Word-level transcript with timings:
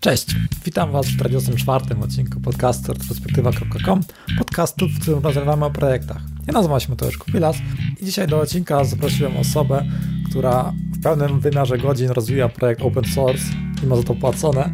Cześć, 0.00 0.26
witam 0.64 0.92
Was 0.92 1.06
w 1.06 1.16
44. 1.16 1.84
odcinku 2.02 2.40
podcastu 2.40 2.92
retrospektywa.com, 2.92 4.00
podcastu, 4.38 4.88
w 4.88 5.00
którym 5.00 5.22
rozmawiamy 5.22 5.64
o 5.64 5.70
projektach. 5.70 6.22
Ja 6.46 6.52
nazywam 6.52 6.80
się 6.80 6.88
Mateusz 6.88 7.18
Kupilas 7.18 7.56
i 8.00 8.04
dzisiaj 8.04 8.26
do 8.26 8.40
odcinka 8.40 8.84
zaprosiłem 8.84 9.36
osobę, 9.36 9.84
która 10.30 10.72
w 10.92 11.02
pełnym 11.02 11.40
wymiarze 11.40 11.78
godzin 11.78 12.08
rozwija 12.08 12.48
projekt 12.48 12.82
open 12.82 13.04
source 13.04 13.44
i 13.82 13.86
ma 13.86 13.96
za 13.96 14.02
to 14.02 14.14
płacone. 14.14 14.70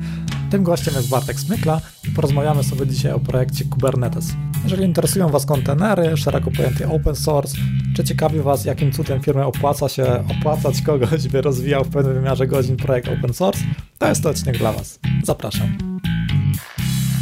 Tym 0.50 0.62
gościem 0.62 0.94
jest 0.94 1.08
Bartek 1.08 1.40
Smykla 1.40 1.80
i 2.08 2.10
porozmawiamy 2.10 2.64
sobie 2.64 2.86
dzisiaj 2.86 3.12
o 3.12 3.20
projekcie 3.20 3.64
Kubernetes. 3.64 4.32
Jeżeli 4.64 4.84
interesują 4.84 5.28
Was 5.28 5.46
kontenery, 5.46 6.16
szeroko 6.16 6.50
pojęty 6.50 6.88
open 6.88 7.14
source, 7.14 7.56
czy 7.96 8.04
ciekawi 8.04 8.40
Was, 8.40 8.64
jakim 8.64 8.92
cudem 8.92 9.20
firmie 9.20 9.46
opłaca 9.46 9.88
się 9.88 10.24
opłacać 10.38 10.82
kogoś, 10.82 11.28
by 11.28 11.42
rozwijał 11.42 11.84
w 11.84 11.88
pewnym 11.88 12.14
wymiarze 12.14 12.46
godzin 12.46 12.76
projekt 12.76 13.08
open 13.08 13.34
source, 13.34 13.60
to 13.98 14.08
jest 14.08 14.22
to 14.22 14.30
odcinek 14.30 14.58
dla 14.58 14.72
Was. 14.72 14.98
Zapraszam. 15.24 15.93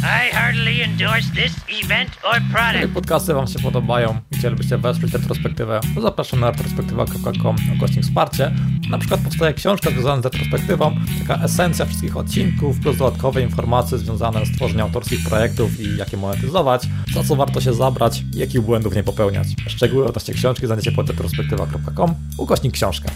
I 0.03 0.35
heartily 0.35 0.83
endorse 0.83 1.29
this 1.31 1.53
event 1.83 2.09
or 2.23 2.41
product. 2.51 2.73
Jeżeli 2.73 2.93
podcasty 2.93 3.33
Wam 3.33 3.47
się 3.47 3.59
podobają 3.59 4.19
i 4.31 4.35
chcielibyście 4.35 4.77
wesprzeć 4.77 5.13
retrospektywę, 5.13 5.79
to 5.95 6.01
zapraszam 6.01 6.39
na 6.39 6.51
retrospektywa.com 6.51 7.55
gośnik 7.79 8.05
wsparcie. 8.05 8.51
Na 8.89 8.97
przykład 8.97 9.21
powstaje 9.21 9.53
książka 9.53 9.89
związana 9.89 10.21
z 10.21 10.25
retrospektywą, 10.25 10.95
taka 11.19 11.43
esencja 11.43 11.85
wszystkich 11.85 12.17
odcinków, 12.17 12.79
plus 12.79 12.97
dodatkowe 12.97 13.41
informacje 13.41 13.97
związane 13.97 14.45
z 14.45 14.51
tworzeniem 14.51 14.85
autorskich 14.85 15.29
projektów 15.29 15.79
i 15.79 15.97
jak 15.97 16.11
je 16.11 16.17
monetyzować, 16.17 16.87
za 17.13 17.23
co 17.23 17.35
warto 17.35 17.61
się 17.61 17.73
zabrać 17.73 18.23
i 18.35 18.37
jakich 18.37 18.61
błędów 18.61 18.95
nie 18.95 19.03
popełniać. 19.03 19.47
Szczegóły 19.67 20.05
odnośnie 20.05 20.33
książki 20.33 20.65
znajdziecie 20.65 20.91
pod 20.91 21.09
retrospektywa.com 21.09 22.15
ukośnik 22.37 22.73
książka. 22.73 23.09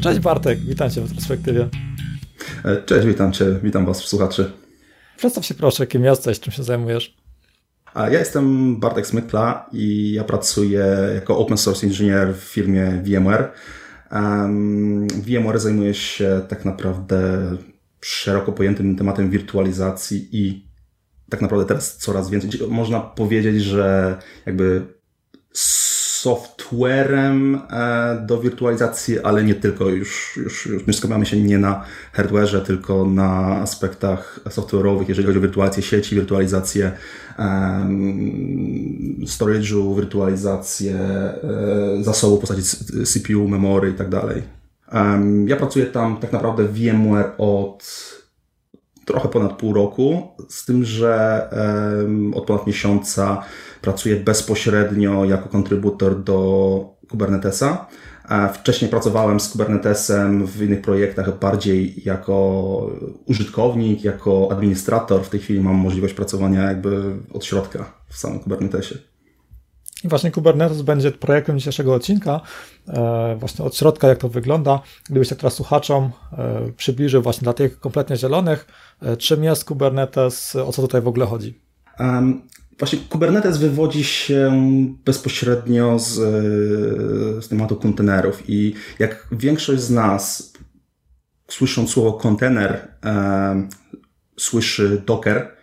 Cześć 0.00 0.20
Bartek, 0.20 0.60
witam 0.60 0.90
Cię 0.90 1.00
w 1.00 1.08
retrospektywie. 1.08 1.68
E, 2.64 2.82
cześć, 2.82 3.06
witam 3.06 3.32
Cię, 3.32 3.44
witam 3.62 3.86
Was, 3.86 3.96
słuchaczy. 3.96 4.52
Przedstaw 5.16 5.46
się 5.46 5.54
proszę, 5.54 5.86
kim 5.86 6.04
jesteś, 6.04 6.40
czym 6.40 6.52
się 6.52 6.62
zajmujesz. 6.62 7.16
Ja 7.94 8.18
jestem 8.18 8.76
Bartek 8.80 9.06
Smykla 9.06 9.70
i 9.72 10.12
ja 10.12 10.24
pracuję 10.24 10.86
jako 11.14 11.38
open 11.38 11.58
source 11.58 11.86
engineer 11.86 12.34
w 12.34 12.38
firmie 12.38 13.02
VMware. 13.04 13.52
Um, 14.12 15.08
VMware 15.08 15.60
zajmuje 15.60 15.94
się 15.94 16.40
tak 16.48 16.64
naprawdę 16.64 17.50
szeroko 18.00 18.52
pojętym 18.52 18.96
tematem 18.96 19.30
wirtualizacji 19.30 20.28
i 20.32 20.68
tak 21.30 21.40
naprawdę 21.40 21.66
teraz 21.66 21.96
coraz 21.96 22.30
więcej. 22.30 22.50
Można 22.68 23.00
powiedzieć, 23.00 23.62
że 23.62 24.16
jakby 24.46 24.86
softwarem 26.22 27.60
e, 27.70 28.22
do 28.26 28.40
wirtualizacji, 28.40 29.20
ale 29.20 29.44
nie 29.44 29.54
tylko. 29.54 29.88
Już, 29.88 30.36
już, 30.36 30.66
już 30.66 30.86
my 30.86 30.92
skupiamy 30.92 31.26
się 31.26 31.36
nie 31.36 31.58
na 31.58 31.84
hardware'ze, 32.16 32.60
tylko 32.60 33.04
na 33.04 33.56
aspektach 33.56 34.40
software'owych, 34.48 35.08
jeżeli 35.08 35.26
chodzi 35.26 35.38
o 35.38 35.42
wirtualizację 35.42 35.82
sieci, 35.82 36.14
wirtualizację 36.14 36.92
storage'u, 39.26 39.96
wirtualizację 39.96 40.94
um, 41.42 42.04
zasobu 42.04 42.36
w 42.36 42.40
postaci 42.40 42.62
CPU, 43.06 43.48
memory 43.48 43.90
i 43.90 43.94
tak 43.94 44.08
dalej. 44.08 44.42
Ja 45.46 45.56
pracuję 45.56 45.86
tam 45.86 46.16
tak 46.16 46.32
naprawdę 46.32 46.64
w 46.64 46.72
VMware 46.72 47.32
od 47.38 47.84
trochę 49.04 49.28
ponad 49.28 49.52
pół 49.52 49.72
roku, 49.72 50.28
z 50.48 50.64
tym, 50.64 50.84
że 50.84 51.48
od 52.34 52.46
ponad 52.46 52.66
miesiąca 52.66 53.42
pracuję 53.80 54.16
bezpośrednio 54.16 55.24
jako 55.24 55.48
kontrybutor 55.48 56.22
do 56.22 56.98
Kubernetesa. 57.10 57.86
Wcześniej 58.52 58.90
pracowałem 58.90 59.40
z 59.40 59.48
Kubernetesem 59.48 60.46
w 60.46 60.62
innych 60.62 60.82
projektach 60.82 61.38
bardziej 61.38 62.02
jako 62.04 62.90
użytkownik, 63.26 64.04
jako 64.04 64.48
administrator. 64.52 65.24
W 65.24 65.28
tej 65.28 65.40
chwili 65.40 65.60
mam 65.60 65.74
możliwość 65.74 66.14
pracowania 66.14 66.62
jakby 66.62 67.16
od 67.32 67.44
środka 67.44 67.92
w 68.08 68.16
samym 68.16 68.40
Kubernetesie. 68.40 68.98
I 70.04 70.08
właśnie 70.08 70.30
Kubernetes 70.30 70.82
będzie 70.82 71.12
projektem 71.12 71.58
dzisiejszego 71.58 71.94
odcinka, 71.94 72.40
e, 72.88 73.36
właśnie 73.38 73.64
od 73.64 73.76
środka, 73.76 74.08
jak 74.08 74.18
to 74.18 74.28
wygląda. 74.28 74.80
Gdybyś 75.10 75.28
teraz 75.28 75.54
słuchaczom 75.54 76.10
e, 76.32 76.72
przybliżył 76.76 77.22
właśnie 77.22 77.44
dla 77.44 77.52
tych 77.52 77.80
kompletnie 77.80 78.16
zielonych, 78.16 78.66
e, 79.02 79.16
czym 79.16 79.44
jest 79.44 79.64
Kubernetes, 79.64 80.56
o 80.56 80.72
co 80.72 80.82
tutaj 80.82 81.02
w 81.02 81.08
ogóle 81.08 81.26
chodzi? 81.26 81.60
Właśnie 82.78 82.98
Kubernetes 83.08 83.58
wywodzi 83.58 84.04
się 84.04 84.52
bezpośrednio 85.04 85.98
z, 85.98 86.14
z 87.44 87.48
tematu 87.48 87.76
kontenerów 87.76 88.42
i 88.50 88.74
jak 88.98 89.26
większość 89.32 89.82
z 89.82 89.90
nas 89.90 90.52
słysząc 91.48 91.90
słowo 91.90 92.12
kontener, 92.12 92.88
um, 93.04 93.68
słyszy 94.36 95.02
Docker, 95.06 95.56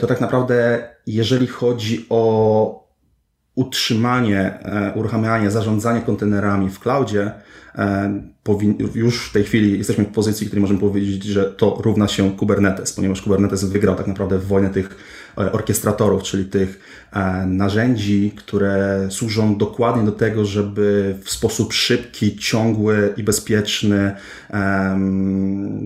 to 0.00 0.06
tak 0.06 0.20
naprawdę 0.20 0.88
jeżeli 1.06 1.46
chodzi 1.46 2.06
o 2.10 2.88
utrzymanie, 3.58 4.58
e, 4.62 4.92
uruchamianie, 4.94 5.50
zarządzanie 5.50 6.00
kontenerami 6.00 6.70
w 6.70 6.80
cloudzie, 6.80 7.32
e, 7.74 8.22
już 8.94 9.28
w 9.28 9.32
tej 9.32 9.44
chwili 9.44 9.78
jesteśmy 9.78 10.04
w 10.04 10.12
pozycji, 10.12 10.46
w 10.46 10.48
której 10.48 10.60
możemy 10.60 10.80
powiedzieć, 10.80 11.24
że 11.24 11.44
to 11.44 11.78
równa 11.80 12.08
się 12.08 12.36
Kubernetes, 12.36 12.92
ponieważ 12.92 13.22
Kubernetes 13.22 13.64
wygrał 13.64 13.94
tak 13.94 14.06
naprawdę 14.06 14.38
wojnę 14.38 14.70
tych 14.70 14.88
e, 14.88 15.27
orkiestratorów, 15.52 16.22
czyli 16.22 16.44
tych 16.44 16.80
narzędzi, 17.46 18.32
które 18.36 19.06
służą 19.10 19.56
dokładnie 19.56 20.04
do 20.04 20.12
tego, 20.12 20.44
żeby 20.44 21.16
w 21.24 21.30
sposób 21.30 21.72
szybki, 21.72 22.36
ciągły 22.36 23.14
i 23.16 23.22
bezpieczny 23.22 24.16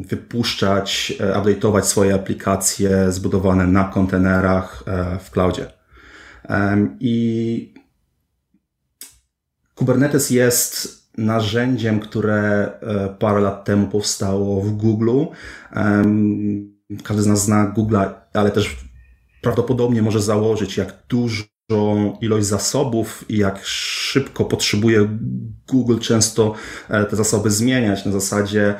wypuszczać, 0.08 1.12
update'ować 1.18 1.82
swoje 1.82 2.14
aplikacje 2.14 3.12
zbudowane 3.12 3.66
na 3.66 3.84
kontenerach 3.84 4.84
w 5.24 5.30
cloudzie. 5.30 5.66
I 7.00 7.74
Kubernetes 9.74 10.30
jest 10.30 11.02
narzędziem, 11.18 12.00
które 12.00 12.70
e, 12.80 13.08
parę 13.18 13.40
lat 13.40 13.64
temu 13.64 13.86
powstało 13.86 14.60
w 14.60 14.70
Google. 14.70 15.24
Każdy 17.04 17.22
z 17.22 17.26
nas 17.26 17.44
zna 17.44 17.74
Google'a, 17.76 18.10
ale 18.32 18.50
też 18.50 18.76
prawdopodobnie 19.42 20.02
może 20.02 20.20
założyć, 20.20 20.76
jak 20.76 21.02
dużą 21.08 22.18
ilość 22.20 22.46
zasobów 22.46 23.24
i 23.28 23.36
jak 23.36 23.60
szybko 23.64 24.44
potrzebuje 24.44 25.18
Google 25.68 25.98
często 25.98 26.54
e, 26.88 27.04
te 27.04 27.16
zasoby 27.16 27.50
zmieniać 27.50 28.04
na 28.04 28.12
zasadzie 28.12 28.74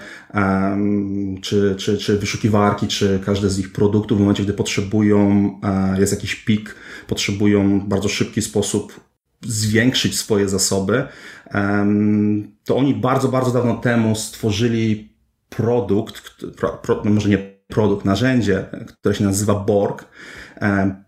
czy, 1.43 1.75
czy, 1.79 1.99
czy 1.99 2.19
wyszukiwarki, 2.19 2.89
czy 2.89 3.21
każde 3.27 3.51
z 3.51 3.59
ich 3.59 3.73
produktów 3.73 4.19
w 4.19 4.21
momencie, 4.21 4.43
gdy 4.43 4.53
potrzebują, 4.53 5.51
e, 5.63 6.01
jest 6.01 6.13
jakiś 6.13 6.35
pik, 6.35 6.75
potrzebują 7.07 7.81
w 7.81 7.89
bardzo 7.89 8.09
szybki 8.09 8.43
sposób 8.43 9.01
zwiększyć 9.47 10.19
swoje 10.19 10.49
zasoby, 10.49 11.07
to 12.65 12.77
oni 12.77 12.95
bardzo, 12.95 13.29
bardzo 13.29 13.51
dawno 13.51 13.75
temu 13.77 14.17
stworzyli 14.17 15.13
produkt, 15.49 16.45
pro, 16.57 16.69
pro, 16.69 17.03
no 17.05 17.11
może 17.11 17.29
nie 17.29 17.53
produkt, 17.69 18.05
narzędzie, 18.05 18.65
które 18.99 19.15
się 19.15 19.25
nazywa 19.25 19.55
Borg. 19.55 20.05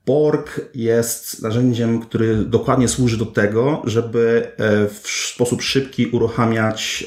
Borg 0.06 0.60
jest 0.74 1.42
narzędziem, 1.42 2.00
który 2.00 2.36
dokładnie 2.36 2.88
służy 2.88 3.18
do 3.18 3.26
tego, 3.26 3.82
żeby 3.84 4.48
e, 4.56 4.88
w 4.88 5.08
sposób 5.08 5.62
szybki 5.62 6.06
uruchamiać 6.06 7.06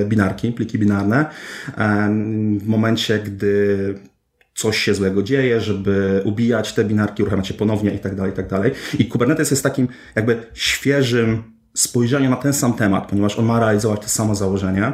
e, 0.00 0.04
binarki, 0.04 0.52
pliki 0.52 0.78
binarne 0.78 1.26
w 2.58 2.66
momencie, 2.66 3.18
gdy 3.18 3.94
coś 4.54 4.78
się 4.78 4.94
złego 4.94 5.22
dzieje, 5.22 5.60
żeby 5.60 6.22
ubijać 6.24 6.72
te 6.72 6.84
binarki, 6.84 7.22
uruchamiać 7.22 7.50
je 7.50 7.56
ponownie 7.56 7.90
i 7.90 7.98
tak 7.98 8.14
dalej, 8.14 8.32
i 8.32 8.36
tak 8.36 8.48
dalej. 8.48 8.72
I 8.98 9.06
Kubernetes 9.06 9.50
jest 9.50 9.62
takim 9.62 9.88
jakby 10.14 10.46
świeżym 10.54 11.42
spojrzeniem 11.74 12.30
na 12.30 12.36
ten 12.36 12.52
sam 12.52 12.72
temat, 12.72 13.06
ponieważ 13.08 13.38
on 13.38 13.44
ma 13.44 13.60
realizować 13.60 14.00
to 14.00 14.08
samo 14.08 14.34
założenie. 14.34 14.92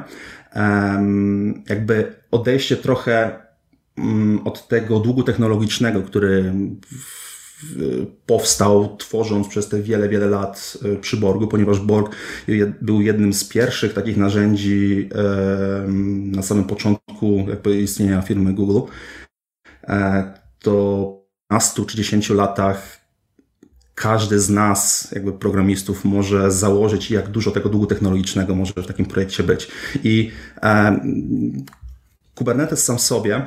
Jakby 1.69 2.15
odejście 2.31 2.76
trochę 2.76 3.44
od 4.44 4.69
tego 4.69 5.00
długu 5.00 5.23
technologicznego, 5.23 6.02
który 6.02 6.55
powstał 8.26 8.96
tworząc 8.96 9.49
przez 9.49 9.69
te 9.69 9.82
wiele, 9.82 10.08
wiele 10.08 10.26
lat 10.26 10.79
e, 10.85 10.96
przy 10.96 11.17
Borgu, 11.17 11.49
ponieważ 11.49 11.81
Borg 11.81 12.17
był 12.81 13.00
jednym 13.00 13.32
z 13.32 13.44
pierwszych 13.44 13.93
takich 13.93 14.17
narzędzi 14.17 15.08
na 16.32 16.43
samym 16.43 16.64
początku 16.64 17.46
istnienia 17.82 18.23
firmy 18.23 18.52
Google. 18.52 18.81
E, 19.85 20.32
to 20.58 21.25
15 21.49 21.85
czy 21.85 21.97
10 21.97 22.31
latach 22.31 23.00
każdy 23.94 24.40
z 24.40 24.50
nas, 24.50 25.08
jakby 25.12 25.32
programistów, 25.32 26.05
może 26.05 26.50
założyć, 26.50 27.11
jak 27.11 27.29
dużo 27.29 27.50
tego 27.50 27.69
długu 27.69 27.87
technologicznego 27.87 28.55
może 28.55 28.73
w 28.73 28.87
takim 28.87 29.06
projekcie 29.06 29.43
być. 29.43 29.69
I 30.05 30.31
Kubernetes 32.35 32.85
sam 32.85 32.99
sobie 32.99 33.47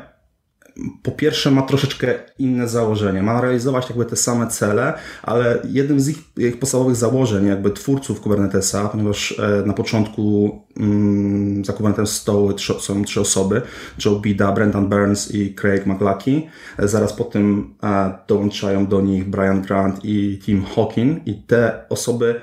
po 1.03 1.11
pierwsze 1.11 1.51
ma 1.51 1.61
troszeczkę 1.61 2.13
inne 2.39 2.67
założenie. 2.67 3.23
Ma 3.23 3.41
realizować 3.41 3.89
jakby 3.89 4.05
te 4.05 4.15
same 4.15 4.47
cele, 4.47 4.93
ale 5.23 5.59
jednym 5.69 5.99
z 5.99 6.09
ich, 6.09 6.17
ich 6.37 6.59
podstawowych 6.59 6.95
założeń 6.95 7.47
jakby 7.47 7.71
twórców 7.71 8.21
Kubernetesa, 8.21 8.89
ponieważ 8.89 9.39
e, 9.39 9.65
na 9.65 9.73
początku 9.73 10.55
mm, 10.77 11.65
za 11.65 11.73
Kubernetes 11.73 12.11
stoły 12.11 12.53
trzy, 12.53 12.73
są 12.79 13.03
trzy 13.03 13.21
osoby, 13.21 13.61
Joe 14.05 14.19
Bida, 14.19 14.51
Brendan 14.51 14.89
Burns 14.89 15.31
i 15.31 15.55
Craig 15.55 15.85
McLucky. 15.85 16.41
E, 16.79 16.87
zaraz 16.87 17.13
po 17.13 17.23
tym 17.23 17.75
e, 17.83 18.13
dołączają 18.27 18.87
do 18.87 19.01
nich 19.01 19.29
Brian 19.29 19.61
Grant 19.61 19.99
i 20.05 20.39
Tim 20.45 20.65
Hawking 20.65 21.27
i 21.27 21.35
te 21.35 21.89
osoby 21.89 22.41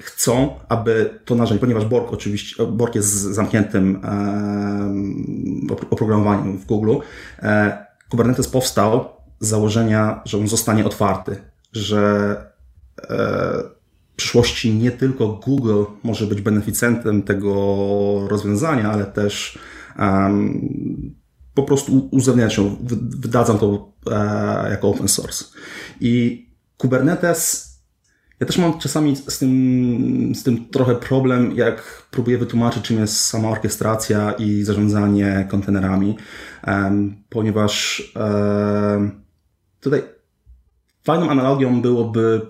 chcą, 0.00 0.60
aby 0.68 1.20
to 1.24 1.34
narzędzie, 1.34 1.60
ponieważ 1.60 1.84
Borg 1.84 2.12
oczywiście, 2.12 2.66
Borg 2.66 2.94
jest 2.94 3.12
zamkniętym 3.12 4.00
oprogramowaniem 5.90 6.58
w 6.58 6.66
Google, 6.66 6.96
e, 7.38 7.84
Kubernetes 8.08 8.48
powstał 8.48 9.08
z 9.40 9.48
założenia, 9.48 10.22
że 10.24 10.38
on 10.38 10.48
zostanie 10.48 10.84
otwarty, 10.84 11.36
że 11.72 12.36
e, 13.02 13.06
w 14.12 14.16
przyszłości 14.16 14.74
nie 14.74 14.90
tylko 14.90 15.28
Google 15.28 15.84
może 16.02 16.26
być 16.26 16.40
beneficjentem 16.40 17.22
tego 17.22 17.54
rozwiązania, 18.28 18.90
ale 18.90 19.04
też 19.04 19.58
po 21.54 21.62
prostu 21.62 22.08
uzewnętrznią, 22.10 22.76
wydadzą 23.18 23.58
to 23.58 23.92
e, 24.10 24.70
jako 24.70 24.88
open 24.88 25.08
source. 25.08 25.44
I 26.00 26.44
Kubernetes 26.78 27.73
ja 28.40 28.46
też 28.46 28.58
mam 28.58 28.78
czasami 28.78 29.16
z 29.16 29.38
tym, 29.38 30.32
z 30.34 30.42
tym 30.42 30.68
trochę 30.68 30.94
problem, 30.94 31.56
jak 31.56 32.06
próbuję 32.10 32.38
wytłumaczyć, 32.38 32.84
czym 32.84 32.98
jest 32.98 33.20
sama 33.20 33.48
orkiestracja 33.48 34.32
i 34.32 34.62
zarządzanie 34.62 35.46
kontenerami, 35.50 36.16
ponieważ 37.28 38.02
tutaj 39.80 40.02
fajną 41.04 41.30
analogią 41.30 41.82
byłoby, 41.82 42.40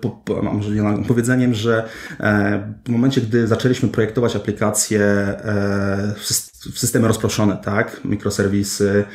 może 0.43 0.71
nie 0.71 0.81
analogią, 0.81 1.03
powiedzeniem, 1.03 1.53
że 1.53 1.89
e, 2.19 2.73
w 2.85 2.89
momencie, 2.89 3.21
gdy 3.21 3.47
zaczęliśmy 3.47 3.89
projektować 3.89 4.35
aplikacje 4.35 5.01
e, 5.01 6.13
w 6.17 6.79
systemy 6.79 7.07
rozproszone, 7.07 7.57
tak, 7.57 8.01
mikroserwisy, 8.05 9.05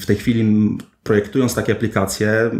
w 0.00 0.06
tej 0.06 0.16
chwili 0.16 0.78
projektując 1.02 1.54
takie 1.54 1.72
aplikacje, 1.72 2.50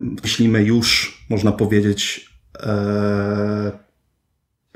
myślimy 0.00 0.62
już, 0.62 1.15
można 1.28 1.52
powiedzieć, 1.52 2.30
e, 2.58 3.86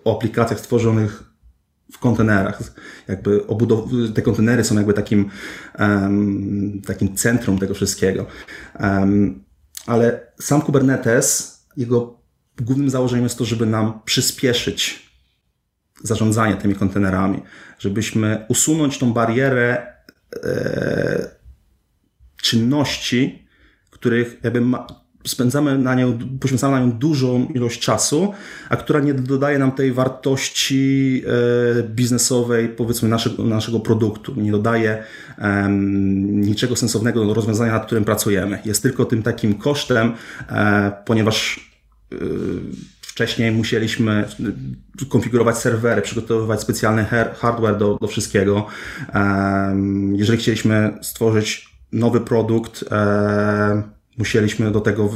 o 0.04 0.16
aplikacjach 0.16 0.60
stworzonych 0.60 1.30
w 1.92 1.98
kontenerach. 1.98 2.62
Jakby 3.08 3.40
te 4.14 4.22
kontenery 4.22 4.64
są 4.64 4.74
jakby 4.74 4.94
takim, 4.94 5.30
um, 5.78 6.82
takim 6.86 7.16
centrum 7.16 7.58
tego 7.58 7.74
wszystkiego. 7.74 8.26
Um, 8.80 9.44
ale 9.86 10.32
sam 10.40 10.62
Kubernetes, 10.62 11.60
jego 11.76 12.20
głównym 12.60 12.90
założeniem 12.90 13.24
jest 13.24 13.38
to, 13.38 13.44
żeby 13.44 13.66
nam 13.66 14.00
przyspieszyć 14.04 15.10
zarządzanie 16.02 16.54
tymi 16.54 16.74
kontenerami, 16.74 17.42
żebyśmy 17.78 18.46
usunąć 18.48 18.98
tą 18.98 19.12
barierę 19.12 19.86
e, 20.44 21.28
czynności, 22.42 23.48
których 23.90 24.38
jakby 24.42 24.60
ma, 24.60 24.86
spędzamy 25.24 25.78
na 25.78 25.94
nią, 25.94 26.18
poświęcamy 26.40 26.80
na 26.80 26.86
nią 26.86 26.92
dużą 26.92 27.46
ilość 27.54 27.80
czasu, 27.80 28.32
a 28.68 28.76
która 28.76 29.00
nie 29.00 29.14
dodaje 29.14 29.58
nam 29.58 29.72
tej 29.72 29.92
wartości 29.92 31.22
e, 31.78 31.82
biznesowej, 31.82 32.68
powiedzmy, 32.68 33.08
naszego, 33.08 33.44
naszego 33.44 33.80
produktu. 33.80 34.34
Nie 34.36 34.52
dodaje 34.52 35.02
um, 35.38 36.40
niczego 36.40 36.76
sensownego 36.76 37.26
do 37.26 37.34
rozwiązania, 37.34 37.72
nad 37.72 37.86
którym 37.86 38.04
pracujemy. 38.04 38.58
Jest 38.64 38.82
tylko 38.82 39.04
tym 39.04 39.22
takim 39.22 39.54
kosztem, 39.54 40.12
e, 40.48 40.92
ponieważ 41.04 41.70
e, 42.12 42.16
wcześniej 43.00 43.52
musieliśmy 43.52 44.24
konfigurować 45.08 45.58
serwery, 45.58 46.02
przygotowywać 46.02 46.60
specjalny 46.60 47.04
hardware 47.38 47.78
do, 47.78 47.98
do 48.00 48.06
wszystkiego. 48.06 48.66
Jeżeli 50.12 50.38
chcieliśmy 50.38 50.98
stworzyć 51.02 51.68
nowy 51.92 52.20
produkt, 52.20 52.84
musieliśmy 54.20 54.70
do 54.70 54.80
tego 54.80 55.10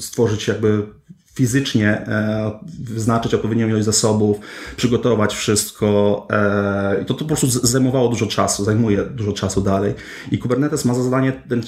stworzyć 0.00 0.48
jakby 0.48 0.86
fizycznie 1.34 1.88
e, 1.88 2.58
wyznaczyć 2.80 3.34
odpowiednią 3.34 3.68
ilość 3.68 3.84
zasobów, 3.84 4.36
przygotować 4.76 5.34
wszystko 5.34 6.26
e, 6.30 7.02
i 7.02 7.04
to, 7.04 7.14
to 7.14 7.20
po 7.20 7.24
prostu 7.24 7.46
zajmowało 7.48 8.08
dużo 8.08 8.26
czasu, 8.26 8.64
zajmuje 8.64 9.04
dużo 9.04 9.32
czasu 9.32 9.60
dalej. 9.60 9.94
I 10.30 10.38
Kubernetes 10.38 10.84
ma 10.84 10.94
za 10.94 11.02
zadanie 11.02 11.32
ten, 11.32 11.62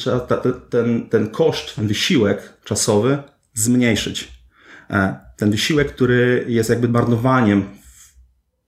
ten, 0.70 1.08
ten 1.08 1.30
koszt, 1.30 1.76
ten 1.76 1.86
wysiłek 1.86 2.52
czasowy 2.64 3.19
zmniejszyć. 3.54 4.32
E, 4.90 5.16
ten 5.36 5.50
wysiłek, 5.50 5.92
który 5.92 6.44
jest 6.48 6.70
jakby 6.70 6.88
marnowaniem 6.88 7.64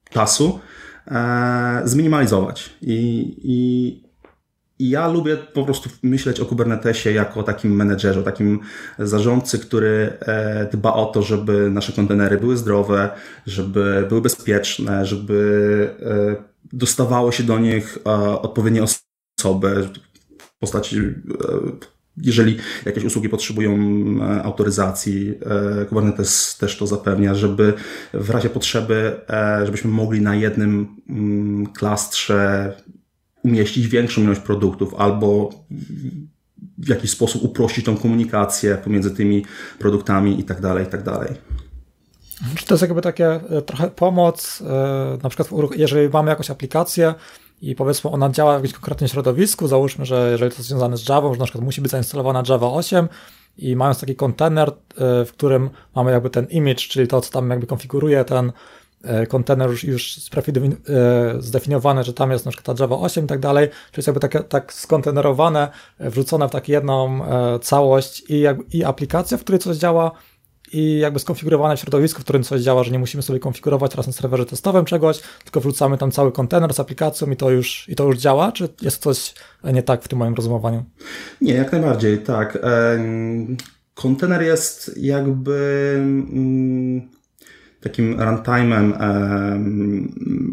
czasu, 0.09 0.59
zminimalizować. 1.85 2.69
I, 2.81 3.33
i 3.43 4.00
ja 4.89 5.07
lubię 5.07 5.37
po 5.37 5.63
prostu 5.63 5.89
myśleć 6.03 6.39
o 6.39 6.45
Kubernetesie 6.45 7.11
jako 7.11 7.43
takim 7.43 7.75
menedżerze, 7.75 8.23
takim 8.23 8.59
zarządcy, 8.99 9.59
który 9.59 10.13
e, 10.19 10.69
dba 10.71 10.93
o 10.93 11.05
to, 11.05 11.21
żeby 11.21 11.69
nasze 11.71 11.93
kontenery 11.93 12.37
były 12.37 12.57
zdrowe, 12.57 13.09
żeby 13.45 14.05
były 14.09 14.21
bezpieczne, 14.21 15.05
żeby 15.05 15.89
e, 16.01 16.35
dostawało 16.73 17.31
się 17.31 17.43
do 17.43 17.59
nich 17.59 17.97
e, 18.05 18.11
odpowiednie 18.41 18.83
osoby 18.83 19.89
w 20.37 20.59
postaci 20.59 20.97
jeżeli 22.17 22.57
jakieś 22.85 23.03
usługi 23.03 23.29
potrzebują 23.29 23.77
autoryzacji, 24.43 25.33
Kubernetes 25.89 26.57
też 26.57 26.77
to 26.77 26.87
zapewnia, 26.87 27.35
żeby 27.35 27.73
w 28.13 28.29
razie 28.29 28.49
potrzeby, 28.49 29.21
żebyśmy 29.65 29.91
mogli 29.91 30.21
na 30.21 30.35
jednym 30.35 30.87
mm, 31.09 31.67
klastrze 31.67 32.73
umieścić 33.43 33.87
większą 33.87 34.21
ilość 34.21 34.41
produktów 34.41 34.93
albo 34.97 35.49
w 36.77 36.87
jakiś 36.87 37.11
sposób 37.11 37.43
uprościć 37.43 37.85
tą 37.85 37.97
komunikację 37.97 38.77
pomiędzy 38.83 39.11
tymi 39.11 39.45
produktami 39.79 40.39
i 40.39 40.43
tak 40.43 40.61
dalej, 40.61 40.85
i 40.85 40.89
tak 40.89 41.03
dalej. 41.03 41.29
Czy 42.55 42.65
to 42.65 42.73
jest 42.73 42.81
jakby 42.81 43.01
takie 43.01 43.39
trochę 43.65 43.89
pomoc, 43.89 44.63
e, 44.67 45.17
na 45.23 45.29
przykład 45.29 45.71
jeżeli 45.75 46.09
mamy 46.09 46.29
jakąś 46.29 46.49
aplikację 46.49 47.13
i 47.61 47.75
powiedzmy 47.75 48.09
ona 48.09 48.29
działa 48.29 48.51
w 48.51 48.55
jakimś 48.55 48.73
konkretnym 48.73 49.07
środowisku, 49.07 49.67
załóżmy, 49.67 50.05
że 50.05 50.29
jeżeli 50.31 50.51
to 50.51 50.57
jest 50.57 50.69
związane 50.69 50.97
z 50.97 51.09
Java, 51.09 51.33
że 51.33 51.39
na 51.39 51.45
przykład 51.45 51.63
musi 51.63 51.81
być 51.81 51.91
zainstalowana 51.91 52.43
Java 52.49 52.67
8 52.67 53.07
i 53.57 53.75
mając 53.75 53.99
taki 53.99 54.15
kontener, 54.15 54.69
e, 54.69 54.73
w 55.25 55.31
którym 55.31 55.69
mamy 55.95 56.11
jakby 56.11 56.29
ten 56.29 56.45
image, 56.45 56.75
czyli 56.75 57.07
to, 57.07 57.21
co 57.21 57.31
tam 57.31 57.49
jakby 57.49 57.67
konfiguruje 57.67 58.25
ten 58.25 58.51
kontener 59.27 59.69
już, 59.69 59.83
już 59.83 60.17
e, 60.17 60.21
zdefiniowane, 61.39 62.03
że 62.03 62.13
tam 62.13 62.31
jest 62.31 62.45
na 62.45 62.51
przykład 62.51 62.77
ta 62.77 62.83
Java 62.83 62.95
8 62.95 63.25
i 63.25 63.27
tak 63.27 63.39
dalej, 63.39 63.67
czyli 63.67 63.97
jest 63.97 64.07
jakby 64.07 64.19
tak, 64.19 64.47
tak 64.47 64.73
skontenerowane, 64.73 65.71
e, 65.99 66.09
wrzucone 66.09 66.47
w 66.47 66.51
taką 66.51 66.65
jedną 66.71 67.21
całość 67.61 68.23
i, 68.29 68.43
i 68.73 68.83
aplikacja, 68.83 69.37
w 69.37 69.41
której 69.41 69.59
coś 69.59 69.77
działa 69.77 70.11
i 70.73 70.99
jakby 70.99 71.19
skonfigurowane 71.19 71.77
środowisko, 71.77 72.19
w 72.19 72.23
którym 72.23 72.43
coś 72.43 72.61
działa, 72.61 72.83
że 72.83 72.91
nie 72.91 72.99
musimy 72.99 73.23
sobie 73.23 73.39
konfigurować 73.39 73.91
teraz 73.91 74.07
na 74.07 74.13
serwerze 74.13 74.45
testowym 74.45 74.85
czegoś, 74.85 75.21
tylko 75.43 75.59
wrzucamy 75.61 75.97
tam 75.97 76.11
cały 76.11 76.31
kontener 76.31 76.73
z 76.73 76.79
aplikacją 76.79 77.31
i 77.31 77.35
to 77.35 77.49
już, 77.49 77.89
i 77.89 77.95
to 77.95 78.03
już 78.03 78.17
działa, 78.17 78.51
czy 78.51 78.69
jest 78.81 79.03
coś 79.03 79.33
nie 79.63 79.83
tak 79.83 80.03
w 80.03 80.07
tym 80.07 80.19
moim 80.19 80.33
rozumowaniu? 80.33 80.83
Nie, 81.41 81.53
jak 81.53 81.71
najbardziej, 81.71 82.17
tak. 82.17 82.57
Kontener 83.93 84.41
jest 84.41 84.91
jakby 84.97 85.91
mm, 85.97 87.09
takim 87.81 88.17
runtime'em, 88.17 88.93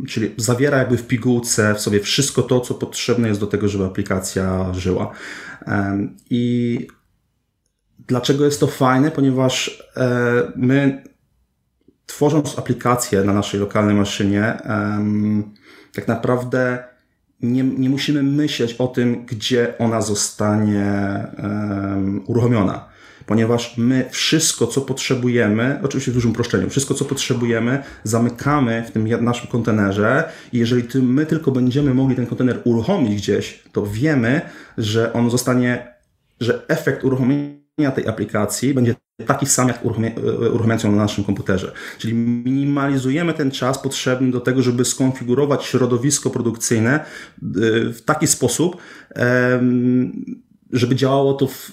czyli 0.09 0.35
zawiera 0.37 0.79
jakby 0.79 0.97
w 0.97 1.07
pigułce 1.07 1.75
w 1.75 1.81
sobie 1.81 2.01
wszystko 2.01 2.43
to, 2.43 2.61
co 2.61 2.75
potrzebne 2.75 3.29
jest 3.29 3.41
do 3.41 3.47
tego, 3.47 3.69
żeby 3.69 3.85
aplikacja 3.85 4.75
żyła. 4.75 5.11
I 6.31 6.87
dlaczego 8.07 8.45
jest 8.45 8.61
to 8.61 8.67
fajne? 8.67 9.11
Ponieważ 9.11 9.83
e, 9.97 10.53
my 10.57 11.05
tworząc 12.07 12.59
aplikację 12.59 13.25
na 13.25 13.33
naszej 13.33 13.61
lokalnej 13.61 13.95
maszynie, 13.95 14.59
tak 15.95 16.09
naprawdę 16.09 16.85
nie, 17.41 17.63
nie 17.65 17.91
musimy 17.91 18.23
myśleć 18.23 18.75
o 18.75 18.87
tym, 18.87 19.27
gdzie 19.27 19.79
ona 19.79 20.01
zostanie 20.01 21.27
uruchomiona 22.27 22.89
ponieważ 23.29 23.77
my 23.77 24.09
wszystko, 24.11 24.67
co 24.67 24.81
potrzebujemy, 24.81 25.81
oczywiście 25.83 26.11
w 26.11 26.15
dużym 26.15 26.31
uproszczeniu, 26.31 26.71
wszystko, 26.71 26.95
co 26.95 27.05
potrzebujemy, 27.05 27.83
zamykamy 28.05 28.85
w 28.89 28.91
tym 28.91 29.25
naszym 29.25 29.49
kontenerze 29.49 30.25
i 30.53 30.59
jeżeli 30.59 31.03
my 31.03 31.27
tylko 31.27 31.51
będziemy 31.51 31.95
mogli 31.95 32.17
ten 32.17 32.27
kontener 32.27 32.61
uruchomić 32.65 33.15
gdzieś, 33.23 33.63
to 33.73 33.87
wiemy, 33.87 34.41
że 34.79 35.13
on 35.13 35.31
zostanie, 35.31 35.95
że 36.41 36.69
efekt 36.69 37.05
uruchomienia 37.05 37.91
tej 37.95 38.09
aplikacji 38.09 38.75
będzie 38.75 38.95
taki 39.27 39.47
sam, 39.47 39.69
jak 39.69 39.85
uruchamiając 39.85 40.83
ją 40.85 40.91
na 40.91 40.97
naszym 40.97 41.25
komputerze. 41.25 41.73
Czyli 41.99 42.15
minimalizujemy 42.15 43.35
ten 43.35 43.51
czas 43.51 43.83
potrzebny 43.83 44.31
do 44.31 44.41
tego, 44.41 44.63
żeby 44.63 44.85
skonfigurować 44.85 45.65
środowisko 45.65 46.31
produkcyjne 46.31 47.05
w 47.93 48.01
taki 48.05 48.27
sposób, 48.27 48.77
żeby 50.73 50.95
działało 50.95 51.35
to 51.35 51.47
w, 51.47 51.73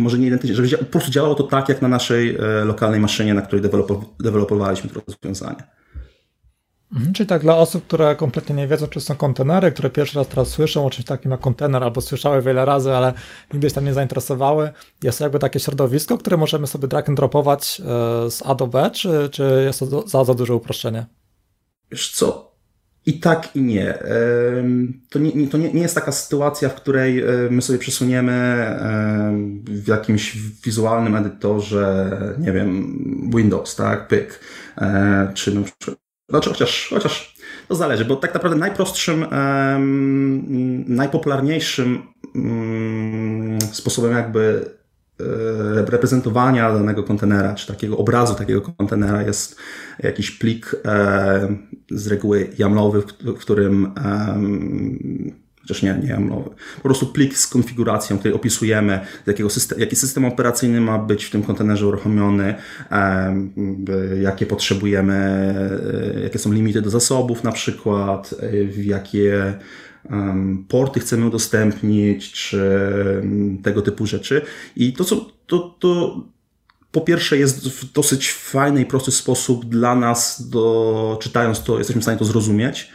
może 0.00 0.18
nie 0.18 0.26
identycznie, 0.26 0.56
żeby 0.56 0.84
po 0.84 0.84
prostu 0.84 1.10
działało 1.10 1.34
to 1.34 1.42
tak, 1.42 1.68
jak 1.68 1.82
na 1.82 1.88
naszej 1.88 2.36
e, 2.36 2.64
lokalnej 2.64 3.00
maszynie, 3.00 3.34
na 3.34 3.42
której 3.42 3.70
dewelopowaliśmy 4.18 4.90
to 4.90 5.00
rozwiązanie. 5.06 5.62
Mhm, 6.92 7.12
czyli 7.12 7.26
tak 7.26 7.42
dla 7.42 7.56
osób, 7.56 7.86
które 7.86 8.16
kompletnie 8.16 8.54
nie 8.54 8.68
wiedzą, 8.68 8.86
czy 8.86 9.00
są 9.00 9.14
kontenery, 9.14 9.72
które 9.72 9.90
pierwszy 9.90 10.18
raz 10.18 10.28
teraz 10.28 10.48
słyszą 10.48 10.86
o 10.86 10.90
czymś 10.90 11.06
takim 11.06 11.30
jak 11.30 11.40
kontener, 11.40 11.84
albo 11.84 12.00
słyszały 12.00 12.42
wiele 12.42 12.64
razy, 12.64 12.92
ale 12.96 13.12
nigdy 13.52 13.68
się 13.68 13.74
tam 13.74 13.84
nie 13.84 13.94
zainteresowały, 13.94 14.70
jest 15.02 15.18
to 15.18 15.24
jakby 15.24 15.38
takie 15.38 15.60
środowisko, 15.60 16.18
które 16.18 16.36
możemy 16.36 16.66
sobie 16.66 16.88
drag 16.88 17.08
and 17.08 17.16
dropować 17.16 17.80
e, 17.80 17.84
z 18.30 18.42
A 18.46 18.54
do 18.54 18.66
B, 18.66 18.90
czy, 18.94 19.28
czy 19.32 19.62
jest 19.64 19.78
to 19.78 20.08
za, 20.08 20.24
za 20.24 20.34
duże 20.34 20.54
uproszczenie? 20.54 21.06
Wiesz 21.90 22.10
co, 22.10 22.49
i 23.10 23.20
tak, 23.20 23.56
i 23.56 23.62
nie. 23.62 23.98
To 25.10 25.18
nie, 25.18 25.48
to 25.48 25.58
nie, 25.58 25.72
nie 25.72 25.82
jest 25.82 25.94
taka 25.94 26.12
sytuacja, 26.12 26.68
w 26.68 26.74
której 26.74 27.20
e, 27.20 27.24
my 27.50 27.62
sobie 27.62 27.78
przesuniemy 27.78 28.66
w 29.64 29.88
jakimś 29.88 30.36
wizualnym 30.64 31.16
edytorze, 31.16 32.10
nie 32.38 32.52
wiem, 32.52 32.98
Windows, 33.36 33.76
tak, 33.76 34.08
pyk, 34.08 34.40
e, 34.78 35.32
czy 35.34 35.54
na 35.54 35.60
przykład, 35.62 35.98
znaczy 36.28 36.50
chociaż, 36.50 36.88
chociaż 36.90 37.36
to 37.68 37.74
zależy, 37.74 38.04
bo 38.04 38.16
tak 38.16 38.34
naprawdę 38.34 38.58
najprostszym, 38.58 39.26
najpopularniejszym 40.86 42.02
mm, 42.34 43.60
sposobem 43.60 44.12
jakby 44.12 44.70
reprezentowania 45.84 46.72
danego 46.72 47.02
kontenera, 47.02 47.54
czy 47.54 47.66
takiego 47.66 47.96
obrazu 47.96 48.34
takiego 48.34 48.60
kontenera 48.60 49.22
jest 49.22 49.56
jakiś 49.98 50.30
plik 50.30 50.76
e, 50.84 51.56
z 51.90 52.06
reguły 52.06 52.48
jamlowy, 52.58 53.02
w 53.20 53.38
którym 53.38 53.92
chociaż 55.70 55.82
nie, 55.82 55.98
nie 56.02 56.08
jamlowy, 56.08 56.50
po 56.76 56.82
prostu 56.82 57.06
plik 57.06 57.36
z 57.36 57.46
konfiguracją, 57.46 58.18
który 58.18 58.34
opisujemy, 58.34 59.00
jakiego 59.26 59.50
system, 59.50 59.80
jaki 59.80 59.96
system 59.96 60.24
operacyjny 60.24 60.80
ma 60.80 60.98
być 60.98 61.24
w 61.24 61.30
tym 61.30 61.42
kontenerze 61.42 61.86
uruchomiony, 61.86 62.54
jakie 64.22 64.46
potrzebujemy, 64.46 65.14
e, 66.16 66.20
jakie 66.20 66.38
są 66.38 66.52
limity 66.52 66.82
do 66.82 66.90
zasobów 66.90 67.44
na 67.44 67.52
przykład, 67.52 68.34
w 68.64 68.84
jakie 68.84 69.54
porty 70.68 71.00
chcemy 71.00 71.26
udostępnić, 71.26 72.32
czy 72.32 72.60
tego 73.62 73.82
typu 73.82 74.06
rzeczy. 74.06 74.42
I 74.76 74.92
to, 74.92 75.04
co, 75.04 75.30
to, 75.46 75.76
to 75.78 76.20
po 76.90 77.00
pierwsze 77.00 77.36
jest 77.36 77.68
w 77.68 77.92
dosyć 77.92 78.32
fajny 78.32 78.80
i 78.80 78.86
prosty 78.86 79.10
sposób 79.10 79.64
dla 79.64 79.94
nas, 79.94 80.48
do, 80.48 81.18
czytając 81.22 81.62
to, 81.62 81.78
jesteśmy 81.78 82.00
w 82.00 82.04
stanie 82.04 82.18
to 82.18 82.24
zrozumieć. 82.24 82.92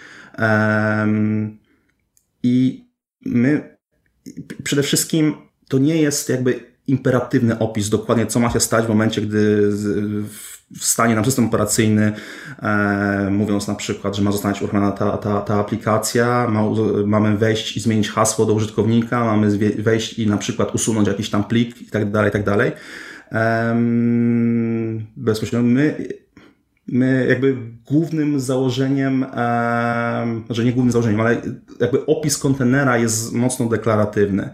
I 2.43 2.85
my 3.25 3.77
przede 4.63 4.83
wszystkim 4.83 5.35
to 5.69 5.77
nie 5.77 5.97
jest 5.97 6.29
jakby 6.29 6.75
imperatywny 6.87 7.59
opis 7.59 7.89
dokładnie, 7.89 8.25
co 8.25 8.39
ma 8.39 8.49
się 8.49 8.59
stać 8.59 8.85
w 8.85 8.89
momencie, 8.89 9.21
gdy 9.21 9.71
wstanie 10.79 11.15
nam 11.15 11.25
system 11.25 11.45
operacyjny, 11.45 12.13
e, 12.61 13.29
mówiąc 13.31 13.67
na 13.67 13.75
przykład, 13.75 14.15
że 14.15 14.21
ma 14.21 14.31
zostać 14.31 14.61
uruchomiona 14.61 14.91
ta, 14.91 15.17
ta, 15.17 15.41
ta 15.41 15.59
aplikacja, 15.59 16.47
ma, 16.49 16.61
mamy 17.05 17.37
wejść 17.37 17.77
i 17.77 17.79
zmienić 17.79 18.09
hasło 18.09 18.45
do 18.45 18.53
użytkownika, 18.53 19.25
mamy 19.25 19.57
wejść 19.77 20.19
i 20.19 20.27
na 20.27 20.37
przykład 20.37 20.75
usunąć 20.75 21.07
jakiś 21.07 21.29
tam 21.29 21.43
plik 21.43 21.81
i 21.81 21.85
tak 21.85 22.11
dalej, 22.11 22.29
i 22.29 22.33
tak 22.33 22.43
dalej. 22.43 22.71
Bezpośrednio 25.15 25.69
my 25.69 26.07
my 26.87 27.25
jakby 27.29 27.57
głównym 27.85 28.39
założeniem, 28.39 29.25
znaczy 30.45 30.65
nie 30.65 30.73
głównym 30.73 30.91
założeniem, 30.91 31.21
ale 31.21 31.41
jakby 31.79 32.05
opis 32.05 32.37
kontenera 32.37 32.97
jest 32.97 33.33
mocno 33.33 33.65
deklaratywny 33.65 34.49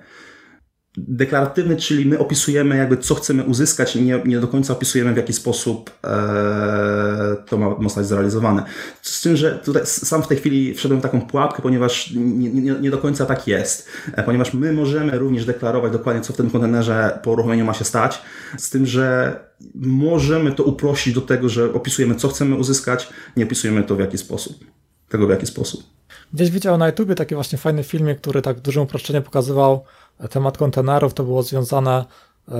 deklaratywny, 0.97 1.77
czyli 1.77 2.05
my 2.05 2.19
opisujemy 2.19 2.77
jakby 2.77 2.97
co 2.97 3.15
chcemy 3.15 3.43
uzyskać 3.43 3.95
i 3.95 4.01
nie, 4.01 4.21
nie 4.25 4.39
do 4.39 4.47
końca 4.47 4.73
opisujemy 4.73 5.13
w 5.13 5.17
jaki 5.17 5.33
sposób 5.33 5.91
e, 6.03 7.35
to 7.45 7.57
ma 7.57 7.75
zostać 7.83 8.05
zrealizowane. 8.05 8.63
Z 9.01 9.21
tym, 9.21 9.35
że 9.35 9.51
tutaj 9.51 9.81
sam 9.85 10.23
w 10.23 10.27
tej 10.27 10.37
chwili 10.37 10.73
wszedłem 10.73 10.99
w 10.99 11.03
taką 11.03 11.21
pułapkę, 11.21 11.61
ponieważ 11.61 12.11
nie, 12.15 12.49
nie, 12.49 12.71
nie 12.71 12.91
do 12.91 12.97
końca 12.97 13.25
tak 13.25 13.47
jest, 13.47 13.89
e, 14.13 14.23
ponieważ 14.23 14.53
my 14.53 14.73
możemy 14.73 15.17
również 15.17 15.45
deklarować 15.45 15.91
dokładnie 15.91 16.21
co 16.21 16.33
w 16.33 16.37
tym 16.37 16.49
kontenerze 16.49 17.19
po 17.23 17.31
uruchomieniu 17.31 17.65
ma 17.65 17.73
się 17.73 17.85
stać, 17.85 18.21
z 18.57 18.69
tym, 18.69 18.85
że 18.85 19.39
możemy 19.75 20.51
to 20.51 20.63
uprościć 20.63 21.13
do 21.13 21.21
tego, 21.21 21.49
że 21.49 21.73
opisujemy 21.73 22.15
co 22.15 22.27
chcemy 22.27 22.55
uzyskać, 22.55 23.09
nie 23.37 23.43
opisujemy 23.43 23.83
to 23.83 23.95
w 23.95 23.99
jaki 23.99 24.17
sposób, 24.17 24.65
tego 25.09 25.27
w 25.27 25.29
jaki 25.29 25.45
sposób. 25.45 25.83
Gdzieś 26.33 26.51
widziałem 26.51 26.79
na 26.79 26.87
YouTubie 26.87 27.15
taki 27.15 27.35
właśnie 27.35 27.57
fajny 27.57 27.83
filmik, 27.83 28.17
który 28.21 28.41
tak 28.41 28.57
w 28.57 28.61
dużym 28.61 28.83
uproszczeniu 28.83 29.21
pokazywał 29.21 29.83
temat 30.29 30.57
kontenerów, 30.57 31.13
to 31.13 31.23
było 31.23 31.43
związane 31.43 32.05
e, 32.51 32.53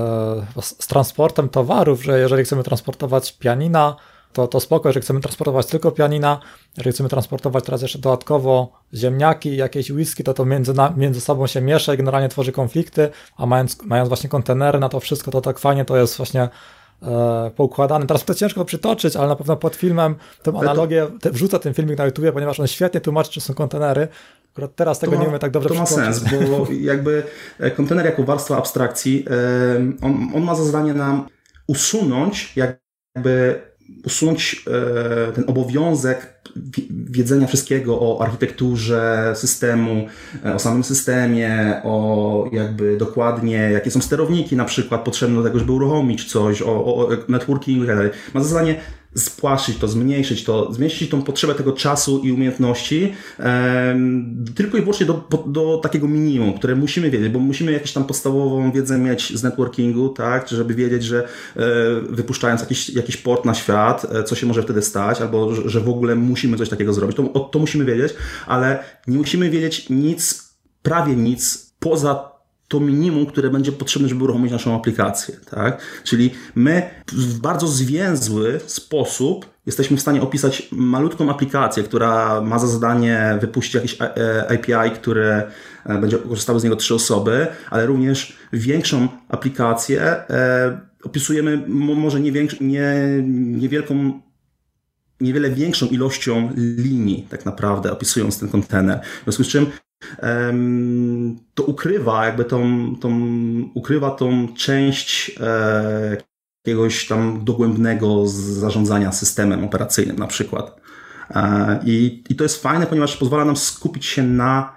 z 0.61 0.87
transportem 0.87 1.49
towarów, 1.49 2.03
że 2.03 2.19
jeżeli 2.19 2.43
chcemy 2.43 2.63
transportować 2.63 3.37
pianina, 3.37 3.95
to, 4.33 4.47
to 4.47 4.59
spoko, 4.59 4.89
jeżeli 4.89 5.03
chcemy 5.03 5.19
transportować 5.19 5.65
tylko 5.65 5.91
pianina, 5.91 6.39
jeżeli 6.77 6.93
chcemy 6.93 7.09
transportować 7.09 7.65
teraz 7.65 7.81
jeszcze 7.81 7.99
dodatkowo 7.99 8.71
ziemniaki, 8.93 9.57
jakieś 9.57 9.91
whisky, 9.91 10.23
to 10.23 10.33
to 10.33 10.45
między, 10.45 10.73
na, 10.73 10.93
między 10.97 11.21
sobą 11.21 11.47
się 11.47 11.61
miesza 11.61 11.93
i 11.93 11.97
generalnie 11.97 12.29
tworzy 12.29 12.51
konflikty, 12.51 13.09
a 13.37 13.45
mając, 13.45 13.81
mając 13.83 14.07
właśnie 14.07 14.29
kontenery 14.29 14.79
na 14.79 14.89
to 14.89 14.99
wszystko, 14.99 15.31
to 15.31 15.41
tak 15.41 15.59
fajnie 15.59 15.85
to 15.85 15.97
jest 15.97 16.17
właśnie 16.17 16.49
e, 17.01 17.51
poukładane. 17.55 18.05
Teraz 18.05 18.25
to 18.25 18.33
ciężko 18.33 18.65
przytoczyć, 18.65 19.15
ale 19.15 19.27
na 19.27 19.35
pewno 19.35 19.55
pod 19.55 19.75
filmem 19.75 20.15
tę 20.43 20.51
analogię, 20.59 21.07
te, 21.21 21.31
wrzucę 21.31 21.59
ten 21.59 21.73
filmik 21.73 21.97
na 21.97 22.05
YouTube, 22.05 22.31
ponieważ 22.33 22.59
on 22.59 22.67
świetnie 22.67 23.01
tłumaczy, 23.01 23.31
czy 23.31 23.41
są 23.41 23.53
kontenery. 23.53 24.07
Akurat 24.53 24.75
teraz 24.75 24.99
tego 24.99 25.11
ma, 25.11 25.21
nie 25.21 25.27
umiem 25.27 25.39
tak 25.39 25.51
dobrze 25.51 25.69
To 25.69 25.75
ma 25.75 25.85
sens, 25.85 26.19
bo 26.19 26.67
jakby 26.91 27.23
e, 27.59 27.71
kontener 27.71 28.05
jako 28.05 28.23
warstwa 28.23 28.57
abstrakcji, 28.57 29.25
e, 29.29 30.05
on, 30.05 30.31
on 30.35 30.43
ma 30.43 30.55
za 30.55 30.63
zadanie 30.63 30.93
nam 30.93 31.27
usunąć 31.67 32.53
jakby 32.55 33.61
usunąć 34.05 34.65
e, 34.67 35.31
ten 35.31 35.43
obowiązek 35.47 36.41
wiedzenia 36.89 37.47
wszystkiego 37.47 37.99
o 37.99 38.21
architekturze 38.21 39.33
systemu, 39.35 40.07
o 40.55 40.59
samym 40.59 40.83
systemie, 40.83 41.81
o 41.83 42.49
jakby 42.51 42.97
dokładnie, 42.97 43.55
jakie 43.71 43.91
są 43.91 44.01
sterowniki 44.01 44.55
na 44.55 44.65
przykład 44.65 45.03
potrzebne 45.03 45.35
do 45.35 45.43
tego, 45.43 45.59
żeby 45.59 45.71
uruchomić 45.71 46.31
coś, 46.31 46.61
o, 46.61 46.95
o 46.95 47.09
networkingu 47.27 47.83
i 47.83 47.87
tak. 47.87 47.97
Ma 48.33 48.43
za 48.43 48.49
zadanie 48.49 48.75
spłaszczyć 49.15 49.77
to, 49.77 49.87
zmniejszyć 49.87 50.43
to, 50.43 50.73
zmniejszyć 50.73 51.09
tą 51.09 51.21
potrzebę 51.21 51.55
tego 51.55 51.71
czasu 51.71 52.21
i 52.23 52.31
umiejętności 52.31 53.13
tylko 54.55 54.77
i 54.77 54.81
wyłącznie 54.81 55.05
do, 55.05 55.27
do 55.47 55.77
takiego 55.83 56.07
minimum, 56.07 56.53
które 56.53 56.75
musimy 56.75 57.09
wiedzieć, 57.09 57.29
bo 57.29 57.39
musimy 57.39 57.71
jakąś 57.71 57.93
tam 57.93 58.03
podstawową 58.03 58.71
wiedzę 58.71 58.97
mieć 58.97 59.37
z 59.37 59.43
networkingu, 59.43 60.09
tak, 60.09 60.49
żeby 60.49 60.73
wiedzieć, 60.73 61.03
że 61.03 61.23
e, 61.23 61.61
wypuszczając 62.09 62.61
jakiś, 62.61 62.89
jakiś 62.89 63.17
port 63.17 63.45
na 63.45 63.53
świat, 63.53 64.05
e, 64.15 64.23
co 64.23 64.35
się 64.35 64.47
może 64.47 64.63
wtedy 64.63 64.81
stać, 64.81 65.21
albo 65.21 65.55
że, 65.55 65.69
że 65.69 65.79
w 65.79 65.89
ogóle 65.89 66.15
musimy 66.15 66.57
coś 66.57 66.69
takiego 66.69 66.93
zrobić, 66.93 67.17
to, 67.17 67.39
to 67.39 67.59
musimy 67.59 67.85
wiedzieć, 67.85 68.13
ale 68.47 68.83
nie 69.07 69.17
musimy 69.17 69.49
wiedzieć 69.49 69.89
nic, 69.89 70.53
prawie 70.81 71.15
nic 71.15 71.73
poza 71.79 72.30
to 72.71 72.79
minimum, 72.79 73.25
które 73.25 73.49
będzie 73.49 73.71
potrzebne, 73.71 74.09
żeby 74.09 74.23
uruchomić 74.23 74.51
naszą 74.51 74.75
aplikację. 74.75 75.35
Tak? 75.49 75.81
Czyli 76.03 76.29
my 76.55 76.89
w 77.11 77.39
bardzo 77.39 77.67
zwięzły 77.67 78.59
sposób 78.65 79.45
jesteśmy 79.65 79.97
w 79.97 80.01
stanie 80.01 80.21
opisać 80.21 80.67
malutką 80.71 81.29
aplikację, 81.29 81.83
która 81.83 82.41
ma 82.41 82.59
za 82.59 82.67
zadanie 82.67 83.37
wypuścić 83.41 83.75
jakiś 83.75 83.97
API, 84.49 84.73
e, 84.73 84.89
które 84.89 85.51
e, 85.85 85.97
będzie 85.97 86.17
korzystały 86.17 86.59
z 86.59 86.63
niego 86.63 86.75
trzy 86.75 86.95
osoby, 86.95 87.47
ale 87.69 87.85
również 87.85 88.37
większą 88.53 89.07
aplikację 89.29 90.01
e, 90.01 90.79
opisujemy 91.03 91.63
może 91.67 92.19
niewielką 92.19 94.21
niewiele 95.21 95.49
większą 95.49 95.87
ilością 95.87 96.49
linii 96.55 97.27
tak 97.29 97.45
naprawdę 97.45 97.91
opisując 97.91 98.39
ten 98.39 98.49
kontener. 98.49 98.99
W 99.03 99.23
związku 99.23 99.43
z 99.43 99.47
czym 99.47 99.65
to 101.53 101.63
ukrywa 101.63 102.25
jakby 102.25 102.45
tą, 102.45 102.95
tą, 102.95 103.11
ukrywa 103.73 104.11
tą 104.11 104.47
część 104.53 105.31
e, 105.39 106.17
jakiegoś 106.65 107.07
tam 107.07 107.43
dogłębnego 107.43 108.27
zarządzania 108.27 109.11
systemem 109.11 109.63
operacyjnym 109.63 110.19
na 110.19 110.27
przykład. 110.27 110.81
E, 111.29 111.79
I, 111.85 112.23
I 112.29 112.35
to 112.35 112.43
jest 112.43 112.63
fajne, 112.63 112.87
ponieważ 112.87 113.17
pozwala 113.17 113.45
nam 113.45 113.57
skupić 113.57 114.05
się 114.05 114.23
na, 114.23 114.73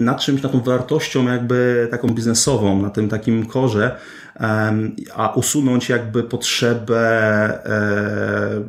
na 0.00 0.14
czymś, 0.14 0.42
na 0.42 0.48
tą 0.48 0.60
wartością 0.60 1.24
jakby 1.24 1.88
taką 1.90 2.08
biznesową, 2.08 2.82
na 2.82 2.90
tym 2.90 3.08
takim 3.08 3.46
korze, 3.46 3.96
a 5.14 5.32
usunąć 5.34 5.88
jakby 5.88 6.22
potrzebę 6.22 7.00
e, 7.66 8.64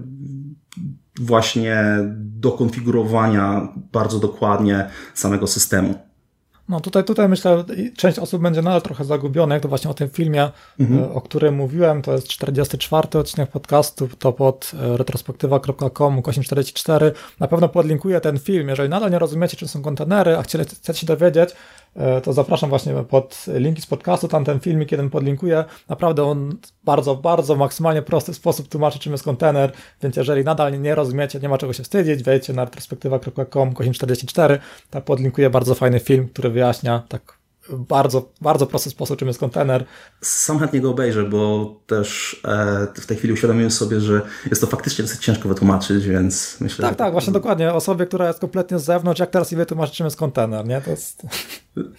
właśnie 1.19 1.83
do 2.15 2.51
konfigurowania 2.51 3.67
bardzo 3.91 4.19
dokładnie 4.19 4.89
samego 5.13 5.47
systemu. 5.47 5.95
No 6.69 6.79
tutaj, 6.79 7.03
tutaj 7.03 7.29
myślę, 7.29 7.63
część 7.97 8.19
osób 8.19 8.41
będzie 8.41 8.61
nadal 8.61 8.81
trochę 8.81 9.05
zagubionych, 9.05 9.61
to 9.61 9.69
właśnie 9.69 9.91
o 9.91 9.93
tym 9.93 10.09
filmie, 10.09 10.51
mhm. 10.79 11.03
E, 11.03 11.11
o 11.11 11.21
którym 11.21 11.55
mówiłem, 11.55 12.01
to 12.01 12.13
jest 12.13 12.27
44 12.27 13.19
odcinek 13.19 13.51
podcastu, 13.51 14.07
to 14.19 14.33
pod 14.33 14.71
e, 14.73 14.97
retrospektywa.com 14.97 16.21
844. 16.25 17.11
Na 17.39 17.47
pewno 17.47 17.69
podlinkuję 17.69 18.21
ten 18.21 18.39
film, 18.39 18.69
jeżeli 18.69 18.89
nadal 18.89 19.11
nie 19.11 19.19
rozumiecie, 19.19 19.57
czym 19.57 19.67
są 19.67 19.81
kontenery, 19.81 20.37
a 20.37 20.43
chcecie 20.43 20.93
się 20.93 21.07
dowiedzieć, 21.07 21.49
to 22.23 22.33
zapraszam 22.33 22.69
właśnie 22.69 22.93
pod 22.93 23.45
linki 23.47 23.81
z 23.81 23.85
podcastu, 23.85 24.27
tam 24.27 24.45
ten 24.45 24.59
filmik 24.59 24.91
jeden 24.91 25.09
podlinkuję. 25.09 25.65
Naprawdę 25.89 26.23
on 26.23 26.57
bardzo, 26.83 27.15
bardzo 27.15 27.55
maksymalnie 27.55 28.01
prosty 28.01 28.33
sposób 28.33 28.67
tłumaczy, 28.67 28.99
czym 28.99 29.11
jest 29.11 29.23
kontener, 29.23 29.71
więc 30.01 30.15
jeżeli 30.15 30.43
nadal 30.43 30.81
nie 30.81 30.95
rozumiecie, 30.95 31.39
nie 31.39 31.49
ma 31.49 31.57
czego 31.57 31.73
się 31.73 31.83
wstydzić, 31.83 32.23
wejdźcie 32.23 32.53
na 32.53 32.65
retrospektywa.com 32.65 33.73
44, 33.93 34.59
tam 34.89 35.01
podlinkuję 35.01 35.49
bardzo 35.49 35.75
fajny 35.75 35.99
film, 35.99 36.29
który 36.29 36.49
wyjaśnia 36.49 37.03
tak 37.09 37.37
bardzo, 37.69 38.29
bardzo 38.41 38.67
prosty 38.67 38.89
sposób, 38.89 39.19
czym 39.19 39.27
jest 39.27 39.39
kontener. 39.39 39.85
Sam 40.21 40.59
chętnie 40.59 40.81
go 40.81 40.89
obejrzę, 40.89 41.23
bo 41.23 41.75
też 41.87 42.41
e, 42.45 42.87
w 43.01 43.05
tej 43.05 43.17
chwili 43.17 43.33
uświadomiłem 43.33 43.71
sobie, 43.71 43.99
że 43.99 44.21
jest 44.49 44.61
to 44.61 44.67
faktycznie 44.67 45.03
dosyć 45.03 45.21
ciężko 45.21 45.49
wytłumaczyć, 45.49 46.07
więc 46.07 46.57
myślę... 46.59 46.87
Tak, 46.87 46.95
tak, 46.95 47.11
właśnie 47.11 47.33
dokładnie. 47.33 47.73
Osobie, 47.73 48.05
która 48.05 48.27
jest 48.27 48.39
kompletnie 48.39 48.79
z 48.79 48.83
zewnątrz, 48.83 49.19
jak 49.19 49.29
teraz 49.29 49.51
i 49.51 49.55
wytłumaczyć, 49.55 49.95
czym 49.95 50.05
jest 50.05 50.17
kontener, 50.17 50.67
nie? 50.67 50.81
To 50.81 50.91
jest... 50.91 51.23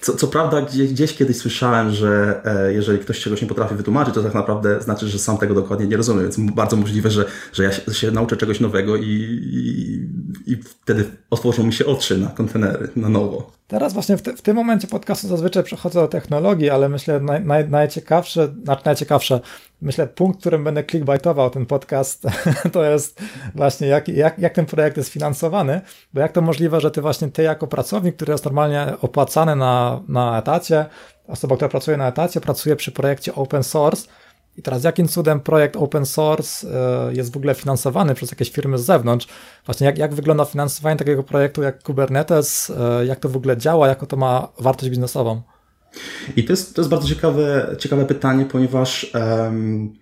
Co, 0.01 0.17
co 0.17 0.27
prawda 0.27 0.63
gdzieś, 0.63 0.93
gdzieś, 0.93 1.17
kiedyś 1.17 1.37
słyszałem, 1.37 1.91
że 1.91 2.41
e, 2.45 2.73
jeżeli 2.73 2.99
ktoś 2.99 3.21
czegoś 3.21 3.43
nie 3.43 3.49
potrafi 3.49 3.75
wytłumaczyć, 3.75 4.15
to 4.15 4.23
tak 4.23 4.35
naprawdę 4.35 4.81
znaczy, 4.83 5.09
że 5.09 5.19
sam 5.19 5.39
tego 5.39 5.55
dokładnie 5.55 5.87
nie 5.87 5.97
rozumie, 5.97 6.23
więc 6.23 6.37
bardzo 6.39 6.77
możliwe, 6.77 7.11
że, 7.11 7.25
że 7.53 7.65
ja 7.65 7.73
się, 7.73 8.11
nauczę 8.11 8.37
czegoś 8.37 8.61
nowego 8.61 8.97
i, 8.97 9.05
i, 9.05 10.26
i 10.47 10.57
wtedy 10.57 11.05
otworzą 11.31 11.65
mi 11.65 11.73
się 11.73 11.87
oczy 11.87 12.19
na 12.19 12.29
kontenery 12.29 12.89
na 12.97 13.09
nowo. 13.09 13.57
Teraz 13.67 13.93
właśnie 13.93 14.17
w, 14.17 14.23
te, 14.23 14.37
w, 14.37 14.43
tym 14.43 14.57
momencie 14.57 14.89
podcastu 14.89 15.29
zazwyczaj 15.29 15.65
przechodzę 15.65 16.01
do 16.01 16.09
technologii, 16.09 16.71
ale 16.71 16.89
myślę 16.89 17.21
naj, 17.21 17.45
naj, 17.45 17.69
najciekawsze, 17.69 18.55
znaczy 18.65 18.83
najciekawsze, 18.85 19.41
myślę 19.81 20.07
punkt, 20.07 20.41
którym 20.41 20.65
będę 20.65 20.85
clickbaitował 20.85 21.51
ten 21.51 21.67
podcast, 21.67 22.27
to 22.73 22.85
jest 22.85 23.21
właśnie 23.55 23.87
jak, 23.87 24.09
jak, 24.09 24.39
jak 24.39 24.55
ten 24.55 24.67
projekt 24.67 24.97
jest 24.97 25.11
finansowany, 25.11 25.81
bo 26.15 26.21
jak 26.21 26.33
to 26.33 26.43
możliwe, 26.43 26.81
że 26.81 26.91
ty 26.91 27.03
właśnie 27.03 27.29
ty 27.29 27.43
jako 27.43 27.67
pracownik, 27.67 28.17
który 28.17 28.33
jest 28.33 28.45
normalnie 28.45 28.87
opłacany 29.01 29.57
na, 29.57 30.03
na 30.09 30.39
etacie, 30.39 30.87
osoba, 31.27 31.57
która 31.57 31.69
pracuje 31.69 31.97
na 31.97 32.09
etacie, 32.09 32.41
pracuje 32.41 32.77
przy 32.77 32.93
projekcie 32.93 33.35
open 33.35 33.63
source, 33.63 34.09
i 34.57 34.63
teraz 34.63 34.85
jakim 34.85 35.09
cudem 35.09 35.41
projekt 35.41 35.77
open 35.77 36.07
source 36.07 36.69
e, 37.09 37.15
jest 37.15 37.33
w 37.33 37.37
ogóle 37.37 37.55
finansowany 37.55 38.15
przez 38.15 38.31
jakieś 38.31 38.51
firmy 38.51 38.79
z 38.79 38.85
zewnątrz? 38.85 39.29
Właśnie 39.67 39.87
jak, 39.87 39.99
jak 39.99 40.15
wygląda 40.15 40.45
finansowanie 40.45 40.97
takiego 40.97 41.23
projektu 41.23 41.63
jak 41.63 41.83
Kubernetes, 41.83 42.71
e, 42.71 43.07
jak 43.07 43.21
to 43.21 43.29
w 43.29 43.37
ogóle 43.37 43.57
działa, 43.57 43.89
jaką 43.89 44.07
to 44.07 44.17
ma 44.17 44.49
wartość 44.59 44.91
biznesową? 44.91 45.43
I 46.37 46.45
to 46.45 46.53
jest, 46.53 46.75
to 46.75 46.81
jest 46.81 46.91
bardzo 46.91 47.09
ciekawe, 47.09 47.77
ciekawe 47.79 48.05
pytanie, 48.07 48.45
ponieważ 48.45 49.13
um, 49.15 49.93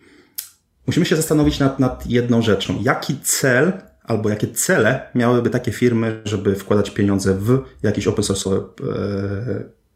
musimy 0.87 1.07
się 1.07 1.17
zastanowić 1.17 1.59
nad, 1.59 1.79
nad 1.79 2.07
jedną 2.07 2.43
rzeczą. 2.43 2.79
Jaki 2.83 3.19
cel 3.23 3.73
albo 4.05 4.29
jakie 4.29 4.49
cele 4.49 5.11
miałyby 5.15 5.51
takie 5.51 5.73
firmy, 5.73 6.23
żeby 6.25 6.55
wkładać 6.55 6.91
pieniądze 6.91 7.35
w 7.35 7.63
jakiś 7.83 8.07
open 8.07 8.25
source 8.25 8.51
e, 8.51 8.65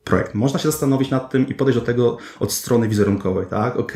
projekt. 0.09 0.35
Można 0.35 0.59
się 0.59 0.71
zastanowić 0.71 1.11
nad 1.11 1.31
tym 1.31 1.49
i 1.49 1.55
podejść 1.55 1.79
do 1.81 1.87
tego 1.87 2.19
od 2.41 2.53
strony 2.53 2.89
wizerunkowej, 2.89 3.47
tak? 3.47 3.77
Ok, 3.77 3.93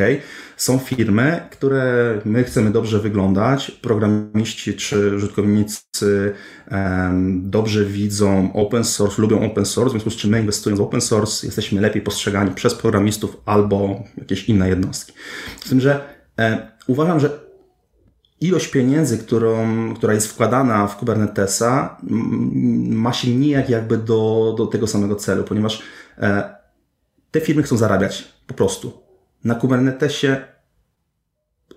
są 0.57 0.79
firmy, 0.79 1.49
które 1.51 2.19
my 2.25 2.45
chcemy 2.45 2.71
dobrze 2.71 2.99
wyglądać, 2.99 3.71
programiści 3.71 4.75
czy 4.75 5.17
użytkownicy 5.17 6.35
um, 6.71 7.51
dobrze 7.51 7.85
widzą 7.85 8.53
open 8.53 8.85
source, 8.85 9.23
lubią 9.23 9.51
open 9.51 9.67
source, 9.67 9.89
w 9.89 9.93
związku 9.93 10.11
z 10.11 10.17
czym 10.17 10.31
my 10.31 10.41
inwestując 10.41 10.81
w 10.81 10.83
open 10.83 11.01
source 11.01 11.47
jesteśmy 11.47 11.81
lepiej 11.81 12.03
postrzegani 12.03 12.51
przez 12.55 12.75
programistów 12.75 13.37
albo 13.45 14.05
jakieś 14.17 14.49
inne 14.49 14.69
jednostki. 14.69 15.13
Z 15.65 15.69
tym, 15.69 15.81
że 15.81 16.01
e, 16.39 16.73
uważam, 16.87 17.21
że 17.21 17.53
ilość 18.43 18.69
pieniędzy, 18.69 19.19
którą, 19.19 19.67
która 19.95 20.15
jest 20.15 20.27
wkładana 20.27 20.87
w 20.87 20.97
Kubernetesa, 20.97 21.97
ma 22.91 23.13
się 23.13 23.35
nijak 23.35 23.69
jakby 23.69 23.99
do, 23.99 24.55
do 24.59 24.67
tego 24.67 24.87
samego 24.87 25.17
celu, 25.17 25.45
ponieważ 25.45 25.83
te 27.31 27.41
firmy 27.41 27.63
chcą 27.63 27.77
zarabiać 27.77 28.33
po 28.47 28.55
prostu. 28.55 29.03
Na 29.45 29.55
Kubernetesie 29.55 30.37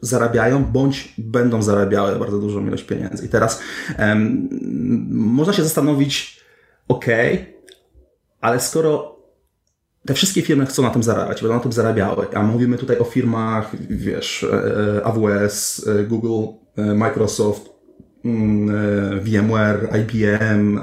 zarabiają 0.02 0.64
bądź 0.66 1.14
będą 1.18 1.62
zarabiały 1.62 2.20
bardzo 2.20 2.40
dużą 2.40 2.68
ilość 2.68 2.84
pieniędzy. 2.84 3.26
I 3.26 3.30
teraz 3.30 3.62
um, 4.00 4.50
można 5.12 5.54
się 5.54 5.64
zastanowić, 5.64 6.42
ok, 6.88 7.06
ale 8.42 8.60
skoro 8.60 9.16
te 10.06 10.14
wszystkie 10.14 10.42
firmy 10.42 10.66
chcą 10.66 10.84
na 10.84 10.90
tym 10.90 11.04
zarabiać, 11.04 11.42
będą 11.42 11.56
na 11.56 11.64
tym 11.64 11.74
zarabiały, 11.74 12.28
a 12.34 12.44
mówimy 12.44 12.78
tutaj 12.78 12.98
o 13.00 13.04
firmach, 13.04 13.72
wiesz, 13.90 14.44
e, 14.44 14.98
e, 14.98 15.06
AWS, 15.06 15.90
Google, 16.08 16.54
Microsoft, 16.96 17.70
mm, 18.26 19.20
VMware, 19.20 19.90
IBM, 20.02 20.82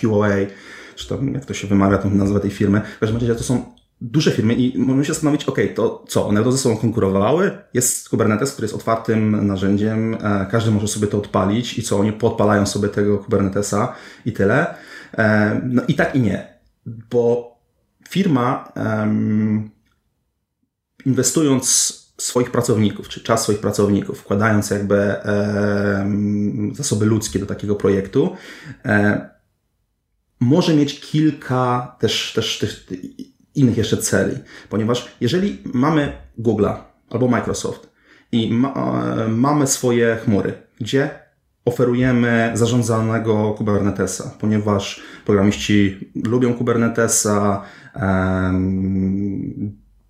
Huawei, 0.00 0.46
czy 0.96 1.08
tam 1.08 1.34
jak 1.34 1.44
to 1.44 1.54
się 1.54 1.68
wymawia, 1.68 1.98
tą 1.98 2.10
nazwę 2.10 2.40
tej 2.40 2.50
firmy. 2.50 2.80
W 2.96 3.00
każdym 3.00 3.20
razie 3.20 3.34
to 3.34 3.44
są 3.44 3.64
duże 4.00 4.30
firmy 4.30 4.54
i 4.54 4.78
możemy 4.78 5.04
się 5.04 5.12
zastanowić, 5.12 5.44
ok, 5.44 5.58
to 5.74 6.04
co, 6.08 6.26
one 6.26 6.52
ze 6.52 6.58
sobą 6.58 6.76
konkurowały? 6.76 7.58
Jest 7.74 8.08
Kubernetes, 8.08 8.52
który 8.52 8.64
jest 8.64 8.74
otwartym 8.74 9.46
narzędziem, 9.46 10.14
e, 10.14 10.46
każdy 10.50 10.70
może 10.70 10.88
sobie 10.88 11.06
to 11.06 11.18
odpalić 11.18 11.78
i 11.78 11.82
co, 11.82 11.98
oni 11.98 12.12
podpalają 12.12 12.66
sobie 12.66 12.88
tego 12.88 13.18
Kubernetesa 13.18 13.94
i 14.24 14.32
tyle. 14.32 14.74
E, 15.18 15.60
no 15.64 15.82
i 15.88 15.94
tak 15.94 16.14
i 16.14 16.20
nie, 16.20 16.58
bo 16.86 17.56
firma 18.08 18.72
inwestując 21.06 21.96
swoich 22.18 22.50
pracowników, 22.50 23.08
czy 23.08 23.20
czas 23.20 23.42
swoich 23.42 23.58
pracowników, 23.58 24.18
wkładając 24.18 24.70
jakby 24.70 25.16
zasoby 26.72 27.06
ludzkie 27.06 27.38
do 27.38 27.46
takiego 27.46 27.76
projektu, 27.76 28.36
e, 28.84 29.35
może 30.40 30.74
mieć 30.74 31.00
kilka 31.00 31.96
też, 32.00 32.32
też, 32.34 32.58
też 32.58 32.86
innych 33.54 33.76
jeszcze 33.76 33.96
celi, 33.96 34.36
ponieważ 34.68 35.08
jeżeli 35.20 35.58
mamy 35.64 36.12
Google'a 36.38 36.74
albo 37.10 37.28
Microsoft 37.28 37.90
i 38.32 38.52
ma, 38.52 38.74
e, 39.24 39.28
mamy 39.28 39.66
swoje 39.66 40.16
chmury, 40.24 40.52
gdzie 40.80 41.10
oferujemy 41.64 42.50
zarządzanego 42.54 43.54
Kubernetesa, 43.58 44.34
ponieważ 44.40 45.02
programiści 45.24 46.10
lubią 46.24 46.54
Kubernetesa, 46.54 47.62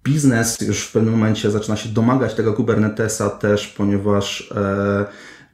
biznes 0.05 0.61
już 0.61 0.83
w 0.83 0.93
pewnym 0.93 1.15
momencie 1.15 1.51
zaczyna 1.51 1.77
się 1.77 1.89
domagać 1.89 2.35
tego 2.35 2.53
Kubernetesa 2.53 3.31
też, 3.31 3.67
ponieważ 3.67 4.53
e, 4.57 5.05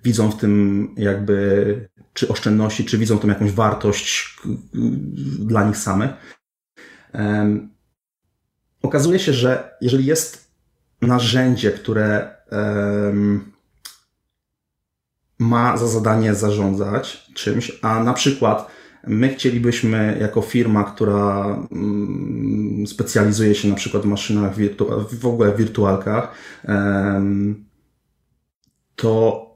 widzą 0.04 0.30
w 0.30 0.36
tym 0.36 0.88
jakby 0.96 1.88
czy 2.12 2.28
oszczędności, 2.28 2.84
czy 2.84 2.98
widzą 2.98 3.18
tą 3.18 3.28
jakąś 3.28 3.52
wartość 3.52 4.36
dla 5.38 5.64
nich 5.64 5.76
samych. 5.76 6.10
Okazuje 8.82 9.18
się, 9.18 9.32
że 9.32 9.76
jeżeli 9.80 10.06
jest 10.06 10.52
narzędzie, 11.00 11.70
które 11.70 12.36
ma 15.38 15.76
za 15.76 15.86
zadanie 15.86 16.34
zarządzać 16.34 17.30
czymś, 17.34 17.78
a 17.82 18.04
na 18.04 18.12
przykład 18.12 18.70
my 19.06 19.28
chcielibyśmy 19.28 20.18
jako 20.20 20.42
firma, 20.42 20.84
która 20.84 21.46
um, 21.46 22.84
specjalizuje 22.86 23.54
się 23.54 23.68
na 23.68 23.74
przykład 23.74 24.02
w 24.02 24.06
maszynach, 24.06 24.52
w 25.12 25.26
ogóle 25.26 25.52
w 25.52 25.56
wirtualkach, 25.56 26.34
to 28.96 29.51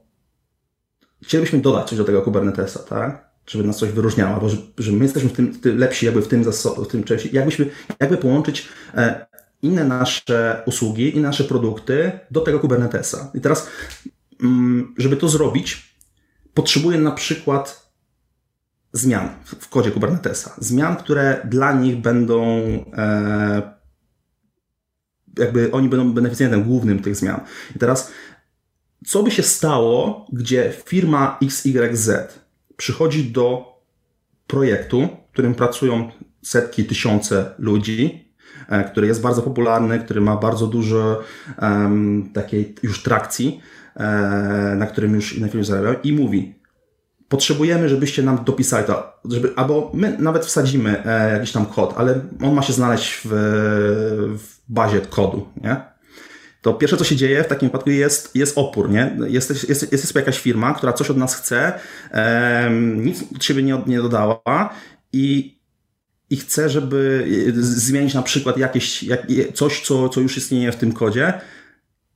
chcielibyśmy 1.23 1.59
dodać 1.59 1.89
coś 1.89 1.97
do 1.97 2.03
tego 2.03 2.21
Kubernetesa, 2.21 2.79
tak? 2.79 3.27
Żeby 3.47 3.63
nas 3.63 3.77
coś 3.77 3.89
wyróżniało, 3.89 4.33
albo 4.33 4.49
że, 4.77 4.91
my 4.91 5.03
jesteśmy 5.03 5.29
w 5.29 5.33
tym, 5.33 5.53
w 5.53 5.61
tym 5.61 5.77
lepsi 5.77 6.05
jakby 6.05 6.21
w 6.21 6.27
tym, 6.27 6.43
w 6.77 6.87
tym 6.87 7.03
części. 7.03 7.29
Jakbyśmy, 7.33 7.69
jakby 7.99 8.17
połączyć 8.17 8.67
e, 8.93 9.25
inne 9.61 9.83
nasze 9.83 10.63
usługi 10.65 11.17
i 11.17 11.19
nasze 11.19 11.43
produkty 11.43 12.11
do 12.31 12.41
tego 12.41 12.59
Kubernetesa. 12.59 13.31
I 13.33 13.41
teraz, 13.41 13.67
mm, 14.43 14.95
żeby 14.97 15.17
to 15.17 15.29
zrobić, 15.29 15.95
potrzebuję 16.53 16.97
na 16.97 17.11
przykład 17.11 17.91
zmian 18.93 19.29
w 19.45 19.69
kodzie 19.69 19.91
Kubernetesa. 19.91 20.55
Zmian, 20.57 20.95
które 20.95 21.41
dla 21.45 21.71
nich 21.71 22.01
będą 22.01 22.43
e, 22.97 23.77
jakby 25.37 25.71
oni 25.71 25.89
będą 25.89 26.13
beneficjentem 26.13 26.63
głównym 26.63 26.99
tych 26.99 27.15
zmian. 27.15 27.41
I 27.75 27.79
teraz 27.79 28.11
co 29.05 29.23
by 29.23 29.31
się 29.31 29.43
stało, 29.43 30.25
gdzie 30.31 30.73
firma 30.85 31.39
XYZ 31.41 32.09
przychodzi 32.77 33.31
do 33.31 33.77
projektu, 34.47 35.07
w 35.29 35.33
którym 35.33 35.55
pracują 35.55 36.11
setki, 36.41 36.85
tysiące 36.85 37.51
ludzi, 37.57 38.33
e, 38.69 38.83
który 38.83 39.07
jest 39.07 39.21
bardzo 39.21 39.41
popularny, 39.41 39.99
który 39.99 40.21
ma 40.21 40.37
bardzo 40.37 40.67
dużo 40.67 41.23
um, 41.61 42.29
takiej 42.33 42.75
już 42.83 43.03
trakcji, 43.03 43.61
e, 43.95 44.03
na 44.77 44.85
którym 44.85 45.15
już 45.15 45.35
inne 45.35 45.49
firmy 45.49 45.65
zarabiają 45.65 45.95
i 46.03 46.13
mówi 46.13 46.57
potrzebujemy, 47.29 47.89
żebyście 47.89 48.23
nam 48.23 48.43
dopisali 48.43 48.85
to, 48.85 49.13
żeby, 49.25 49.53
albo 49.55 49.91
my 49.93 50.17
nawet 50.19 50.45
wsadzimy 50.45 51.05
e, 51.05 51.31
jakiś 51.31 51.51
tam 51.51 51.65
kod, 51.65 51.93
ale 51.97 52.21
on 52.43 52.53
ma 52.53 52.61
się 52.61 52.73
znaleźć 52.73 53.21
w, 53.25 53.29
w 54.37 54.71
bazie 54.73 55.01
kodu, 55.01 55.47
nie? 55.63 55.96
To 56.67 56.73
pierwsze, 56.73 56.97
co 56.97 57.03
się 57.03 57.15
dzieje 57.15 57.43
w 57.43 57.47
takim 57.47 57.69
wypadku 57.69 57.89
jest, 57.89 58.35
jest 58.35 58.57
opór, 58.57 58.89
nie? 58.89 59.17
Jest, 59.27 59.49
jest, 59.49 59.69
jest, 59.69 59.91
jest 59.91 60.15
jakaś 60.15 60.39
firma, 60.39 60.73
która 60.73 60.93
coś 60.93 61.09
od 61.09 61.17
nas 61.17 61.35
chce, 61.35 61.73
e, 62.11 62.69
nic 62.95 63.23
od 63.35 63.43
siebie 63.43 63.63
nie, 63.63 63.81
nie 63.87 63.97
dodała 63.97 64.69
i 65.13 65.57
i 66.29 66.37
chce, 66.37 66.69
żeby 66.69 67.25
zmienić 67.57 68.13
na 68.13 68.21
przykład 68.21 68.57
jakieś, 68.57 69.03
jak, 69.03 69.27
coś, 69.53 69.81
co, 69.81 70.09
co 70.09 70.21
już 70.21 70.37
istnieje 70.37 70.71
w 70.71 70.75
tym 70.75 70.91
kodzie, 70.91 71.33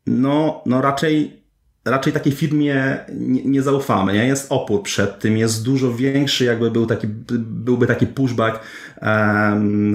no, 0.08 0.64
no 0.66 0.82
raczej, 0.82 1.44
raczej 1.86 2.14
takiej 2.14 2.34
firmie 2.34 2.98
nie, 3.14 3.44
nie 3.44 3.62
zaufamy. 3.62 4.14
Nie? 4.14 4.28
Jest 4.28 4.48
opór 4.50 4.84
przed 4.84 5.20
tym, 5.20 5.38
jest 5.38 5.66
dużo 5.66 5.94
większy, 5.94 6.46
jakby 6.46 6.72
był 6.72 6.86
taki, 6.86 7.08
byłby 7.38 7.88
taki 7.88 8.08
pushback 8.08 8.60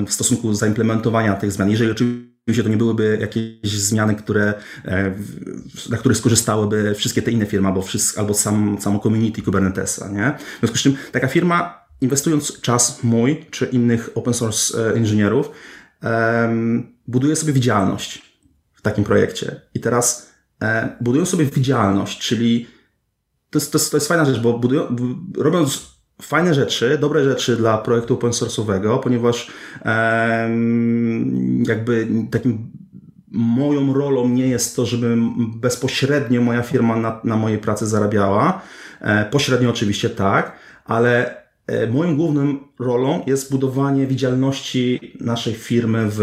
w 0.06 0.12
stosunku 0.12 0.48
do 0.48 0.54
zaimplementowania 0.54 1.34
tych 1.34 1.52
zmian. 1.52 1.70
Jeżeli 1.70 1.90
oczywiście 1.90 2.25
to 2.62 2.68
nie 2.68 2.76
byłyby 2.76 3.18
jakieś 3.20 3.72
zmiany, 3.72 4.14
które, 4.14 4.54
e, 4.84 5.14
na 5.90 5.96
których 5.96 6.18
skorzystałyby 6.18 6.94
wszystkie 6.94 7.22
te 7.22 7.30
inne 7.30 7.46
firmy, 7.46 7.68
albo, 7.68 7.82
wszystko, 7.82 8.20
albo 8.20 8.34
sam, 8.34 8.76
samo 8.80 8.98
community 8.98 9.42
Kubernetesa. 9.42 10.08
Nie? 10.08 10.38
W 10.56 10.58
związku 10.60 10.78
z 10.78 10.82
czym 10.82 10.96
taka 11.12 11.28
firma, 11.28 11.86
inwestując 12.00 12.60
czas 12.60 13.02
mój 13.02 13.46
czy 13.50 13.66
innych 13.66 14.10
open 14.14 14.34
source 14.34 14.92
e, 14.94 14.98
inżynierów, 14.98 15.50
buduje 17.06 17.36
sobie 17.36 17.52
widzialność 17.52 18.22
takim 18.82 19.04
projekcie. 19.04 19.60
I 19.74 19.80
teraz 19.80 20.32
e, 20.62 20.96
budują 21.00 21.26
sobie 21.26 21.44
widzialność, 21.44 22.18
czyli 22.18 22.66
to 23.50 23.58
jest, 23.58 23.72
to 23.72 23.78
jest, 23.78 23.90
to 23.90 23.96
jest 23.96 24.08
fajna 24.08 24.24
rzecz, 24.24 24.40
bo 24.40 24.58
budują, 24.58 24.96
robiąc 25.38 25.95
fajne 26.22 26.54
rzeczy, 26.54 26.98
dobre 27.00 27.24
rzeczy 27.24 27.56
dla 27.56 27.78
projektu 27.78 28.14
open 28.14 28.30
source'owego, 28.30 29.00
ponieważ 29.00 29.50
jakby 31.68 32.08
takim 32.30 32.70
moją 33.28 33.92
rolą 33.94 34.28
nie 34.28 34.48
jest 34.48 34.76
to, 34.76 34.86
żeby 34.86 35.16
bezpośrednio 35.56 36.40
moja 36.40 36.62
firma 36.62 36.96
na, 36.96 37.20
na 37.24 37.36
mojej 37.36 37.58
pracy 37.58 37.86
zarabiała. 37.86 38.62
E, 39.00 39.24
pośrednio 39.30 39.70
oczywiście 39.70 40.10
tak, 40.10 40.52
ale 40.84 41.46
E, 41.66 41.86
moją 41.86 42.16
główną 42.16 42.58
rolą 42.78 43.22
jest 43.26 43.50
budowanie 43.50 44.06
widzialności 44.06 45.12
naszej 45.20 45.54
firmy 45.54 46.06
w, 46.10 46.18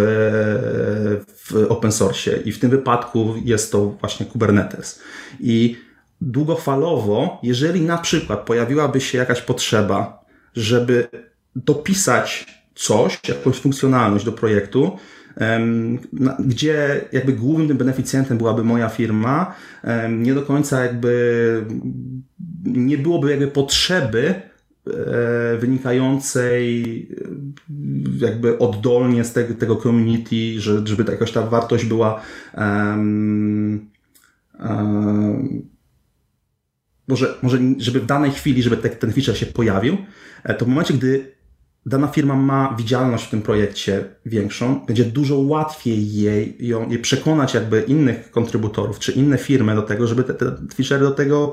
w 1.28 1.66
open 1.70 1.92
source 1.92 2.38
i 2.38 2.52
w 2.52 2.60
tym 2.60 2.70
wypadku 2.70 3.34
jest 3.46 3.72
to 3.72 3.86
właśnie 4.00 4.26
Kubernetes. 4.26 5.02
I 5.40 5.78
długofalowo, 6.32 7.40
jeżeli 7.44 7.82
na 7.82 7.98
przykład 7.98 8.40
pojawiłaby 8.40 9.02
się 9.02 9.18
jakaś 9.18 9.42
potrzeba, 9.42 10.26
żeby 10.56 11.08
dopisać 11.56 12.48
coś, 12.76 13.20
jakąś 13.28 13.56
funkcjonalność 13.56 14.26
do 14.26 14.32
projektu, 14.32 14.98
gdzie 16.40 17.02
jakby 17.12 17.34
głównym 17.34 17.78
beneficjentem 17.78 18.38
byłaby 18.38 18.64
moja 18.64 18.90
firma, 18.90 19.56
nie 20.10 20.34
do 20.34 20.42
końca 20.42 20.84
jakby 20.84 21.66
nie 22.66 22.98
byłoby 22.98 23.32
jakby 23.32 23.48
potrzeby 23.48 24.42
E, 24.88 25.58
wynikającej 25.58 26.84
e, 28.22 28.26
jakby 28.26 28.60
oddolnie 28.60 29.24
z 29.24 29.34
tego, 29.34 29.54
tego 29.54 29.76
community, 29.76 30.62
że, 30.62 30.88
żeby 30.88 31.12
jakaś 31.12 31.32
ta 31.32 31.42
wartość 31.42 31.86
była 31.86 32.22
um, 32.58 33.90
um, 34.60 35.68
może, 37.08 37.36
może 37.42 37.58
żeby 37.78 38.00
w 38.00 38.06
danej 38.06 38.32
chwili, 38.32 38.64
żeby 38.64 38.78
te, 38.78 38.90
ten 38.90 39.14
feature 39.14 39.38
się 39.38 39.46
pojawił, 39.46 39.98
e, 40.44 40.54
to 40.54 40.66
w 40.66 40.68
momencie, 40.68 40.94
gdy 40.94 41.34
dana 41.86 42.08
firma 42.08 42.36
ma 42.36 42.76
widzialność 42.78 43.26
w 43.26 43.30
tym 43.30 43.42
projekcie 43.42 44.04
większą, 44.26 44.86
będzie 44.86 45.06
dużo 45.06 45.38
łatwiej 45.38 46.14
jej, 46.14 46.58
ją, 46.60 46.90
jej 46.90 47.00
przekonać 47.00 47.54
jakby 47.54 47.82
innych 47.82 48.32
kontrybutorów, 48.32 49.00
czy 49.00 49.12
inne 49.12 49.38
firmy 49.38 49.76
do 49.76 49.82
tego, 49.82 50.08
żeby 50.08 50.24
te, 50.24 50.34
te 50.34 50.56
feature 50.76 51.00
do 51.00 51.12
tego 51.12 51.52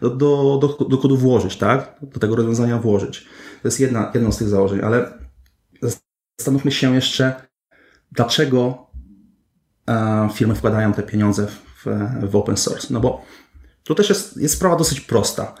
do, 0.00 0.10
do, 0.10 0.58
do, 0.58 0.84
do 0.84 0.98
kodu 0.98 1.16
włożyć, 1.16 1.56
tak? 1.56 1.96
Do 2.02 2.20
tego 2.20 2.36
rozwiązania 2.36 2.78
włożyć. 2.78 3.24
To 3.62 3.68
jest 3.68 3.80
jedna, 3.80 4.10
jedno 4.14 4.32
z 4.32 4.38
tych 4.38 4.48
założeń, 4.48 4.80
ale 4.82 5.18
zastanówmy 6.38 6.72
się 6.72 6.94
jeszcze, 6.94 7.34
dlaczego 8.12 8.86
e, 9.88 10.28
firmy 10.34 10.54
wkładają 10.54 10.92
te 10.92 11.02
pieniądze 11.02 11.46
w, 11.46 11.86
w 12.22 12.36
open 12.36 12.56
source. 12.56 12.86
No 12.90 13.00
bo 13.00 13.24
tu 13.84 13.94
też 13.94 14.08
jest, 14.08 14.36
jest 14.36 14.54
sprawa 14.54 14.76
dosyć 14.76 15.00
prosta. 15.00 15.54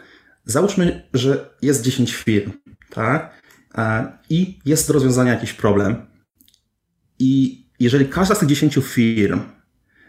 Załóżmy, 0.44 1.08
że 1.14 1.50
jest 1.62 1.82
10 1.82 2.14
firm, 2.14 2.52
tak? 2.90 3.42
E, 3.74 4.12
I 4.30 4.58
jest 4.64 4.88
do 4.88 4.94
rozwiązania 4.94 5.32
jakiś 5.32 5.52
problem. 5.52 6.06
I 7.18 7.64
jeżeli 7.80 8.08
każda 8.08 8.34
z 8.34 8.38
tych 8.38 8.48
10 8.48 8.78
firm 8.82 9.40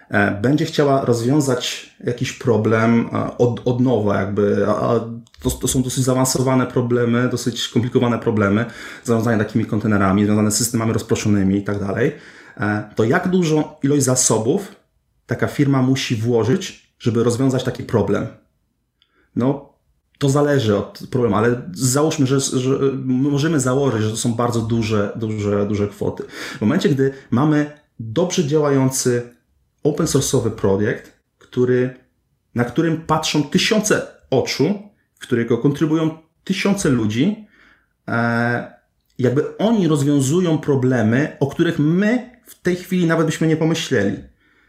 E, 0.10 0.42
będzie 0.42 0.66
chciała 0.66 1.06
rozwiązać 1.06 1.96
jakiś 2.04 2.34
problem 2.34 3.10
e, 3.14 3.38
od, 3.38 3.62
od 3.66 3.82
nowa, 3.82 4.20
jakby, 4.20 4.66
a 4.68 5.00
to, 5.42 5.52
to 5.52 5.68
są 5.68 5.84
dosyć 5.84 6.04
zaawansowane 6.04 6.68
problemy, 6.68 7.30
dosyć 7.30 7.62
skomplikowane 7.62 8.20
problemy, 8.20 8.66
zarządzanie 9.04 9.38
takimi 9.38 9.66
kontenerami, 9.66 10.26
związane 10.26 10.52
z 10.52 10.58
systemami 10.58 10.94
rozproszonymi 10.94 11.58
i 11.58 11.64
tak 11.64 11.80
dalej, 11.80 12.12
to 12.96 13.04
jak 13.04 13.28
dużą 13.28 13.64
ilość 13.84 14.04
zasobów 14.04 14.76
taka 15.26 15.48
firma 15.48 15.82
musi 15.82 16.16
włożyć, 16.16 16.85
żeby 17.00 17.24
rozwiązać 17.24 17.64
taki 17.64 17.84
problem? 17.84 18.28
No, 19.36 19.76
to 20.18 20.30
zależy 20.30 20.78
od 20.78 21.00
problemu, 21.12 21.36
ale 21.36 21.62
załóżmy, 21.74 22.28
że, 22.28 22.40
że 22.40 22.80
możemy 23.06 23.60
założyć, 23.60 24.02
że 24.02 24.10
to 24.10 24.18
są 24.18 24.34
bardzo 24.34 24.62
duże, 24.62 25.14
duże, 25.16 25.66
duże 25.66 25.88
kwoty. 25.88 26.24
W 26.58 26.62
momencie, 26.62 26.90
gdy 26.90 27.14
mamy 27.32 27.80
dobrze 28.00 28.46
działający 28.46 29.34
open 29.84 30.06
source'owy 30.06 30.52
projekt, 30.52 31.12
który, 31.40 31.96
na 32.56 32.64
którym 32.64 33.02
patrzą 33.02 33.44
tysiące 33.44 34.08
oczu, 34.30 34.80
w 35.16 35.20
którego 35.20 35.58
kontrybują 35.58 36.18
tysiące 36.44 36.90
ludzi, 36.90 37.48
e, 38.08 38.76
jakby 39.20 39.58
oni 39.58 39.88
rozwiązują 39.88 40.58
problemy, 40.58 41.38
o 41.40 41.48
których 41.48 41.80
my 41.80 42.40
w 42.46 42.62
tej 42.62 42.76
chwili 42.76 43.06
nawet 43.08 43.26
byśmy 43.26 43.48
nie 43.48 43.58
pomyśleli, 43.58 44.18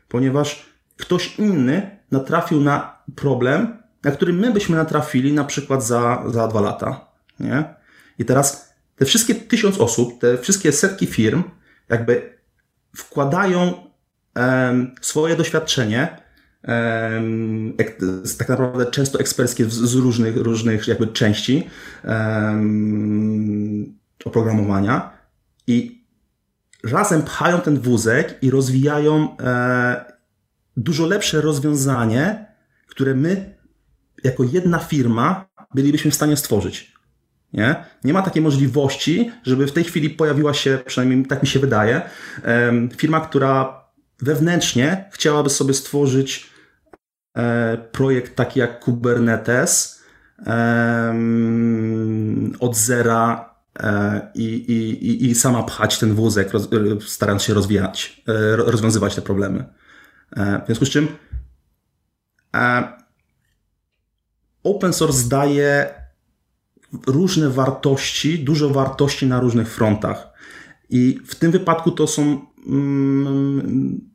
ponieważ 0.09 0.67
ktoś 0.97 1.39
inny 1.39 1.96
natrafił 2.11 2.61
na 2.61 2.97
problem, 3.17 3.77
na 4.05 4.11
który 4.11 4.33
my 4.33 4.53
byśmy 4.53 4.77
natrafili 4.77 5.33
na 5.33 5.45
przykład 5.45 5.87
za, 5.87 6.23
za 6.27 6.49
dwa 6.49 6.61
lata. 6.61 7.09
Nie? 7.41 7.75
I 8.19 8.25
teraz 8.25 8.75
te 8.97 9.05
wszystkie 9.05 9.35
tysiąc 9.35 9.81
osób, 9.81 10.21
te 10.21 10.39
wszystkie 10.39 10.73
setki 10.73 11.07
firm, 11.07 11.43
jakby 11.89 12.39
wkładają 12.97 13.75
swoje 15.01 15.37
doświadczenie, 15.37 16.19
tak 18.39 18.49
naprawdę 18.49 18.87
często 18.87 19.21
eksperckie 19.21 19.65
z 19.65 19.95
różnych, 19.95 20.37
różnych 20.37 20.89
jakby 20.89 21.07
części 21.07 21.71
oprogramowania 24.25 25.11
i 25.67 26.05
razem 26.85 27.23
pchają 27.23 27.61
ten 27.61 27.81
wózek 27.81 28.39
i 28.43 28.51
rozwijają 28.51 29.37
e, 29.39 30.16
dużo 30.77 31.07
lepsze 31.07 31.41
rozwiązanie, 31.41 32.47
które 32.87 33.15
my 33.15 33.55
jako 34.25 34.45
jedna 34.45 34.79
firma 34.79 35.49
bylibyśmy 35.75 36.11
w 36.11 36.15
stanie 36.15 36.37
stworzyć. 36.37 36.97
Nie? 37.53 37.85
nie 38.05 38.13
ma 38.13 38.23
takiej 38.23 38.43
możliwości, 38.43 39.31
żeby 39.43 39.67
w 39.67 39.73
tej 39.73 39.85
chwili 39.85 40.11
pojawiła 40.11 40.55
się, 40.55 40.79
przynajmniej 40.87 41.27
tak 41.27 41.43
mi 41.43 41.49
się 41.49 41.59
wydaje, 41.59 42.03
firma, 42.97 43.21
która 43.21 43.85
wewnętrznie 44.23 45.05
chciałaby 45.13 45.51
sobie 45.51 45.75
stworzyć 45.75 46.51
e, 47.37 47.77
projekt 47.93 48.37
taki 48.37 48.61
jak 48.61 48.81
Kubernetes 48.81 50.03
od 52.61 52.77
zera 52.77 53.55
e, 53.81 54.31
i, 54.35 54.45
i, 54.45 55.31
i 55.31 55.35
sama 55.35 55.63
pchać 55.63 55.99
ten 55.99 56.15
wózek, 56.15 56.51
starając 57.07 57.43
się 57.43 57.55
rozwijać, 57.55 58.23
e, 58.29 58.57
rozwiązywać 58.57 59.15
te 59.15 59.23
problemy. 59.23 59.65
W 60.33 60.67
związku 60.67 60.85
z 60.85 60.91
czym 60.91 61.09
open 64.63 64.93
source 64.93 65.29
daje 65.29 65.95
różne 67.07 67.51
wartości, 67.51 68.45
dużo 68.45 68.71
wartości 68.71 69.27
na 69.27 69.41
różnych 69.41 69.75
frontach. 69.75 70.29
I 70.91 71.21
w 71.27 71.35
tym 71.35 71.51
wypadku 71.51 71.91
to 71.91 72.07
są 72.07 72.47
Mm, 72.67 74.11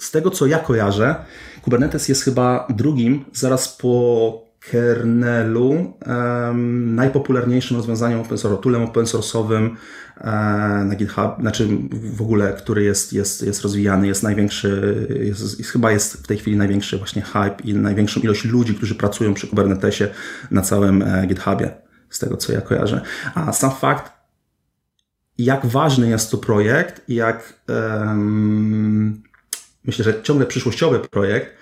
z 0.00 0.10
tego 0.10 0.30
co 0.30 0.46
ja 0.46 0.58
kojarzę, 0.58 1.24
Kubernetes 1.62 2.08
jest 2.08 2.22
chyba 2.22 2.66
drugim, 2.70 3.24
zaraz 3.32 3.76
po 3.76 4.47
kernelu 4.60 5.94
um, 6.06 6.94
najpopularniejszym 6.94 7.76
rozwiązaniem 7.76 8.20
open 8.20 8.38
source, 8.38 8.62
toolem 8.62 8.82
open 8.82 9.04
source'owym 9.04 9.70
e, 10.20 10.30
na 10.84 10.94
GitHub, 10.94 11.40
znaczy 11.40 11.68
w 11.92 12.22
ogóle, 12.22 12.52
który 12.52 12.84
jest, 12.84 13.12
jest, 13.12 13.42
jest 13.42 13.62
rozwijany, 13.62 14.06
jest 14.06 14.22
największy, 14.22 15.06
jest, 15.20 15.58
jest, 15.58 15.70
chyba 15.70 15.92
jest 15.92 16.12
w 16.12 16.26
tej 16.26 16.38
chwili 16.38 16.56
największy 16.56 16.98
właśnie 16.98 17.22
hype 17.22 17.56
i 17.64 17.74
największą 17.74 18.20
ilość 18.20 18.44
ludzi, 18.44 18.74
którzy 18.74 18.94
pracują 18.94 19.34
przy 19.34 19.46
Kubernetesie 19.46 20.08
na 20.50 20.62
całym 20.62 21.02
e, 21.02 21.26
GitHubie, 21.26 21.70
z 22.10 22.18
tego 22.18 22.36
co 22.36 22.52
ja 22.52 22.60
kojarzę. 22.60 23.00
A 23.34 23.52
sam 23.52 23.70
fakt, 23.70 24.12
jak 25.38 25.66
ważny 25.66 26.08
jest 26.08 26.30
to 26.30 26.38
projekt 26.38 27.02
jak 27.08 27.60
um, 27.68 29.22
myślę, 29.84 30.04
że 30.04 30.22
ciągle 30.22 30.46
przyszłościowy 30.46 30.98
projekt, 30.98 31.56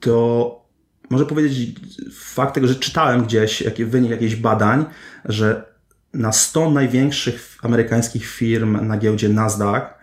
to 0.00 0.63
może 1.10 1.26
powiedzieć 1.26 1.80
fakt 2.12 2.54
tego, 2.54 2.66
że 2.66 2.74
czytałem 2.74 3.24
gdzieś 3.24 3.60
jaki 3.60 3.84
wynik 3.84 4.10
jakichś 4.10 4.34
badań, 4.34 4.84
że 5.24 5.74
na 6.14 6.32
100 6.32 6.70
największych 6.70 7.56
amerykańskich 7.62 8.26
firm 8.26 8.86
na 8.86 8.98
giełdzie 8.98 9.28
Nasdaq 9.28 9.94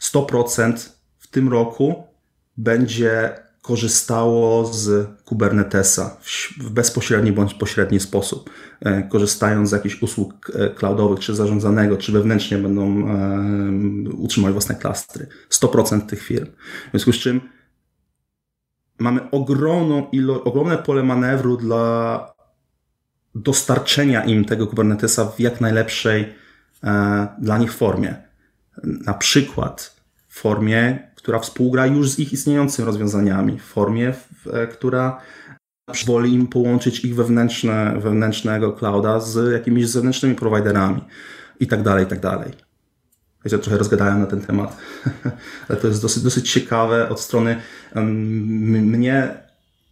100% 0.00 0.72
e, 0.72 0.74
w 1.18 1.26
tym 1.26 1.48
roku 1.48 2.04
będzie 2.56 3.32
korzystało 3.62 4.66
z 4.66 5.08
Kubernetesa 5.24 6.16
w 6.58 6.70
bezpośredni 6.70 7.32
bądź 7.32 7.54
pośredni 7.54 8.00
sposób, 8.00 8.50
e, 8.80 9.02
korzystając 9.02 9.68
z 9.68 9.72
jakichś 9.72 10.02
usług 10.02 10.50
e, 10.54 10.70
cloudowych, 10.70 11.20
czy 11.20 11.34
zarządzanego, 11.34 11.96
czy 11.96 12.12
wewnętrznie 12.12 12.58
będą 12.58 13.02
utrzymywać 14.12 14.52
własne 14.52 14.74
klastry. 14.74 15.26
100% 15.50 16.00
tych 16.00 16.22
firm. 16.22 16.46
W 16.86 16.90
związku 16.90 17.12
z 17.12 17.16
czym 17.16 17.40
mamy 18.98 19.30
ogromną 19.30 20.06
ilo- 20.12 20.42
ogromne 20.44 20.78
pole 20.78 21.02
manewru 21.02 21.56
dla 21.56 22.36
dostarczenia 23.34 24.24
im 24.24 24.44
tego 24.44 24.66
Kubernetesa 24.66 25.24
w 25.24 25.40
jak 25.40 25.60
najlepszej 25.60 26.34
e, 26.84 27.28
dla 27.38 27.58
nich 27.58 27.72
formie. 27.72 28.14
Na 28.84 29.14
przykład 29.14 29.96
w 30.28 30.40
formie, 30.40 31.10
która 31.14 31.38
współgra 31.38 31.86
już 31.86 32.10
z 32.10 32.18
ich 32.18 32.32
istniejącymi 32.32 32.86
rozwiązaniami, 32.86 33.58
w 33.58 33.62
formie, 33.64 34.12
w, 34.12 34.46
e, 34.54 34.66
która 34.66 35.20
pozwoli 35.84 36.34
im 36.34 36.46
połączyć 36.46 37.04
ich 37.04 37.14
wewnętrzne, 37.14 37.94
wewnętrznego 38.00 38.72
clouda 38.72 39.20
z 39.20 39.52
jakimiś 39.52 39.88
zewnętrznymi 39.88 40.34
prowajderami 40.34 41.04
i 41.60 41.66
tak 41.66 41.82
dalej, 41.82 42.04
i 42.04 42.08
tak 42.08 42.20
dalej. 42.20 42.65
Ja 43.52 43.58
trochę 43.58 43.78
rozgadałem 43.78 44.20
na 44.20 44.26
ten 44.26 44.40
temat, 44.40 44.76
ale 45.68 45.78
to 45.78 45.88
jest 45.88 46.02
dosyć, 46.02 46.22
dosyć 46.22 46.52
ciekawe 46.52 47.08
od 47.08 47.20
strony 47.20 47.56
mnie, 47.94 49.34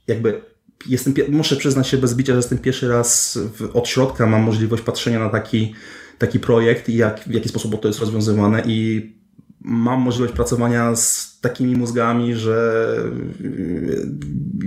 jakby 0.06 0.40
jestem, 0.86 1.14
muszę 1.28 1.56
przyznać 1.56 1.88
się 1.88 1.98
bez 1.98 2.14
bicia, 2.14 2.32
że 2.32 2.38
jestem 2.38 2.58
pierwszy 2.58 2.88
raz 2.88 3.38
w, 3.58 3.76
od 3.76 3.88
środka 3.88 4.26
mam 4.26 4.42
możliwość 4.42 4.82
patrzenia 4.82 5.18
na 5.18 5.28
taki, 5.28 5.74
taki 6.18 6.40
projekt 6.40 6.88
i 6.88 6.96
jak, 6.96 7.20
w 7.20 7.30
jaki 7.30 7.48
sposób 7.48 7.82
to 7.82 7.88
jest 7.88 8.00
rozwiązywane 8.00 8.62
i 8.66 9.12
mam 9.60 10.00
możliwość 10.00 10.34
pracowania 10.34 10.96
z 10.96 11.38
takimi 11.40 11.76
mózgami, 11.76 12.34
że, 12.34 12.96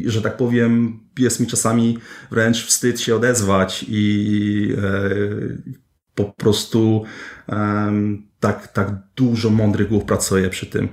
że 0.05 0.21
tak 0.21 0.37
powiem, 0.37 0.99
jest 1.19 1.39
mi 1.39 1.47
czasami 1.47 1.97
wręcz 2.31 2.65
wstyd 2.65 3.01
się 3.01 3.15
odezwać 3.15 3.85
i 3.89 4.75
e, 4.77 5.09
po 6.15 6.23
prostu 6.25 7.03
tak, 8.39 8.67
tak 8.67 8.87
dużo 9.15 9.49
mądrych 9.49 9.89
głów 9.89 10.03
pracuje 10.05 10.49
przy 10.49 10.65
tym. 10.65 10.89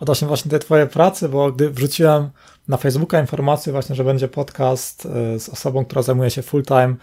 Odnośnie 0.00 0.28
właśnie 0.28 0.50
tej 0.50 0.60
twojej 0.60 0.88
pracy, 0.88 1.28
bo 1.28 1.52
gdy 1.52 1.70
wrzuciłem 1.70 2.30
na 2.68 2.76
Facebooka 2.76 3.20
informację 3.20 3.72
właśnie, 3.72 3.96
że 3.96 4.04
będzie 4.04 4.28
podcast 4.28 5.06
e, 5.06 5.40
z 5.40 5.48
osobą, 5.48 5.84
która 5.84 6.02
zajmuje 6.02 6.30
się 6.30 6.42
full-time 6.42 6.94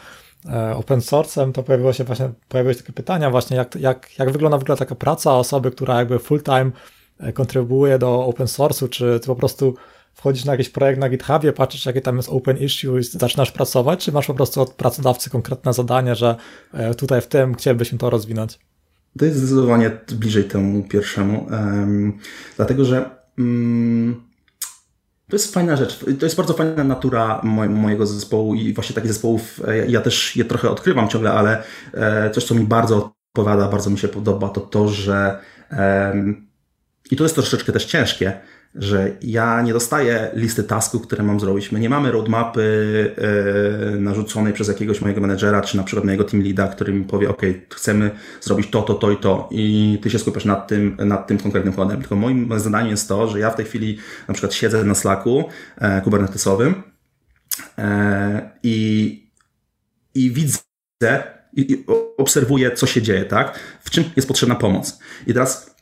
e, 0.45 0.75
open 0.75 0.99
source'em, 0.99 1.51
to 1.51 1.63
pojawiło 1.63 1.93
się 1.93 2.03
właśnie, 2.03 2.29
pojawiły 2.49 2.73
się 2.73 2.79
takie 2.79 2.93
pytania 2.93 3.29
właśnie, 3.29 3.57
jak, 3.57 3.75
jak, 3.75 4.19
jak 4.19 4.31
wygląda 4.31 4.57
w 4.57 4.61
ogóle 4.61 4.77
taka 4.77 4.95
praca 4.95 5.33
osoby, 5.33 5.71
która 5.71 5.97
jakby 5.97 6.19
full-time 6.19 6.71
e, 7.19 7.33
kontrybuuje 7.33 7.99
do 7.99 8.25
open 8.25 8.47
source'u, 8.47 8.89
czy 8.89 9.19
ty 9.19 9.27
po 9.27 9.35
prostu 9.35 9.75
wchodzisz 10.13 10.45
na 10.45 10.51
jakiś 10.51 10.69
projekt 10.69 10.99
na 10.99 11.09
GitHubie, 11.09 11.53
patrzysz, 11.53 11.85
jakie 11.85 12.01
tam 12.01 12.17
jest 12.17 12.29
open 12.29 12.57
issue 12.57 12.97
i 12.97 13.03
zaczynasz 13.03 13.51
pracować, 13.51 14.05
czy 14.05 14.11
masz 14.11 14.27
po 14.27 14.33
prostu 14.33 14.61
od 14.61 14.73
pracodawcy 14.73 15.29
konkretne 15.29 15.73
zadanie, 15.73 16.15
że 16.15 16.35
tutaj 16.97 17.21
w 17.21 17.27
tym 17.27 17.55
chcielibyśmy 17.55 17.97
to 17.97 18.09
rozwinąć? 18.09 18.59
To 19.19 19.25
jest 19.25 19.37
zdecydowanie 19.37 19.91
bliżej 20.11 20.43
temu 20.43 20.83
pierwszemu, 20.83 21.47
um, 21.51 22.17
dlatego 22.55 22.85
że 22.85 23.09
um, 23.37 24.27
to 25.29 25.35
jest 25.35 25.53
fajna 25.53 25.75
rzecz. 25.75 25.99
To 26.19 26.25
jest 26.25 26.35
bardzo 26.35 26.53
fajna 26.53 26.83
natura 26.83 27.41
mojego 27.69 28.05
zespołu 28.05 28.55
i 28.55 28.73
właśnie 28.73 28.95
takich 28.95 29.11
zespołów 29.11 29.61
e, 29.67 29.87
ja 29.87 30.01
też 30.01 30.35
je 30.35 30.45
trochę 30.45 30.69
odkrywam 30.69 31.09
ciągle, 31.09 31.31
ale 31.31 31.63
e, 31.93 32.31
coś, 32.31 32.43
co 32.43 32.55
mi 32.55 32.63
bardzo 32.63 33.13
odpowiada, 33.35 33.67
bardzo 33.67 33.89
mi 33.89 33.97
się 33.97 34.07
podoba, 34.07 34.49
to 34.49 34.61
to, 34.61 34.87
że 34.87 35.39
i 37.11 37.15
to 37.15 37.23
jest 37.23 37.35
troszeczkę 37.35 37.71
też 37.71 37.85
ciężkie, 37.85 38.33
że 38.77 39.11
ja 39.21 39.61
nie 39.61 39.73
dostaję 39.73 40.31
listy 40.33 40.63
tasków, 40.63 41.01
które 41.01 41.23
mam 41.23 41.39
zrobić. 41.39 41.71
My 41.71 41.79
nie 41.79 41.89
mamy 41.89 42.11
roadmapy 42.11 42.61
yy, 43.91 43.99
narzuconej 43.99 44.53
przez 44.53 44.67
jakiegoś 44.67 45.01
mojego 45.01 45.21
menedżera, 45.21 45.61
czy 45.61 45.77
na 45.77 45.83
przykład 45.83 46.05
mojego 46.05 46.23
team 46.23 46.43
leada, 46.43 46.67
który 46.67 46.93
mi 46.93 47.05
powie, 47.05 47.29
ok, 47.29 47.41
chcemy 47.73 48.11
zrobić 48.41 48.69
to, 48.69 48.81
to, 48.81 48.93
to 48.93 49.11
i 49.11 49.17
to 49.17 49.49
i 49.51 49.99
ty 50.03 50.09
się 50.09 50.19
skupiasz 50.19 50.45
nad 50.45 50.67
tym, 50.67 50.97
nad 50.99 51.27
tym 51.27 51.37
konkretnym 51.37 51.73
kodem. 51.73 51.99
Tylko 51.99 52.15
moim 52.15 52.59
zadaniem 52.59 52.91
jest 52.91 53.07
to, 53.07 53.27
że 53.27 53.39
ja 53.39 53.49
w 53.49 53.55
tej 53.55 53.65
chwili 53.65 53.97
na 54.27 54.33
przykład 54.33 54.53
siedzę 54.53 54.83
na 54.83 54.95
Slacku 54.95 55.45
e, 55.77 56.01
kubernetesowym 56.01 56.83
e, 57.77 58.49
i, 58.63 59.31
i 60.15 60.31
widzę 60.31 61.23
i, 61.53 61.73
i 61.73 61.85
obserwuję, 62.17 62.71
co 62.71 62.87
się 62.87 63.01
dzieje, 63.01 63.25
tak? 63.25 63.59
W 63.83 63.89
czym 63.89 64.03
jest 64.15 64.27
potrzebna 64.27 64.55
pomoc. 64.55 64.99
I 65.27 65.33
teraz 65.33 65.76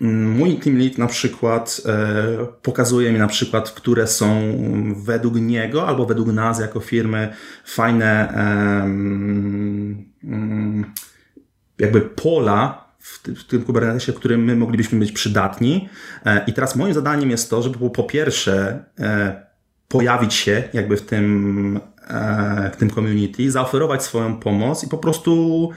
Mój 0.00 0.56
team 0.56 0.78
lead 0.78 0.98
na 0.98 1.06
przykład 1.06 1.80
e, 1.86 2.46
pokazuje 2.62 3.12
mi 3.12 3.18
na 3.18 3.26
przykład, 3.26 3.70
które 3.70 4.06
są 4.06 4.54
według 5.04 5.34
niego 5.34 5.88
albo 5.88 6.06
według 6.06 6.28
nas 6.28 6.60
jako 6.60 6.80
firmy 6.80 7.34
fajne 7.64 8.34
e, 8.34 8.88
jakby 11.78 12.00
pola 12.00 12.90
w, 12.98 13.18
w 13.28 13.44
tym 13.44 13.62
Kubernetesie, 13.62 14.12
w 14.12 14.16
którym 14.16 14.44
my 14.44 14.56
moglibyśmy 14.56 14.98
być 14.98 15.12
przydatni. 15.12 15.88
E, 16.26 16.44
I 16.46 16.52
teraz 16.52 16.76
moim 16.76 16.94
zadaniem 16.94 17.30
jest 17.30 17.50
to, 17.50 17.62
żeby 17.62 17.90
po, 17.90 18.02
pierwsze 18.02 18.84
e, 18.98 19.42
pojawić 19.88 20.34
się 20.34 20.62
jakby 20.72 20.96
w 20.96 21.02
tym, 21.02 21.80
w 22.72 22.76
tym 22.76 22.90
community, 22.90 23.50
zaoferować 23.50 24.02
swoją 24.02 24.36
pomoc 24.36 24.84
i 24.84 24.88
po 24.88 24.98
prostu 24.98 25.70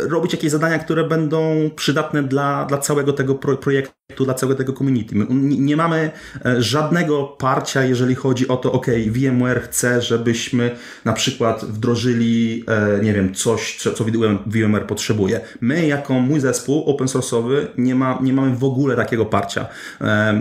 robić 0.00 0.32
jakieś 0.32 0.50
zadania, 0.50 0.78
które 0.78 1.04
będą 1.04 1.70
przydatne 1.76 2.22
dla, 2.22 2.64
dla 2.64 2.78
całego 2.78 3.12
tego 3.12 3.34
projektu, 3.34 4.24
dla 4.24 4.34
całego 4.34 4.58
tego 4.58 4.72
community. 4.72 5.14
My 5.14 5.26
nie 5.58 5.76
mamy 5.76 6.10
e, 6.44 6.62
żadnego 6.62 7.24
parcia, 7.24 7.84
jeżeli 7.84 8.14
chodzi 8.14 8.48
o 8.48 8.56
to, 8.56 8.72
ok, 8.72 8.86
VMware 9.06 9.62
chce, 9.62 10.02
żebyśmy 10.02 10.76
na 11.04 11.12
przykład 11.12 11.64
wdrożyli, 11.64 12.64
e, 12.66 13.04
nie 13.04 13.12
wiem, 13.12 13.34
coś, 13.34 13.76
co, 13.76 14.04
VMware 14.46 14.86
potrzebuje. 14.86 15.40
My, 15.60 15.86
jako 15.86 16.14
mój 16.14 16.40
zespół 16.40 16.84
open 16.84 17.06
source'owy, 17.06 17.66
nie, 17.78 17.94
ma, 17.94 18.18
nie 18.22 18.32
mamy 18.32 18.56
w 18.56 18.64
ogóle 18.64 18.96
takiego 18.96 19.26
parcia. 19.26 19.66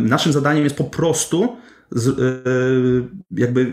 Naszym 0.01 0.33
zadaniem 0.33 0.63
jest 0.63 0.75
po 0.75 0.83
prostu 0.83 1.57
jakby 3.31 3.71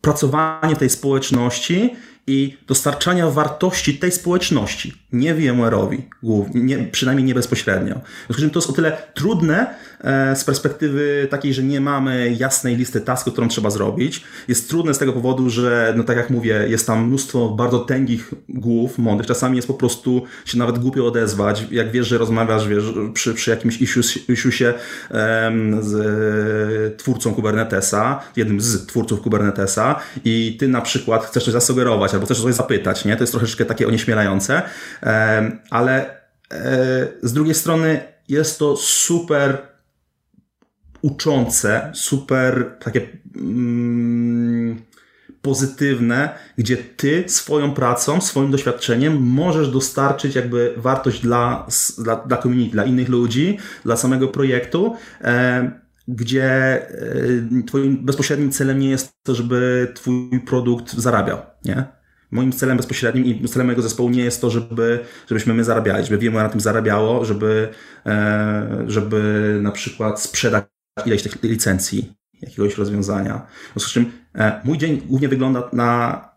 pracowanie 0.00 0.76
tej 0.76 0.90
społeczności 0.90 1.96
i 2.28 2.56
dostarczania 2.66 3.30
wartości 3.30 3.98
tej 3.98 4.12
społeczności, 4.12 4.94
nie 5.12 5.34
VMware'owi, 5.34 5.98
nie, 6.54 6.78
przynajmniej 6.78 7.26
nie 7.26 7.34
bezpośrednio. 7.34 7.94
W 7.94 8.34
związku 8.34 8.34
z 8.34 8.40
czym 8.40 8.50
to 8.50 8.58
jest 8.58 8.70
o 8.70 8.72
tyle 8.72 8.96
trudne 9.14 9.74
e, 10.00 10.36
z 10.36 10.44
perspektywy 10.44 11.26
takiej, 11.30 11.54
że 11.54 11.62
nie 11.62 11.80
mamy 11.80 12.36
jasnej 12.38 12.76
listy 12.76 13.00
tasków, 13.00 13.32
którą 13.32 13.48
trzeba 13.48 13.70
zrobić. 13.70 14.24
Jest 14.48 14.68
trudne 14.68 14.94
z 14.94 14.98
tego 14.98 15.12
powodu, 15.12 15.50
że, 15.50 15.94
no 15.96 16.04
tak 16.04 16.16
jak 16.16 16.30
mówię, 16.30 16.64
jest 16.68 16.86
tam 16.86 17.06
mnóstwo 17.06 17.48
bardzo 17.48 17.78
tęgich 17.78 18.34
głów 18.48 18.98
mądrych. 18.98 19.26
Czasami 19.26 19.56
jest 19.56 19.68
po 19.68 19.74
prostu 19.74 20.22
się 20.44 20.58
nawet 20.58 20.78
głupio 20.78 21.06
odezwać. 21.06 21.64
Jak 21.70 21.90
wiesz, 21.90 22.06
że 22.06 22.18
rozmawiasz 22.18 22.68
wiesz, 22.68 22.84
przy, 23.14 23.34
przy 23.34 23.50
jakimś 23.50 23.78
issuesie 24.28 24.74
um, 25.10 25.82
z 25.82 26.98
twórcą 26.98 27.34
Kubernetesa, 27.34 28.20
jednym 28.36 28.60
z 28.60 28.86
twórców 28.86 29.20
Kubernetesa 29.20 30.00
i 30.24 30.56
ty 30.60 30.68
na 30.68 30.80
przykład 30.80 31.24
chcesz 31.24 31.44
coś 31.44 31.52
zasugerować 31.52 32.14
albo 32.18 32.26
chcesz 32.26 32.42
coś 32.42 32.54
zapytać, 32.54 33.04
nie? 33.04 33.16
To 33.16 33.22
jest 33.22 33.32
troszeczkę 33.32 33.64
takie 33.64 33.88
onieśmielające, 33.88 34.62
ale 35.70 36.10
e, 36.50 37.08
z 37.22 37.32
drugiej 37.32 37.54
strony 37.54 38.00
jest 38.28 38.58
to 38.58 38.76
super 38.76 39.58
uczące, 41.02 41.90
super 41.94 42.76
takie 42.84 43.00
mm, 43.36 44.82
pozytywne, 45.42 46.38
gdzie 46.58 46.76
ty 46.76 47.24
swoją 47.26 47.74
pracą, 47.74 48.20
swoim 48.20 48.50
doświadczeniem 48.50 49.22
możesz 49.22 49.70
dostarczyć 49.70 50.34
jakby 50.34 50.74
wartość 50.76 51.20
dla, 51.20 51.66
dla, 51.98 52.16
dla 52.16 52.36
community, 52.36 52.72
dla 52.72 52.84
innych 52.84 53.08
ludzi, 53.08 53.58
dla 53.84 53.96
samego 53.96 54.28
projektu 54.28 54.96
gdzie 56.08 56.82
twoim 57.66 58.04
bezpośrednim 58.04 58.50
celem 58.50 58.78
nie 58.78 58.90
jest 58.90 59.12
to, 59.22 59.34
żeby 59.34 59.92
twój 59.94 60.40
produkt 60.46 60.92
zarabiał, 60.94 61.38
nie? 61.64 61.97
Moim 62.30 62.52
celem 62.52 62.76
bezpośrednim 62.76 63.24
i 63.24 63.48
celem 63.48 63.66
mojego 63.66 63.82
zespołu 63.82 64.10
nie 64.10 64.24
jest 64.24 64.40
to, 64.40 64.50
żeby, 64.50 65.04
żebyśmy 65.28 65.54
my 65.54 65.64
zarabiali, 65.64 66.04
żeby 66.04 66.18
wiemy 66.18 66.36
na 66.36 66.48
tym 66.48 66.60
zarabiało, 66.60 67.24
żeby, 67.24 67.68
żeby 68.86 69.58
na 69.62 69.72
przykład 69.72 70.22
sprzedać 70.22 70.64
ileś 71.06 71.22
tych 71.22 71.42
licencji 71.42 72.12
jakiegoś 72.40 72.78
rozwiązania. 72.78 73.46
W 73.70 73.72
związku 73.72 73.90
z 73.90 73.92
czym 73.92 74.12
mój 74.64 74.78
dzień 74.78 75.02
głównie 75.06 75.28
wygląda 75.28 75.68
na 75.72 76.27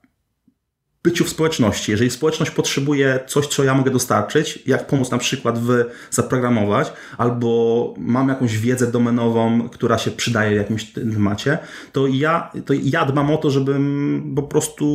byciu 1.04 1.26
w 1.26 1.30
społeczności. 1.30 1.92
Jeżeli 1.92 2.10
społeczność 2.10 2.52
potrzebuje 2.52 3.20
coś, 3.28 3.48
co 3.48 3.64
ja 3.64 3.74
mogę 3.74 3.92
dostarczyć, 3.92 4.64
jak 4.66 4.88
pomóc 4.88 5.12
na 5.12 5.18
przykład 5.18 5.60
w 5.60 5.86
zaprogramować, 6.12 6.94
albo 7.18 7.94
mam 7.98 8.30
jakąś 8.30 8.58
wiedzę 8.58 8.92
domenową, 8.92 9.70
która 9.70 9.98
się 9.98 10.12
przydaje 10.12 10.52
w 10.52 10.58
jakimś 10.58 10.94
temacie, 10.94 11.58
to 11.92 12.08
ja, 12.08 12.52
to 12.66 12.74
ja 12.84 13.06
dbam 13.06 13.32
o 13.32 13.38
to, 13.38 13.50
żebym 13.50 14.34
po 14.36 14.44
prostu 14.44 14.86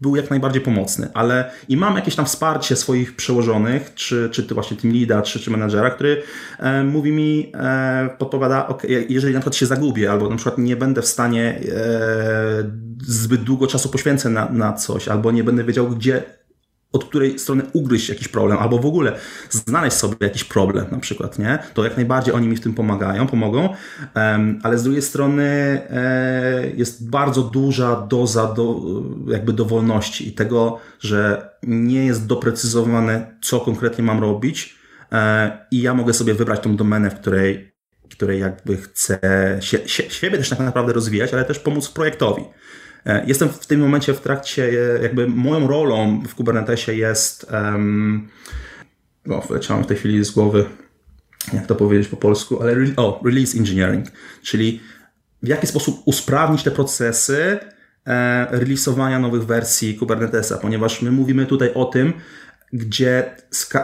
był 0.00 0.16
jak 0.16 0.30
najbardziej 0.30 0.62
pomocny. 0.62 1.08
Ale 1.14 1.50
i 1.68 1.76
mam 1.76 1.96
jakieś 1.96 2.14
tam 2.14 2.26
wsparcie 2.26 2.76
swoich 2.76 3.16
przełożonych, 3.16 3.94
czy, 3.94 4.28
czy 4.32 4.42
ty 4.42 4.54
właśnie 4.54 4.76
team 4.76 4.94
leada, 4.94 5.22
czy, 5.22 5.40
czy 5.40 5.50
menedżera, 5.50 5.90
który 5.90 6.22
e, 6.58 6.84
mówi 6.84 7.12
mi, 7.12 7.52
e, 7.54 8.10
podpowiada, 8.18 8.68
ok, 8.68 8.82
jeżeli 9.08 9.34
na 9.34 9.40
przykład 9.40 9.56
się 9.56 9.66
zagubię, 9.66 10.10
albo 10.10 10.30
na 10.30 10.36
przykład 10.36 10.58
nie 10.58 10.76
będę 10.76 11.02
w 11.02 11.06
stanie 11.06 11.60
e, 11.74 12.92
zbyt 13.06 13.42
długo 13.42 13.66
czasu 13.66 13.88
poświęcę 13.88 14.30
na, 14.30 14.48
na 14.48 14.72
coś, 14.72 15.08
albo 15.12 15.32
nie 15.32 15.44
będę 15.44 15.64
wiedział, 15.64 15.88
gdzie, 15.88 16.22
od 16.92 17.04
której 17.04 17.38
strony 17.38 17.62
ugryźć 17.72 18.08
jakiś 18.08 18.28
problem, 18.28 18.58
albo 18.58 18.78
w 18.78 18.86
ogóle 18.86 19.12
znaleźć 19.50 19.96
sobie 19.96 20.16
jakiś 20.20 20.44
problem 20.44 20.86
na 20.90 20.98
przykład, 20.98 21.38
nie? 21.38 21.58
To 21.74 21.84
jak 21.84 21.96
najbardziej 21.96 22.34
oni 22.34 22.48
mi 22.48 22.56
w 22.56 22.60
tym 22.60 22.74
pomagają, 22.74 23.26
pomogą, 23.26 23.68
ale 24.62 24.78
z 24.78 24.82
drugiej 24.82 25.02
strony 25.02 25.42
e, 25.90 26.70
jest 26.76 27.10
bardzo 27.10 27.42
duża 27.42 28.06
doza 28.10 28.52
do, 28.52 28.80
jakby 29.26 29.52
dowolności 29.52 30.28
i 30.28 30.32
tego, 30.32 30.78
że 31.00 31.50
nie 31.62 32.06
jest 32.06 32.26
doprecyzowane, 32.26 33.36
co 33.42 33.60
konkretnie 33.60 34.04
mam 34.04 34.20
robić 34.20 34.78
e, 35.12 35.66
i 35.70 35.82
ja 35.82 35.94
mogę 35.94 36.12
sobie 36.12 36.34
wybrać 36.34 36.60
tą 36.60 36.76
domenę, 36.76 37.10
w 37.10 37.20
której 37.20 37.72
której 38.12 38.40
jakby 38.40 38.76
chcę 38.76 39.18
się, 39.60 39.88
się, 39.88 40.10
siebie 40.10 40.38
też 40.38 40.48
tak 40.48 40.58
naprawdę 40.58 40.92
rozwijać, 40.92 41.34
ale 41.34 41.44
też 41.44 41.58
pomóc 41.58 41.88
projektowi. 41.88 42.42
E, 43.06 43.24
jestem 43.26 43.48
w 43.48 43.66
tym 43.66 43.80
momencie 43.80 44.14
w 44.14 44.20
trakcie, 44.20 44.64
e, 44.98 45.02
jakby 45.02 45.28
moją 45.28 45.66
rolą 45.66 46.22
w 46.28 46.34
Kubernetesie 46.34 46.94
jest, 46.94 47.46
um, 47.52 48.28
o, 49.30 49.40
wyleciałem 49.40 49.84
w 49.84 49.86
tej 49.86 49.96
chwili 49.96 50.24
z 50.24 50.30
głowy, 50.30 50.64
jak 51.52 51.66
to 51.66 51.74
powiedzieć 51.74 52.08
po 52.08 52.16
polsku, 52.16 52.62
ale 52.62 52.72
o, 52.96 53.20
release 53.24 53.58
engineering, 53.58 54.06
czyli 54.42 54.80
w 55.42 55.48
jaki 55.48 55.66
sposób 55.66 56.02
usprawnić 56.04 56.62
te 56.62 56.70
procesy 56.70 57.58
e, 58.06 58.46
releasowania 58.50 59.18
nowych 59.18 59.44
wersji 59.44 59.94
Kubernetesa, 59.94 60.58
ponieważ 60.58 61.02
my 61.02 61.10
mówimy 61.10 61.46
tutaj 61.46 61.74
o 61.74 61.84
tym, 61.84 62.12
gdzie 62.72 63.36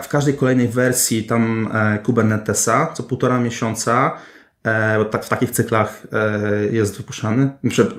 w 0.02 0.08
każdej 0.08 0.34
kolejnej 0.34 0.68
wersji 0.68 1.24
tam 1.24 1.70
e, 1.74 1.98
Kubernetesa 1.98 2.92
co 2.94 3.02
półtora 3.02 3.40
miesiąca, 3.40 4.18
e, 4.64 5.04
tak 5.04 5.24
w 5.24 5.28
takich 5.28 5.50
cyklach 5.50 6.06
e, 6.12 6.66
jest 6.66 6.96
wypuszczany, 6.96 7.50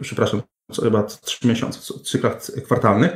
przepraszam, 0.02 0.42
chyba 0.76 1.04
trzy 1.04 1.48
miesiące, 1.48 1.80
w 1.80 2.02
cyklach 2.02 2.38
kwartalnych, 2.66 3.12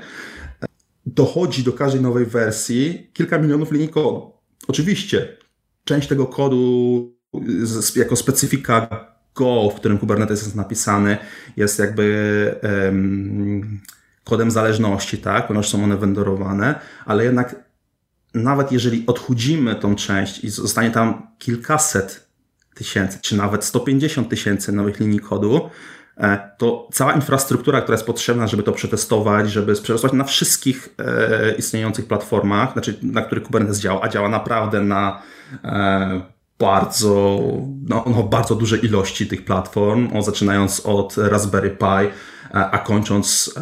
dochodzi 1.05 1.63
do 1.63 1.73
każdej 1.73 2.01
nowej 2.01 2.25
wersji 2.25 3.09
kilka 3.13 3.37
milionów 3.37 3.71
linii 3.71 3.89
kodu. 3.89 4.31
Oczywiście 4.67 5.37
część 5.83 6.07
tego 6.07 6.25
kodu 6.25 7.13
jako 7.95 8.15
specyfika 8.15 9.07
Go, 9.35 9.69
w 9.69 9.75
którym 9.75 9.97
Kubernetes 9.97 10.43
jest 10.43 10.55
napisany, 10.55 11.17
jest 11.57 11.79
jakby 11.79 12.55
um, 12.63 13.81
kodem 14.23 14.51
zależności, 14.51 15.17
tak, 15.17 15.47
ponieważ 15.47 15.69
są 15.69 15.83
one 15.83 15.97
wendorowane, 15.97 16.79
ale 17.05 17.23
jednak 17.23 17.55
nawet 18.33 18.71
jeżeli 18.71 19.03
odchudzimy 19.07 19.75
tą 19.75 19.95
część 19.95 20.43
i 20.43 20.49
zostanie 20.49 20.91
tam 20.91 21.27
kilkaset 21.39 22.27
tysięcy, 22.75 23.19
czy 23.21 23.37
nawet 23.37 23.63
150 23.63 24.29
tysięcy 24.29 24.71
nowych 24.71 24.99
linii 24.99 25.19
kodu, 25.19 25.69
to 26.57 26.87
cała 26.91 27.13
infrastruktura, 27.13 27.81
która 27.81 27.95
jest 27.95 28.05
potrzebna, 28.05 28.47
żeby 28.47 28.63
to 28.63 28.71
przetestować, 28.71 29.51
żeby 29.51 29.73
przetestować 29.73 30.13
na 30.13 30.23
wszystkich 30.23 30.89
e, 30.99 31.55
istniejących 31.55 32.07
platformach, 32.07 32.73
znaczy 32.73 32.99
na 33.01 33.21
których 33.21 33.43
Kubernetes 33.43 33.79
działa, 33.79 34.01
a 34.01 34.09
działa 34.09 34.29
naprawdę 34.29 34.81
na 34.81 35.21
e, 35.63 36.21
bardzo, 36.59 37.39
no, 37.89 38.05
no, 38.07 38.23
bardzo 38.23 38.55
duże 38.55 38.77
ilości 38.77 39.27
tych 39.27 39.45
platform, 39.45 40.17
o, 40.17 40.21
zaczynając 40.21 40.79
od 40.85 41.17
Raspberry 41.17 41.69
Pi, 41.69 42.09
a 42.51 42.77
kończąc 42.77 43.55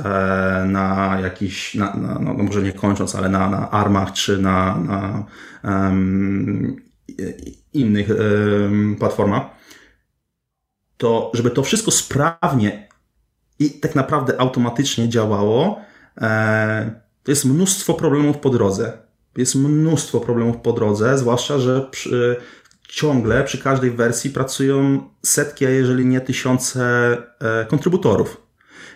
na 0.65 1.17
jakiś, 1.23 1.75
na, 1.75 1.95
na, 1.95 2.19
no, 2.19 2.33
no 2.33 2.43
może 2.43 2.61
nie 2.61 2.73
kończąc, 2.73 3.15
ale 3.15 3.29
na, 3.29 3.49
na 3.49 3.71
ARMach 3.71 4.11
czy 4.11 4.37
na, 4.37 4.77
na 4.77 5.23
um, 5.63 6.75
innych 7.73 8.09
um, 8.09 8.95
platformach 8.99 9.61
to 11.01 11.31
żeby 11.33 11.51
to 11.51 11.63
wszystko 11.63 11.91
sprawnie 11.91 12.87
i 13.59 13.69
tak 13.69 13.95
naprawdę 13.95 14.41
automatycznie 14.41 15.09
działało, 15.09 15.81
e, 16.17 17.01
to 17.23 17.31
jest 17.31 17.45
mnóstwo 17.45 17.93
problemów 17.93 18.37
po 18.37 18.49
drodze. 18.49 18.97
Jest 19.37 19.55
mnóstwo 19.55 20.19
problemów 20.19 20.57
po 20.57 20.73
drodze, 20.73 21.17
zwłaszcza, 21.17 21.59
że 21.59 21.87
przy, 21.91 22.35
ciągle 22.87 23.43
przy 23.43 23.57
każdej 23.57 23.91
wersji 23.91 24.29
pracują 24.29 25.03
setki, 25.25 25.65
a 25.65 25.69
jeżeli 25.69 26.05
nie 26.05 26.21
tysiące 26.21 26.83
e, 27.39 27.65
kontrybutorów. 27.65 28.41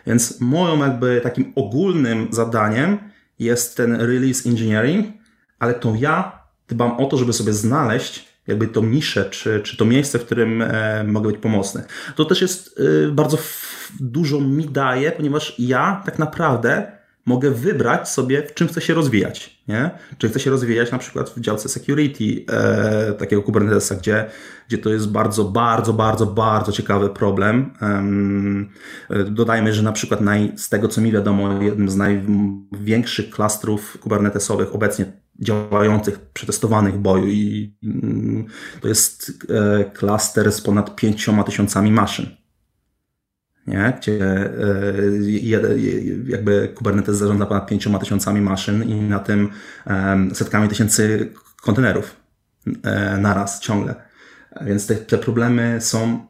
Więc 0.08 0.42
moją 0.42 0.80
jakby 0.80 1.22
takim 1.24 1.54
ogólnym 1.56 2.28
zadaniem 2.32 2.98
jest 3.40 3.78
ten 3.78 3.96
release 3.96 4.50
engineering, 4.50 5.08
ale 5.60 5.74
to 5.74 5.94
ja 5.98 6.40
dbam 6.68 6.98
o 6.98 7.06
to, 7.06 7.18
żeby 7.18 7.34
sobie 7.34 7.54
znaleźć 7.54 8.35
jakby 8.48 8.68
tą 8.68 8.84
niszę, 8.84 9.26
czy, 9.30 9.62
czy 9.64 9.78
to 9.78 9.86
miejsce, 9.86 10.20
w 10.20 10.26
którym 10.26 10.62
e, 10.62 11.04
mogę 11.08 11.32
być 11.32 11.42
pomocny. 11.42 11.84
To 12.16 12.26
też 12.26 12.42
jest 12.42 12.80
e, 13.08 13.12
bardzo 13.12 13.38
dużo 14.00 14.42
mi 14.42 14.66
daje, 14.66 15.12
ponieważ 15.12 15.56
ja 15.60 16.02
tak 16.06 16.20
naprawdę 16.20 16.96
mogę 17.26 17.52
wybrać 17.52 18.10
sobie, 18.10 18.44
w 18.48 18.54
czym 18.54 18.68
chcę 18.68 18.82
się 18.82 18.94
rozwijać. 18.94 19.60
Nie? 19.68 19.92
Czy 20.18 20.30
chcę 20.30 20.40
się 20.40 20.50
rozwijać 20.50 20.92
na 20.92 20.98
przykład 20.98 21.30
w 21.30 21.40
działce 21.40 21.70
security 21.70 22.46
e, 22.54 23.14
takiego 23.14 23.42
Kubernetesa, 23.42 23.96
gdzie, 23.96 24.26
gdzie 24.68 24.78
to 24.78 24.90
jest 24.90 25.12
bardzo, 25.12 25.44
bardzo, 25.44 25.94
bardzo, 25.94 26.26
bardzo 26.26 26.72
ciekawy 26.72 27.10
problem. 27.10 27.74
E, 29.10 29.24
dodajmy, 29.24 29.74
że 29.74 29.84
na 29.84 29.92
przykład 29.92 30.22
naj, 30.22 30.52
z 30.58 30.70
tego, 30.70 30.88
co 30.88 31.02
mi 31.02 31.12
wiadomo, 31.12 31.64
jednym 31.64 31.90
z 31.90 31.96
największych 31.96 33.30
klastrów 33.30 33.98
kubernetesowych 34.02 34.76
obecnie 34.76 35.25
działających, 35.40 36.20
przetestowanych 36.20 36.98
boju 36.98 37.28
i 37.28 37.76
mm, 37.84 38.46
to 38.82 38.88
jest 38.88 39.32
e, 39.50 39.86
klaster 39.86 40.52
z 40.52 40.62
ponad 40.62 40.96
pięcioma 40.96 41.44
tysiącami 41.44 41.92
maszyn. 41.92 42.26
Nie? 43.68 43.98
Gdzie 43.98 44.22
e, 44.22 44.52
jakby 46.28 46.72
Kubernetes 46.76 47.18
zarządza 47.18 47.46
ponad 47.46 47.68
pięcioma 47.68 48.00
tysiącami 48.00 48.42
maszyn 48.42 48.84
i 48.84 49.02
na 49.02 49.20
tym 49.20 49.50
setkami 50.34 50.70
tysięcy 50.70 51.34
kontenerów 51.62 52.16
e, 52.84 53.18
naraz 53.18 53.60
ciągle. 53.60 53.96
Więc 54.62 54.88
te, 54.88 54.96
te 54.96 55.18
problemy 55.18 55.78
są, 55.82 56.28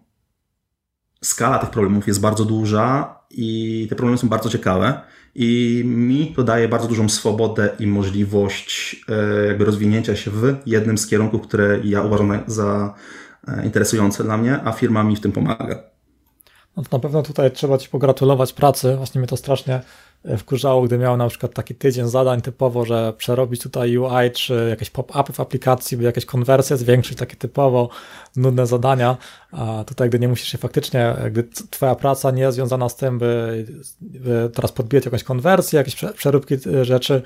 skala 1.24 1.60
tych 1.60 1.70
problemów 1.70 2.08
jest 2.08 2.22
bardzo 2.22 2.46
duża 2.46 3.20
i 3.32 3.88
te 3.90 3.96
problemy 3.96 4.18
są 4.18 4.30
bardzo 4.30 4.50
ciekawe 4.50 5.02
i 5.36 5.84
mi 5.86 6.34
to 6.36 6.44
daje 6.44 6.68
bardzo 6.68 6.88
dużą 6.88 7.10
swobodę 7.10 7.70
i 7.80 7.88
możliwość 7.88 8.96
e, 9.10 9.46
jakby 9.46 9.66
rozwinięcia 9.66 10.16
się 10.16 10.32
w 10.32 10.56
jednym 10.66 10.98
z 10.98 11.08
kierunków, 11.08 11.42
które 11.42 11.80
ja 11.84 12.02
uważam 12.02 12.40
za 12.48 12.94
e, 13.48 13.66
interesujące 13.66 14.24
dla 14.24 14.38
mnie, 14.38 14.60
a 14.64 14.72
firma 14.72 15.04
mi 15.04 15.16
w 15.16 15.20
tym 15.20 15.32
pomaga. 15.32 15.95
No 16.78 16.84
to 16.84 16.98
na 16.98 17.02
pewno 17.02 17.24
tutaj 17.24 17.52
trzeba 17.52 17.78
Ci 17.78 17.90
pogratulować 17.90 18.54
pracy. 18.54 18.96
Właśnie 18.98 19.20
mnie 19.20 19.28
to 19.28 19.38
strasznie 19.38 19.82
e, 20.26 20.38
wkurzało, 20.38 20.82
gdy 20.82 20.98
miał 20.98 21.18
na 21.18 21.30
przykład 21.30 21.54
taki 21.54 21.76
tydzień 21.76 22.08
zadań 22.08 22.42
typowo, 22.42 22.86
że 22.86 23.14
przerobić 23.18 23.62
tutaj 23.62 23.98
UI, 23.98 24.32
czy 24.34 24.68
jakieś 24.70 24.90
pop-upy 24.90 25.34
w 25.34 25.40
aplikacji, 25.40 25.98
by 25.98 26.04
jakieś 26.04 26.26
konwersje 26.26 26.78
zwiększyć, 26.78 27.18
takie 27.18 27.36
typowo 27.36 27.90
nudne 28.36 28.68
zadania. 28.68 29.18
A 29.52 29.84
tutaj, 29.88 30.10
gdy 30.10 30.20
nie 30.20 30.28
musisz 30.28 30.48
się 30.48 30.58
faktycznie, 30.58 31.16
gdy 31.32 31.44
Twoja 31.70 31.96
praca 31.96 32.32
nie 32.32 32.42
jest 32.42 32.56
związana 32.56 32.90
z 32.90 32.96
tym, 32.96 33.20
by, 33.20 33.66
by 34.02 34.50
teraz 34.54 34.72
podbijać 34.72 35.06
jakąś 35.06 35.24
konwersję, 35.24 35.78
jakieś 35.78 35.96
przeróbki 36.16 36.56
e, 36.56 36.86
rzeczy, 36.86 37.22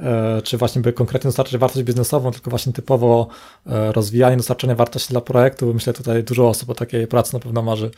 e, 0.00 0.42
czy 0.42 0.58
właśnie 0.58 0.82
by 0.82 0.92
konkretnie 0.92 1.28
dostarczyć 1.28 1.56
wartość 1.58 1.82
biznesową, 1.84 2.30
tylko 2.30 2.50
właśnie 2.50 2.72
typowo 2.72 3.28
rozwijanie, 3.66 4.36
dostarczenie 4.36 4.74
wartości 4.74 5.08
dla 5.08 5.20
projektu. 5.20 5.74
Myślę, 5.74 5.92
tutaj 5.92 6.24
dużo 6.24 6.48
osób 6.48 6.70
o 6.70 6.74
takiej 6.74 7.06
pracy 7.06 7.34
na 7.34 7.40
pewno 7.40 7.62
marzy. 7.62 7.90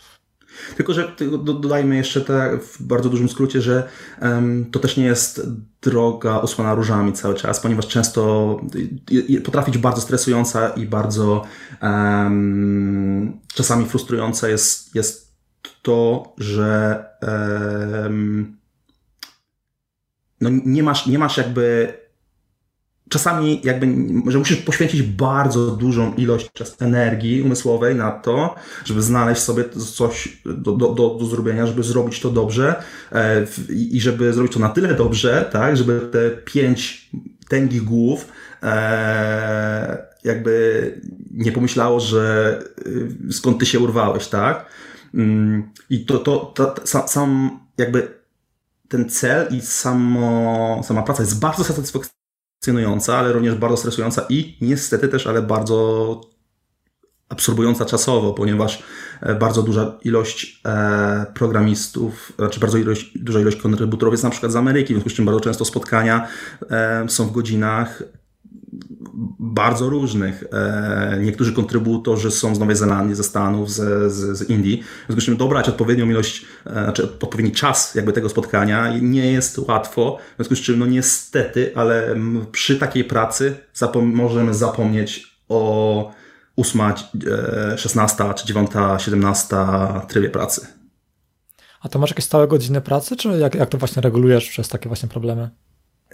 Tylko, 0.76 0.92
że 0.92 1.12
dodajmy 1.44 1.96
jeszcze 1.96 2.20
te 2.20 2.58
w 2.58 2.82
bardzo 2.82 3.08
dużym 3.08 3.28
skrócie, 3.28 3.60
że 3.60 3.88
um, 4.22 4.66
to 4.70 4.78
też 4.78 4.96
nie 4.96 5.04
jest 5.04 5.48
droga 5.82 6.40
osłana 6.40 6.74
różami 6.74 7.12
cały 7.12 7.34
czas, 7.34 7.60
ponieważ 7.60 7.86
często 7.86 8.60
potrafi 9.44 9.72
być 9.72 9.80
bardzo 9.80 10.00
stresująca 10.00 10.68
i 10.68 10.86
bardzo 10.86 11.44
um, 11.82 13.40
czasami 13.55 13.86
frustrująca 13.86 14.48
jest, 14.48 14.94
jest 14.94 15.34
to, 15.82 16.32
że 16.38 17.05
um, 18.03 18.57
no 20.40 20.51
nie 20.64 20.82
masz, 20.82 21.07
nie 21.07 21.18
masz 21.18 21.36
jakby 21.36 21.94
czasami 23.11 23.61
jakby, 23.64 23.86
że 24.30 24.38
musisz 24.38 24.56
poświęcić 24.56 25.02
bardzo 25.02 25.66
dużą 25.66 26.14
ilość 26.14 26.50
energii 26.80 27.42
umysłowej 27.42 27.94
na 27.94 28.11
to, 28.11 28.54
żeby 28.84 29.02
znaleźć 29.02 29.42
sobie 29.42 29.64
coś 29.94 30.42
do, 30.44 30.72
do, 30.72 30.88
do, 30.88 31.14
do 31.14 31.26
zrobienia, 31.26 31.66
żeby 31.66 31.82
zrobić 31.82 32.20
to 32.20 32.30
dobrze 32.30 32.82
e, 33.12 33.46
i 33.68 34.00
żeby 34.00 34.32
zrobić 34.32 34.52
to 34.52 34.58
na 34.58 34.68
tyle 34.68 34.94
dobrze, 34.94 35.48
tak, 35.52 35.76
żeby 35.76 36.00
te 36.12 36.30
pięć 36.30 37.11
tęgich 37.48 37.84
głów 37.84 38.28
e, 38.62 40.06
jakby 40.24 40.94
nie 41.30 41.52
pomyślało, 41.52 42.00
że 42.00 42.58
e, 43.28 43.32
skąd 43.32 43.58
ty 43.58 43.66
się 43.66 43.80
urwałeś, 43.80 44.28
tak? 44.28 44.66
Mm, 45.14 45.70
I 45.90 46.04
to, 46.04 46.18
to, 46.18 46.36
to, 46.38 46.66
to 46.66 47.08
sam 47.08 47.61
jakby 47.78 48.20
ten 48.88 49.08
cel 49.08 49.48
i 49.50 49.61
samo, 49.61 50.80
sama 50.84 51.02
praca 51.02 51.22
jest 51.22 51.40
bardzo 51.40 51.64
satysfakcjonująca 51.64 52.20
fascynująca, 52.61 53.18
ale 53.18 53.32
również 53.32 53.54
bardzo 53.54 53.76
stresująca 53.76 54.26
i 54.28 54.56
niestety 54.61 55.08
też, 55.08 55.26
ale 55.26 55.42
bardzo 55.42 56.20
absorbująca 57.28 57.84
czasowo, 57.84 58.32
ponieważ 58.32 58.82
e, 59.20 59.34
bardzo 59.34 59.62
duża 59.62 59.98
ilość 60.04 60.61
e, 60.66 61.26
programistów, 61.34 62.32
znaczy 62.38 62.61
bardzo 62.61 62.78
ilość, 62.78 63.18
duża 63.18 63.40
ilość 63.40 63.56
kontrybutorów 63.56 64.12
jest 64.12 64.24
na 64.24 64.30
przykład 64.30 64.52
z 64.52 64.56
Ameryki, 64.56 64.94
w 64.94 64.96
związku 64.96 65.11
z 65.11 65.12
czym 65.12 65.24
bardzo 65.24 65.40
często 65.40 65.64
spotkania 65.64 66.28
e, 66.70 67.08
są 67.08 67.26
w 67.26 67.32
godzinach 67.32 68.02
bardzo 69.39 69.89
różnych. 69.89 70.45
E, 70.53 71.18
niektórzy 71.23 71.53
kontrybutorzy 71.53 72.31
są 72.31 72.55
z 72.55 72.59
Nowej 72.59 72.77
Zelandii, 72.77 73.14
ze 73.14 73.25
Stanów, 73.25 73.71
z, 73.71 74.12
z, 74.12 74.39
z 74.39 74.51
Indii. 74.51 74.83
W 74.83 75.07
związku 75.07 75.21
z 75.21 75.25
czym 75.25 75.37
dobrać 75.37 75.68
odpowiednią 75.68 76.11
ilość, 76.11 76.45
e, 76.66 76.71
znaczy 76.71 77.05
odpowiedni 77.05 77.53
czas 77.53 77.95
jakby 77.95 78.12
tego 78.12 78.29
spotkania 78.29 78.99
nie 79.01 79.33
jest 79.33 79.59
łatwo. 79.59 80.18
W 80.33 80.37
związku 80.37 80.57
z 80.57 80.61
czym, 80.61 80.79
no 80.79 80.87
niestety, 80.87 81.73
ale 81.75 82.16
przy 82.53 82.79
takiej 82.79 83.05
pracy 83.05 83.57
zapom 83.75 84.14
możemy 84.14 84.55
zapomnieć 84.55 85.41
o 85.49 86.12
8, 86.57 86.81
16 87.77 88.25
e, 88.25 88.35
czy 88.35 88.47
9, 88.47 88.71
17 88.99 89.57
trybie 90.09 90.31
pracy. 90.31 90.66
A 91.81 91.89
to 91.89 91.99
masz 91.99 92.11
jakieś 92.11 92.25
stałe 92.25 92.49
godziny 92.49 92.81
pracy, 92.81 93.16
czy 93.16 93.29
jak, 93.29 93.55
jak 93.55 93.68
to 93.68 93.79
właśnie 93.79 94.03
regulujesz 94.03 94.49
przez 94.49 94.68
takie 94.68 94.89
właśnie 94.89 95.09
problemy? 95.09 95.51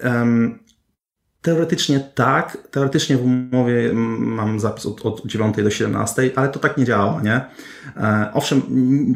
Um, 0.05 0.59
Teoretycznie 1.47 2.01
tak. 2.15 2.59
Teoretycznie 2.71 3.17
w 3.17 3.25
umowie 3.25 3.93
mam 4.19 4.61
zapis 4.61 4.87
od, 4.87 5.07
od 5.07 5.27
9 5.27 5.57
do 5.57 5.71
17, 5.71 6.31
ale 6.37 6.49
to 6.49 6.59
tak 6.59 6.77
nie 6.77 6.85
działa, 6.85 7.21
nie? 7.23 7.41
E, 7.97 8.31
owszem, 8.35 8.63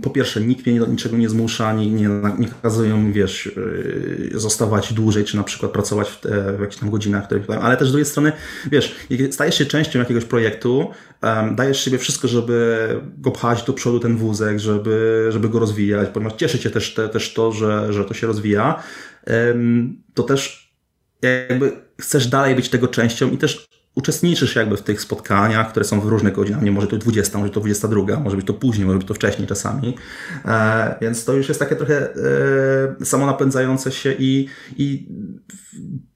po 0.03 0.11
pierwsze, 0.11 0.41
nikt 0.41 0.67
mnie 0.67 0.81
do 0.81 0.87
niczego 0.87 1.17
nie 1.17 1.29
zmusza, 1.29 1.73
nie, 1.73 1.91
nie, 1.91 2.09
nie 2.39 2.49
kazuje 2.63 2.95
mi, 2.95 3.13
wiesz, 3.13 3.53
yy, 4.31 4.41
zostawać 4.41 4.93
dłużej, 4.93 5.25
czy 5.25 5.37
na 5.37 5.43
przykład 5.43 5.73
pracować 5.73 6.09
w, 6.09 6.21
te, 6.21 6.57
w 6.57 6.61
jakichś 6.61 6.81
tam 6.81 6.91
godzinach, 6.91 7.27
które 7.27 7.61
ale 7.61 7.77
też 7.77 7.89
z 7.89 7.93
drugiej 7.93 8.07
strony, 8.07 8.33
wiesz, 8.73 8.97
stajesz 9.31 9.59
się 9.59 9.67
częścią 9.67 9.99
jakiegoś 9.99 10.25
projektu, 10.25 10.91
um, 11.23 11.57
dajesz 11.57 11.83
sobie 11.83 11.99
wszystko, 11.99 12.29
żeby 12.29 12.89
go 13.19 13.31
pchać 13.31 13.63
do 13.63 13.73
przodu 13.73 14.01
ten 14.01 14.17
wózek, 14.17 14.59
żeby, 14.59 15.27
żeby 15.31 15.49
go 15.49 15.59
rozwijać, 15.59 16.09
ponieważ 16.09 16.33
cieszy 16.33 16.59
cię 16.59 16.71
też, 16.71 16.95
te, 16.95 17.09
też 17.09 17.35
to, 17.35 17.53
że, 17.53 17.93
że 17.93 18.05
to 18.05 18.15
się 18.15 18.27
rozwija, 18.27 18.83
um, 19.27 20.03
to 20.15 20.23
też 20.23 20.71
jakby 21.23 21.90
chcesz 22.01 22.27
dalej 22.27 22.55
być 22.55 22.69
tego 22.69 22.89
częścią 22.89 23.31
i 23.31 23.39
też 23.39 23.69
uczestniczysz 23.95 24.57
jakby 24.57 24.77
w 24.77 24.83
tych 24.83 25.01
spotkaniach, 25.01 25.71
które 25.71 25.85
są 25.85 26.01
w 26.01 26.07
różnych 26.07 26.35
godzinach. 26.35 26.63
Nie 26.63 26.73
może 26.73 26.87
to 26.87 26.99
20, 26.99 27.39
może 27.39 27.51
to 27.51 27.61
22, 27.61 28.21
może 28.21 28.37
być 28.37 28.47
to 28.47 28.55
później, 28.55 28.87
może 28.87 28.99
być 28.99 29.09
to 29.09 29.15
wcześniej 29.15 29.49
czasami. 29.49 29.97
E, 30.45 30.95
więc 31.01 31.25
to 31.25 31.33
już 31.33 31.49
jest 31.49 31.61
takie 31.61 31.77
trochę 31.77 32.15
e, 33.01 33.05
samonapędzające 33.05 33.93
się 33.93 34.15
i, 34.19 34.49
i 34.77 35.09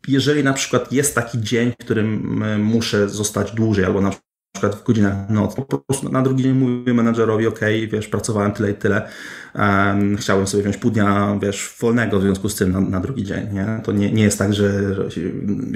jeżeli 0.08 0.44
na 0.44 0.52
przykład 0.52 0.92
jest 0.92 1.14
taki 1.14 1.40
dzień, 1.40 1.72
w 1.72 1.84
którym 1.84 2.42
e, 2.42 2.58
muszę 2.58 3.08
zostać 3.08 3.52
dłużej, 3.52 3.84
albo 3.84 4.00
na 4.00 4.10
przykład 4.54 4.74
w 4.74 4.84
godzinach 4.84 5.30
nocy. 5.30 5.62
Po 5.68 5.78
prostu 5.78 6.12
na 6.12 6.22
drugi 6.22 6.42
dzień 6.42 6.52
mówię 6.52 6.94
menadżerowi, 6.94 7.46
ok, 7.46 7.60
wiesz, 7.92 8.08
pracowałem 8.08 8.52
tyle 8.52 8.70
i 8.70 8.74
tyle, 8.74 9.08
um, 9.54 10.16
chciałem 10.16 10.46
sobie 10.46 10.62
wziąć 10.62 10.76
pół 10.76 10.90
dnia, 10.90 11.38
wiesz, 11.42 11.76
wolnego 11.80 12.18
w 12.18 12.22
związku 12.22 12.48
z 12.48 12.54
tym 12.54 12.72
na, 12.72 12.80
na 12.80 13.00
drugi 13.00 13.24
dzień, 13.24 13.52
nie? 13.52 13.80
To 13.84 13.92
nie, 13.92 14.12
nie 14.12 14.22
jest 14.22 14.38
tak, 14.38 14.54
że, 14.54 14.94
że 15.10 15.20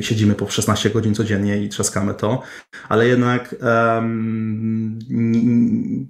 siedzimy 0.01 0.35
po 0.35 0.51
16 0.51 0.91
godzin 0.91 1.15
codziennie 1.15 1.63
i 1.63 1.69
trzaskamy 1.69 2.15
to, 2.15 2.43
ale 2.89 3.09
jednak 3.09 3.57
um, 3.97 4.99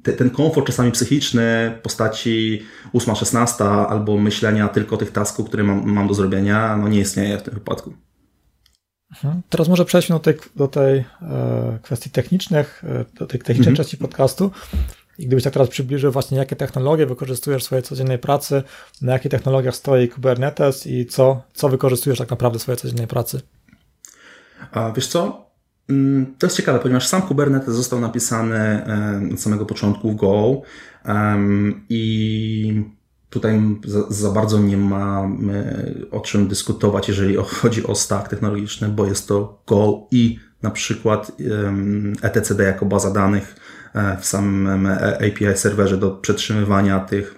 te, 0.03 0.13
ten 0.13 0.31
komfort 0.31 0.67
czasami 0.67 0.93
psychiczny 0.93 1.75
w 1.79 1.83
postaci 1.83 2.63
8-16 2.95 3.65
albo 3.89 4.19
myślenia 4.19 4.69
tylko 4.69 4.95
o 4.95 4.99
tych 4.99 5.11
tasków, 5.11 5.49
które 5.49 5.65
mam, 5.65 5.93
mam 5.93 6.09
do 6.09 6.15
zrobienia, 6.15 6.77
no 6.77 6.89
nie 6.89 7.01
istnieje 7.01 7.39
w 7.39 7.43
tym 7.43 7.55
wypadku. 7.55 8.08
Mhm. 9.11 9.43
Teraz 9.49 9.69
może 9.69 9.85
przejdźmy 9.85 10.15
do 10.15 10.21
tej, 10.21 10.35
do 10.57 10.69
tej 10.69 10.99
e, 10.99 11.79
kwestii 11.83 12.11
technicznych, 12.11 12.85
e, 12.85 13.05
do 13.19 13.27
tej 13.27 13.41
technicznej 13.41 13.69
mhm. 13.69 13.77
części 13.77 13.97
podcastu. 13.97 14.51
I 15.19 15.27
gdybyś 15.27 15.45
tak 15.45 15.53
teraz 15.53 15.69
przybliżył 15.69 16.13
właśnie, 16.13 16.39
jakie 16.39 16.57
technologie 16.57 17.07
wykorzystujesz 17.07 17.63
w 17.63 17.67
swojej 17.67 17.83
codziennej 17.83 18.19
pracy, 18.19 18.63
na 19.03 19.13
jakich 19.13 19.31
technologiach 19.31 19.77
stoi 19.77 20.09
Kubernetes 20.09 20.87
i 20.87 21.07
co, 21.07 21.43
co 21.55 21.69
wykorzystujesz 21.69 22.19
tak 22.19 22.31
naprawdę 22.31 22.59
w 22.59 22.63
swojej 22.63 22.79
codziennej 22.79 23.07
pracy? 23.07 23.41
A 24.73 24.93
wiesz 24.93 25.07
co? 25.07 25.49
Mm, 25.89 26.35
to 26.39 26.47
jest 26.47 26.57
ciekawe, 26.57 26.79
ponieważ 26.79 27.07
sam 27.07 27.23
Kubernetes 27.23 27.75
został 27.75 28.01
napisany 28.01 28.57
e, 28.57 29.21
od 29.33 29.41
samego 29.41 29.67
początku 29.67 30.13
w 30.13 30.17
Go 30.17 30.63
i 31.89 32.85
Tutaj 33.31 33.61
za, 33.85 34.03
za, 34.09 34.31
bardzo 34.31 34.59
nie 34.59 34.77
mamy 34.77 35.95
o 36.11 36.21
czym 36.21 36.49
dyskutować, 36.49 37.09
jeżeli 37.09 37.37
chodzi 37.61 37.87
o 37.87 37.95
stack 37.95 38.29
technologiczny, 38.29 38.89
bo 38.89 39.07
jest 39.07 39.29
to 39.29 39.63
Go 39.67 40.07
i 40.11 40.39
na 40.63 40.71
przykład 40.71 41.33
etcd 42.23 42.65
jako 42.65 42.87
baza 42.87 43.11
danych 43.11 43.57
e, 43.95 44.17
w 44.21 44.27
samym 44.27 44.87
API 44.87 45.57
serwerze 45.57 45.97
do 45.97 46.11
przetrzymywania 46.11 47.01
tych 47.01 47.35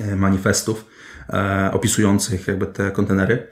e, 0.00 0.16
manifestów 0.16 0.86
e, 1.28 1.70
opisujących 1.72 2.48
jakby 2.48 2.66
te 2.66 2.90
kontenery. 2.90 3.48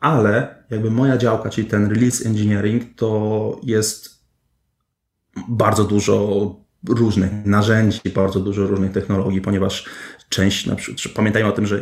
Ale 0.00 0.64
jakby 0.70 0.90
moja 0.90 1.16
działka, 1.16 1.50
czyli 1.50 1.66
ten 1.66 1.90
release 1.90 2.26
engineering, 2.26 2.82
to 2.96 3.60
jest 3.62 4.24
bardzo 5.48 5.84
dużo 5.84 6.56
różnych 6.88 7.30
narzędzi, 7.44 8.00
bardzo 8.14 8.40
dużo 8.40 8.66
różnych 8.66 8.92
technologii, 8.92 9.40
ponieważ 9.40 9.84
część, 10.28 10.66
na 10.66 10.76
przykład, 10.76 11.14
pamiętajmy 11.14 11.48
o 11.48 11.52
tym, 11.52 11.66
że 11.66 11.80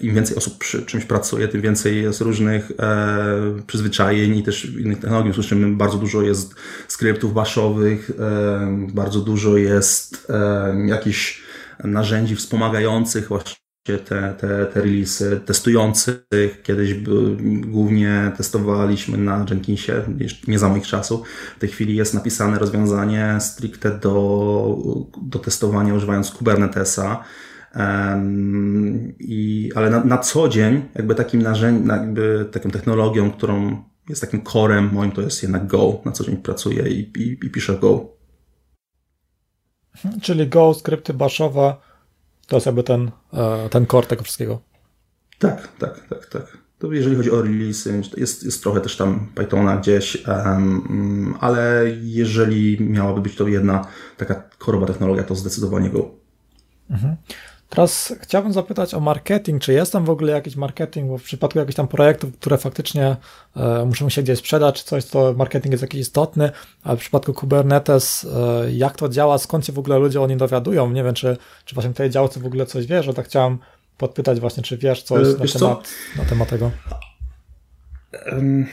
im 0.00 0.14
więcej 0.14 0.36
osób 0.36 0.58
przy 0.58 0.82
czymś 0.82 1.04
pracuje, 1.04 1.48
tym 1.48 1.60
więcej 1.60 2.02
jest 2.02 2.20
różnych 2.20 2.70
e, 2.78 3.62
przyzwyczajeń 3.66 4.36
i 4.36 4.42
też 4.42 4.64
innych 4.64 4.98
technologii. 4.98 5.34
Słyszymy, 5.34 5.76
bardzo 5.76 5.98
dużo 5.98 6.22
jest 6.22 6.54
skryptów 6.88 7.34
baszowych, 7.34 8.10
e, 8.18 8.88
bardzo 8.92 9.20
dużo 9.20 9.56
jest 9.56 10.26
e, 10.30 10.86
jakichś 10.86 11.42
narzędzi 11.84 12.36
wspomagających 12.36 13.28
właśnie 13.28 13.67
te, 13.96 14.34
te, 14.40 14.66
te 14.66 14.80
releasy 14.80 15.40
testujących. 15.46 16.62
Kiedyś 16.62 16.94
głównie 17.60 18.32
testowaliśmy 18.36 19.18
na 19.18 19.46
Jenkinsie, 19.50 19.92
nie 20.48 20.58
za 20.58 20.68
moich 20.68 20.86
czasów. 20.86 21.28
W 21.56 21.58
tej 21.58 21.68
chwili 21.68 21.96
jest 21.96 22.14
napisane 22.14 22.58
rozwiązanie 22.58 23.36
stricte 23.40 23.98
do, 23.98 24.76
do 25.22 25.38
testowania 25.38 25.94
używając 25.94 26.30
Kubernetesa. 26.30 27.24
Um, 27.76 29.14
i, 29.18 29.70
ale 29.74 29.90
na, 29.90 30.04
na 30.04 30.18
co 30.18 30.48
dzień 30.48 30.82
jakby 30.94 31.14
takim 31.14 31.42
narzędziem, 31.42 31.88
jakby 31.88 32.48
taką 32.52 32.70
technologią, 32.70 33.30
którą 33.30 33.82
jest 34.08 34.20
takim 34.20 34.42
corem 34.42 34.90
moim, 34.92 35.12
to 35.12 35.20
jest 35.20 35.42
jednak 35.42 35.66
Go. 35.66 36.00
Na 36.04 36.12
co 36.12 36.24
dzień 36.24 36.36
pracuję 36.36 36.88
i, 36.88 37.00
i, 37.00 37.46
i 37.46 37.50
piszę 37.50 37.78
Go. 37.80 38.18
Czyli 40.22 40.46
Go, 40.46 40.74
skrypty 40.74 41.14
baszowe, 41.14 41.76
to 42.48 42.56
jest 42.56 42.66
jakby 42.66 42.82
ten, 42.82 43.10
e, 43.32 43.68
ten 43.68 43.86
core 43.86 44.06
tego 44.06 44.22
wszystkiego. 44.22 44.60
Tak, 45.38 45.68
tak, 45.78 46.08
tak, 46.08 46.26
tak. 46.26 46.58
To 46.78 46.92
jeżeli 46.92 47.16
chodzi 47.16 47.30
o 47.30 47.42
release, 47.42 47.86
jest, 48.16 48.44
jest 48.44 48.62
trochę 48.62 48.80
też 48.80 48.96
tam 48.96 49.28
Pythona 49.34 49.76
gdzieś, 49.76 50.26
um, 50.26 51.34
ale 51.40 51.84
jeżeli 52.02 52.80
miałaby 52.80 53.20
być 53.20 53.36
to 53.36 53.48
jedna 53.48 53.86
taka 54.16 54.42
choroba 54.58 54.86
technologia, 54.86 55.24
to 55.24 55.34
zdecydowanie 55.34 55.90
Go. 55.90 56.10
Mhm. 56.90 57.16
Teraz 57.68 58.14
chciałbym 58.20 58.52
zapytać 58.52 58.94
o 58.94 59.00
marketing. 59.00 59.62
Czy 59.62 59.72
jest 59.72 59.92
tam 59.92 60.04
w 60.04 60.10
ogóle 60.10 60.32
jakiś 60.32 60.56
marketing, 60.56 61.08
bo 61.08 61.18
w 61.18 61.22
przypadku 61.22 61.58
jakichś 61.58 61.76
tam 61.76 61.88
projektów, 61.88 62.38
które 62.38 62.58
faktycznie 62.58 63.16
e, 63.56 63.84
muszą 63.84 64.08
się 64.08 64.22
gdzieś 64.22 64.38
sprzedać, 64.38 64.78
czy 64.78 64.84
coś, 64.84 65.04
to 65.04 65.34
marketing 65.36 65.72
jest 65.72 65.82
jakiś 65.82 66.00
istotny, 66.00 66.50
a 66.84 66.96
w 66.96 66.98
przypadku 66.98 67.34
Kubernetes, 67.34 68.26
e, 68.36 68.72
jak 68.72 68.96
to 68.96 69.08
działa, 69.08 69.38
skąd 69.38 69.66
się 69.66 69.72
w 69.72 69.78
ogóle 69.78 69.98
ludzie 69.98 70.20
o 70.20 70.26
nim 70.26 70.38
dowiadują? 70.38 70.90
Nie 70.90 71.04
wiem, 71.04 71.14
czy, 71.14 71.36
czy 71.64 71.74
właśnie 71.74 71.94
tej 71.94 72.10
działce 72.10 72.40
w 72.40 72.46
ogóle 72.46 72.66
coś 72.66 72.86
wiesz, 72.86 73.06
że 73.06 73.14
tak 73.14 73.26
chciałem 73.26 73.58
podpytać 73.98 74.40
właśnie, 74.40 74.62
czy 74.62 74.78
wiesz 74.78 75.02
coś 75.02 75.28
e, 75.28 75.30
na, 75.30 75.60
temat, 75.60 75.88
na 76.16 76.24
temat 76.24 76.48
tego. 76.48 76.70
Um 78.32 78.66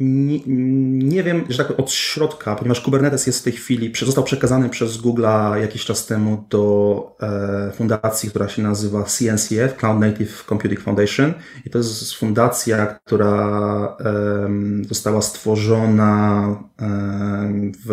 nie, 0.00 0.40
nie, 0.46 1.22
wiem, 1.22 1.44
że 1.48 1.64
tak 1.64 1.80
od 1.80 1.90
środka, 1.90 2.54
ponieważ 2.54 2.80
Kubernetes 2.80 3.26
jest 3.26 3.40
w 3.40 3.42
tej 3.42 3.52
chwili, 3.52 3.92
został 4.04 4.24
przekazany 4.24 4.68
przez 4.68 4.96
Google 4.96 5.26
jakiś 5.60 5.84
czas 5.84 6.06
temu 6.06 6.44
do 6.50 7.16
e, 7.22 7.72
fundacji, 7.72 8.30
która 8.30 8.48
się 8.48 8.62
nazywa 8.62 9.02
CNCF, 9.02 9.76
Cloud 9.76 10.00
Native 10.00 10.44
Computing 10.48 10.80
Foundation. 10.80 11.34
I 11.66 11.70
to 11.70 11.78
jest 11.78 12.14
fundacja, 12.14 12.86
która 12.86 13.96
e, 14.00 14.48
została 14.88 15.22
stworzona 15.22 16.46
e, 16.80 17.72
w 17.86 17.92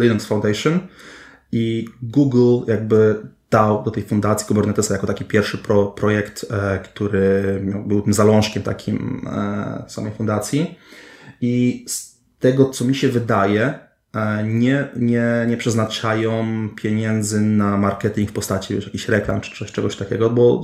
Linux 0.00 0.26
Foundation 0.26 0.80
i 1.52 1.88
Google 2.02 2.72
jakby 2.72 3.16
dał 3.50 3.82
do 3.82 3.90
tej 3.90 4.02
fundacji 4.02 4.46
Kubernetesa 4.46 4.94
jako 4.94 5.06
taki 5.06 5.24
pierwszy 5.24 5.58
pro, 5.58 5.86
projekt, 5.86 6.46
e, 6.50 6.78
który 6.78 7.60
był 7.86 8.02
tym 8.02 8.12
zalążkiem 8.12 8.62
takim 8.62 9.26
e, 9.32 9.84
samej 9.88 10.12
fundacji. 10.12 10.78
I 11.44 11.84
z 11.88 12.18
tego, 12.38 12.70
co 12.70 12.84
mi 12.84 12.94
się 12.94 13.08
wydaje, 13.08 13.78
e, 14.14 14.44
nie, 14.44 14.88
nie, 14.96 15.46
nie 15.48 15.56
przeznaczają 15.56 16.44
pieniędzy 16.76 17.40
na 17.40 17.76
marketing 17.76 18.30
w 18.30 18.32
postaci 18.32 18.74
już 18.74 18.84
jakichś 18.84 19.08
reklam 19.08 19.40
czy 19.40 19.58
coś, 19.58 19.72
czegoś 19.72 19.96
takiego, 19.96 20.30
bo 20.30 20.62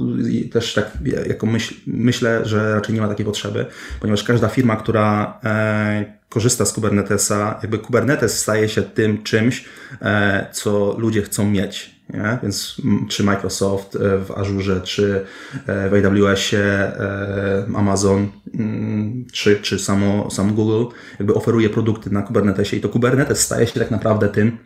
też 0.52 0.74
tak 0.74 0.98
jako 1.28 1.46
myśl, 1.46 1.74
myślę, 1.86 2.46
że 2.46 2.74
raczej 2.74 2.94
nie 2.94 3.00
ma 3.00 3.08
takiej 3.08 3.26
potrzeby, 3.26 3.66
ponieważ 4.00 4.24
każda 4.24 4.48
firma, 4.48 4.76
która 4.76 5.38
e, 5.44 6.20
korzysta 6.28 6.64
z 6.64 6.72
Kubernetesa, 6.72 7.58
jakby 7.62 7.78
Kubernetes 7.78 8.40
staje 8.40 8.68
się 8.68 8.82
tym 8.82 9.22
czymś, 9.22 9.64
e, 10.02 10.46
co 10.52 10.94
ludzie 10.98 11.22
chcą 11.22 11.50
mieć. 11.50 11.99
Nie? 12.14 12.38
Więc 12.42 12.76
czy 13.08 13.24
Microsoft 13.24 13.96
e, 13.96 14.18
w 14.18 14.30
Azure, 14.30 14.80
czy 14.80 15.24
e, 15.66 15.88
w 15.90 15.94
AWS-ie, 15.94 16.62
e, 16.62 17.64
Amazon, 17.76 18.28
mm, 18.54 19.26
czy, 19.32 19.60
czy 19.60 19.78
samo, 19.78 20.30
sam 20.30 20.54
Google 20.54 20.94
jakby 21.18 21.34
oferuje 21.34 21.70
produkty 21.70 22.10
na 22.10 22.22
Kubernetesie 22.22 22.76
i 22.76 22.80
to 22.80 22.88
Kubernetes 22.88 23.40
staje 23.40 23.66
się 23.66 23.80
tak 23.80 23.90
naprawdę 23.90 24.28
tym, 24.28 24.58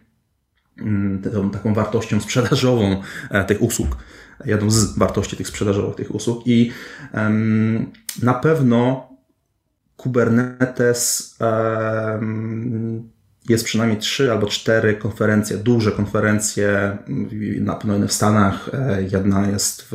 mm, 0.80 1.22
tą, 1.22 1.50
taką 1.50 1.74
wartością 1.74 2.20
sprzedażową 2.20 3.02
tych 3.46 3.62
usług. 3.62 3.96
Jedną 4.44 4.70
z 4.70 4.98
wartości 4.98 5.36
tych 5.36 5.48
sprzedażowych 5.48 5.96
tych 5.96 6.14
usług 6.14 6.46
i 6.46 6.72
um, 7.14 7.92
na 8.22 8.34
pewno 8.34 9.08
Kubernetes 9.96 11.36
um, 11.40 13.13
jest 13.48 13.64
przynajmniej 13.64 13.98
trzy 13.98 14.32
albo 14.32 14.46
cztery 14.46 14.94
konferencje, 14.94 15.56
duże 15.56 15.92
konferencje, 15.92 16.98
na 17.60 17.74
pewno 17.74 18.08
w 18.08 18.12
Stanach, 18.12 18.70
e, 18.72 19.02
jedna 19.12 19.46
jest 19.46 19.82
w, 19.82 19.88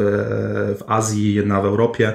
w 0.80 0.84
Azji, 0.88 1.34
jedna 1.34 1.62
w 1.62 1.66
Europie, 1.66 2.14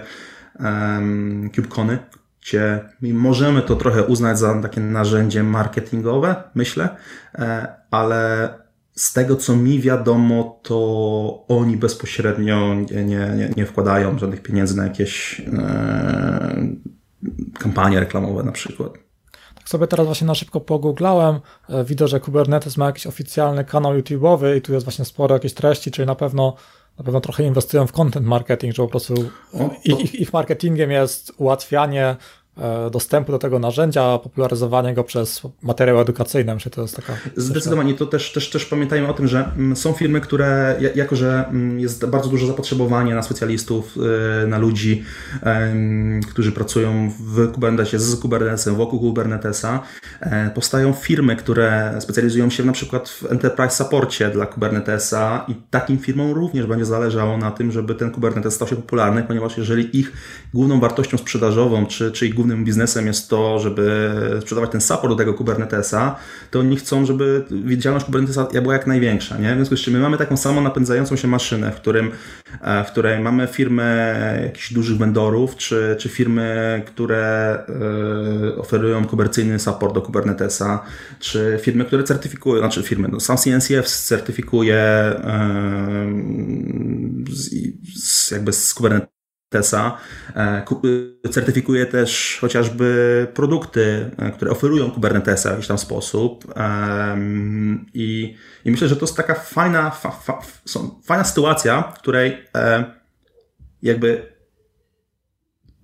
KubeCony, 1.55 1.99
gdzie 2.43 2.81
możemy 3.03 3.63
to 3.63 3.77
trochę 3.77 4.05
uznać 4.05 4.39
za 4.39 4.63
takie 4.63 4.81
narzędzie 4.81 5.43
marketingowe, 5.43 6.35
myślę, 6.55 6.89
e, 7.35 7.75
ale 7.91 8.49
z 8.95 9.13
tego, 9.13 9.37
co 9.37 9.57
mi 9.57 9.81
wiadomo, 9.81 10.61
to 10.63 11.45
oni 11.49 11.77
bezpośrednio 11.77 12.75
nie, 12.75 13.05
nie, 13.05 13.51
nie 13.57 13.67
wkładają 13.67 14.19
żadnych 14.19 14.43
pieniędzy 14.43 14.77
na 14.77 14.85
jakieś 14.85 15.41
e, 15.41 16.67
kampanie 17.59 18.01
reklamowe 18.01 18.43
na 18.43 18.53
przykład. 18.53 19.04
Tak 19.65 19.69
sobie 19.69 19.87
teraz 19.87 20.07
właśnie 20.07 20.27
na 20.27 20.35
szybko 20.35 20.61
pogooglałem, 20.61 21.41
e, 21.69 21.85
widzę, 21.85 22.09
że 22.09 22.21
Kubernetes 22.21 22.77
ma 22.77 22.87
jakiś 22.87 23.07
oficjalny 23.07 23.65
kanał 23.65 23.93
YouTube'owy 23.95 24.57
i 24.57 24.63
tu 24.63 24.73
jest 24.73 24.87
właśnie 24.87 25.05
sporo 25.05 25.35
jakichś 25.35 25.55
treści, 25.55 25.91
czyli 25.91 26.07
na 26.07 26.15
pewno 26.15 26.57
na 26.99 27.05
pewno 27.05 27.21
trochę 27.21 27.45
inwestują 27.45 27.87
w 27.87 27.93
content 27.93 28.27
marketing, 28.27 28.75
że 28.75 28.83
po 28.83 28.89
prostu 28.89 29.15
ich, 29.85 30.15
ich 30.15 30.33
marketingiem 30.33 30.91
jest 30.91 31.33
ułatwianie 31.37 32.17
dostępu 32.91 33.33
do 33.33 33.39
tego 33.39 33.59
narzędzia, 33.59 34.19
popularyzowanie 34.19 34.95
go 34.95 35.05
przez 35.05 35.43
materiał 35.63 36.01
edukacyjny. 36.01 36.55
Myślę, 36.55 36.71
to 36.71 36.83
jest 36.83 36.97
taka. 36.97 37.13
Zdecydowanie. 37.37 37.95
To 37.95 38.07
też, 38.07 38.33
też, 38.33 38.51
też 38.51 38.65
pamiętajmy 38.65 39.09
o 39.09 39.15
tym, 39.15 39.29
że 39.29 39.51
mm, 39.57 39.77
są 39.77 39.93
firmy, 39.93 40.21
które, 40.21 40.81
jako 40.95 41.17
że 41.17 41.45
mm, 41.49 41.81
jest 41.81 42.07
bardzo 42.07 42.29
duże 42.29 42.47
zapotrzebowanie 42.47 43.15
na 43.15 43.23
specjalistów, 43.23 43.97
e, 44.43 44.47
na 44.47 44.59
ludzi, 44.59 45.05
którzy 46.31 46.53
pracują 46.53 47.11
w 47.21 47.53
Kubernetesie, 47.53 47.99
z 47.99 48.17
Kubernetesem, 48.17 48.75
wokół 48.75 49.01
Kubernetesa, 49.01 49.83
e, 50.21 50.51
powstają 50.51 50.93
firmy, 50.93 51.37
które 51.37 51.97
specjalizują 52.01 52.51
się 52.51 52.65
na 52.65 52.73
przykład 52.73 53.09
w 53.09 53.33
enterprise 53.33 53.85
supporcie 53.85 54.31
dla 54.31 54.47
Kubernetesa 54.47 55.45
i 55.49 55.55
takim 55.71 55.99
firmom 55.99 56.33
również 56.33 56.67
będzie 56.67 56.85
zależało 56.85 57.39
na 57.39 57.51
tym, 57.51 57.73
żeby 57.73 57.95
ten 57.95 58.11
Kubernetes 58.11 58.55
stał 58.55 58.69
się 58.69 58.77
popularny, 58.77 59.23
ponieważ 59.23 59.59
jeżeli 59.59 59.99
ich 59.99 60.13
główną 60.55 60.81
wartością 60.81 61.19
sprzedażową, 61.19 61.87
czy, 61.87 62.13
czy 62.13 62.27
ich 62.27 62.35
głównym 62.45 62.65
biznesem 62.65 63.07
jest 63.07 63.29
to, 63.29 63.59
żeby 63.59 64.11
sprzedawać 64.41 64.71
ten 64.71 64.81
support 64.81 65.09
do 65.13 65.17
tego 65.17 65.35
Kubernetesa, 65.35 66.17
to 66.51 66.61
oni 66.61 66.77
chcą, 66.77 67.07
żeby 67.07 67.45
widzialność 67.51 68.07
Kubernetesa 68.07 68.49
była 68.63 68.75
jak 68.75 68.87
największa. 68.87 69.39
Nie? 69.39 69.53
W 69.53 69.57
związku 69.57 69.77
z 69.77 69.81
czym 69.81 69.95
my 69.95 70.01
mamy 70.01 70.19
taką 70.19 70.37
samą 70.37 70.61
napędzającą 70.61 71.17
się 71.17 71.29
maszynę, 71.29 71.73
w, 71.73 71.75
którym, 71.75 72.11
e, 72.63 72.85
w 72.85 72.87
której 72.87 73.21
mamy 73.21 73.47
firmy 73.47 74.41
jakichś 74.43 74.73
dużych 74.73 74.99
vendorów, 74.99 75.57
czy, 75.57 75.97
czy 75.99 76.09
firmy, 76.09 76.83
które 76.87 77.59
y, 78.53 78.57
oferują 78.57 79.05
komercyjny 79.05 79.59
support 79.59 79.95
do 79.95 80.03
Kubernetesa, 80.03 80.85
czy 81.21 81.59
firmy, 81.63 81.85
które 81.85 82.03
certyfikują, 82.03 82.59
znaczy 82.59 82.83
firmy, 82.83 83.09
no, 83.13 83.21
sam 83.21 83.37
CNCF 83.37 83.87
certyfikuje 83.87 85.13
z, 87.31 87.51
z, 88.05 88.31
jakby 88.31 88.53
z 88.53 88.75
Kubernetes 88.75 89.14
Tesa 89.55 89.97
e, 90.37 90.63
certyfikuje 91.31 91.87
też 91.87 92.39
chociażby 92.41 93.27
produkty, 93.35 94.11
e, 94.19 94.31
które 94.31 94.51
oferują 94.51 94.91
Kubernetesa 94.91 95.49
w 95.49 95.53
jakiś 95.53 95.69
tam 95.69 95.79
sposób. 95.79 96.55
I, 97.95 98.37
i 98.65 98.71
myślę, 98.71 98.89
że 98.89 98.97
to 98.97 99.07
jest 99.07 99.17
taka 99.17 99.35
fajna, 99.35 99.91
fa, 99.91 100.11
fa, 100.11 100.39
fajna 101.05 101.25
sytuacja, 101.25 101.83
w 101.83 101.99
której 101.99 102.47
e, 102.57 102.85
jakby 103.83 104.35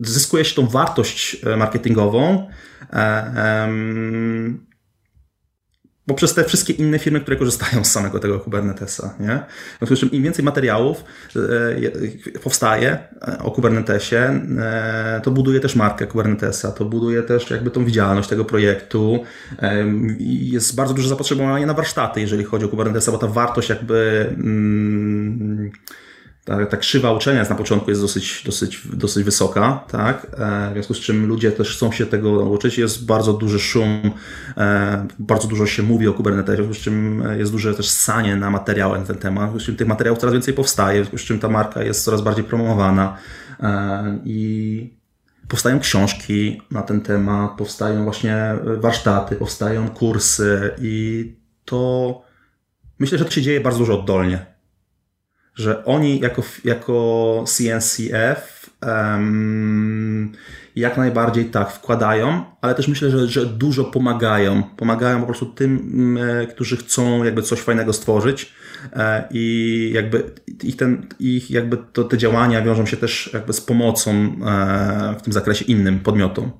zyskuje 0.00 0.44
się 0.44 0.54
tą 0.54 0.66
wartość 0.66 1.36
marketingową 1.56 2.48
poprzez 6.11 6.34
te 6.34 6.44
wszystkie 6.44 6.72
inne 6.72 6.98
firmy, 6.98 7.20
które 7.20 7.36
korzystają 7.36 7.84
z 7.84 7.90
samego 7.90 8.18
tego 8.18 8.40
Kubernetesa. 8.40 9.14
Nie? 9.20 9.40
W 9.74 9.78
związku 9.78 9.96
z 9.96 9.98
czym 9.98 10.11
im 10.11 10.22
więcej 10.22 10.44
materiałów 10.44 11.04
e, 12.34 12.38
powstaje 12.38 12.98
e, 13.28 13.38
o 13.38 13.50
Kubernetesie, 13.50 14.16
e, 14.16 15.20
to 15.24 15.30
buduje 15.30 15.61
też 15.61 15.76
markę 15.76 16.06
Kubernetesa, 16.06 16.72
to 16.72 16.84
buduje 16.84 17.22
też 17.22 17.50
jakby 17.50 17.70
tą 17.70 17.84
widzialność 17.84 18.28
tego 18.28 18.44
projektu. 18.44 19.24
Jest 20.18 20.74
bardzo 20.74 20.94
duże 20.94 21.08
zapotrzebowanie 21.08 21.66
na 21.66 21.74
warsztaty, 21.74 22.20
jeżeli 22.20 22.44
chodzi 22.44 22.64
o 22.64 22.68
Kubernetesa, 22.68 23.12
bo 23.12 23.18
ta 23.18 23.26
wartość 23.26 23.68
jakby 23.68 24.26
mm, 24.38 25.70
ta, 26.45 26.66
ta 26.66 26.76
krzywa 26.76 27.12
uczenia 27.12 27.38
jest 27.38 27.51
na 27.51 27.57
początku 27.57 27.91
jest 27.91 28.03
dosyć, 28.03 28.43
dosyć, 28.47 28.80
dosyć 28.93 29.24
wysoka, 29.24 29.84
tak? 29.91 30.26
E, 30.38 30.70
w 30.70 30.72
związku 30.72 30.95
z 30.95 31.01
czym 31.01 31.26
ludzie 31.26 31.53
też 31.53 31.76
chcą 31.76 31.93
się 31.93 32.07
tego 32.07 32.36
nauczyć. 32.36 32.78
Jest 32.78 33.07
bardzo 33.07 33.32
duży 33.32 33.59
szum, 33.59 34.11
e, 34.57 35.07
bardzo 35.18 35.49
dużo 35.49 35.66
się 35.66 35.82
mówi 35.82 36.09
o 36.09 36.12
Kubernetesie, 36.12 36.62
w 36.62 36.64
związku 36.64 36.80
z 36.80 36.84
czym 36.84 37.24
jest 37.38 37.53
duże 37.53 37.74
też 37.74 37.88
sanie 37.88 38.36
na 38.36 38.51
materiały 38.51 38.99
na 38.99 39.05
ten 39.05 39.16
temat, 39.16 39.45
w 39.45 39.51
związku 39.51 39.61
z 39.61 39.66
czym 39.66 39.76
tych 39.76 39.86
materiałów 39.86 40.18
coraz 40.18 40.32
więcej 40.32 40.55
powstaje, 40.55 41.01
w 41.01 41.05
związku 41.05 41.18
z 41.18 41.22
czym 41.22 41.38
ta 41.38 41.49
marka 41.49 41.82
jest 41.82 42.05
coraz 42.05 42.20
bardziej 42.20 42.45
promowana 42.45 43.16
e, 43.61 44.18
i 44.24 45.01
powstają 45.49 45.80
książki 45.80 46.62
na 46.70 46.82
ten 46.82 47.01
temat, 47.01 47.51
powstają 47.59 48.05
właśnie 48.05 48.55
warsztaty, 48.80 49.36
powstają 49.36 49.88
kursy 49.88 50.70
i 50.78 51.24
to 51.64 52.22
myślę, 52.99 53.18
że 53.18 53.24
to 53.24 53.30
się 53.30 53.43
dzieje 53.43 53.61
bardzo 53.61 53.78
dużo 53.78 54.01
oddolnie 54.01 54.49
że 55.55 55.84
oni 55.84 56.20
jako, 56.20 56.42
jako 56.64 57.44
CNCF 57.46 58.70
um, 58.86 60.32
jak 60.76 60.96
najbardziej 60.96 61.44
tak 61.44 61.72
wkładają, 61.72 62.44
ale 62.61 62.74
też 62.74 62.88
myślę, 62.88 63.11
że, 63.11 63.28
że 63.28 63.46
dużo 63.46 63.84
pomagają. 63.84 64.62
Pomagają 64.62 65.20
po 65.20 65.26
prostu 65.26 65.46
tym, 65.46 65.90
mm, 65.94 66.42
e, 66.42 66.46
którzy 66.46 66.76
chcą 66.76 67.24
jakby 67.24 67.42
coś 67.42 67.61
fajnego 67.61 67.92
stworzyć 67.92 68.53
e, 68.92 69.28
i 69.30 69.90
jakby 69.94 70.34
ich, 70.62 70.76
ten, 70.76 71.07
ich 71.20 71.51
jakby 71.51 71.78
to, 71.92 72.05
te 72.05 72.18
działania 72.18 72.62
wiążą 72.62 72.86
się 72.86 72.96
też 72.96 73.30
jakby 73.34 73.53
z 73.53 73.61
pomocą 73.61 74.11
e, 74.11 75.14
w 75.18 75.22
tym 75.22 75.32
zakresie 75.32 75.64
innym 75.64 76.01
podmiotom. 76.01 76.51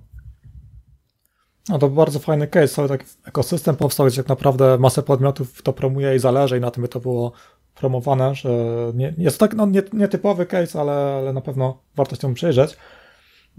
No 1.69 1.79
to 1.79 1.89
bardzo 1.89 2.19
fajny 2.19 2.47
case, 2.47 2.69
cały 2.69 2.89
taki 2.89 3.05
ekosystem 3.25 3.77
powstał, 3.77 4.07
gdzie 4.07 4.17
tak 4.17 4.29
naprawdę 4.29 4.79
masę 4.79 5.03
podmiotów 5.03 5.63
to 5.63 5.73
promuje 5.73 6.17
i 6.17 6.19
zależy 6.19 6.59
i 6.59 6.61
na 6.61 6.71
tym 6.71 6.83
by 6.83 6.89
to 6.89 7.01
było 7.01 7.33
promowane, 7.81 8.35
że 8.35 8.49
nie, 8.95 9.15
jest 9.19 9.39
to 9.39 9.47
tak 9.47 9.57
no, 9.57 9.67
nie, 9.67 9.83
nietypowy 9.93 10.47
case, 10.47 10.81
ale, 10.81 10.93
ale 10.93 11.33
na 11.33 11.41
pewno 11.41 11.83
warto 11.97 12.15
się 12.15 12.21
temu 12.21 12.35
przyjrzeć. 12.35 12.77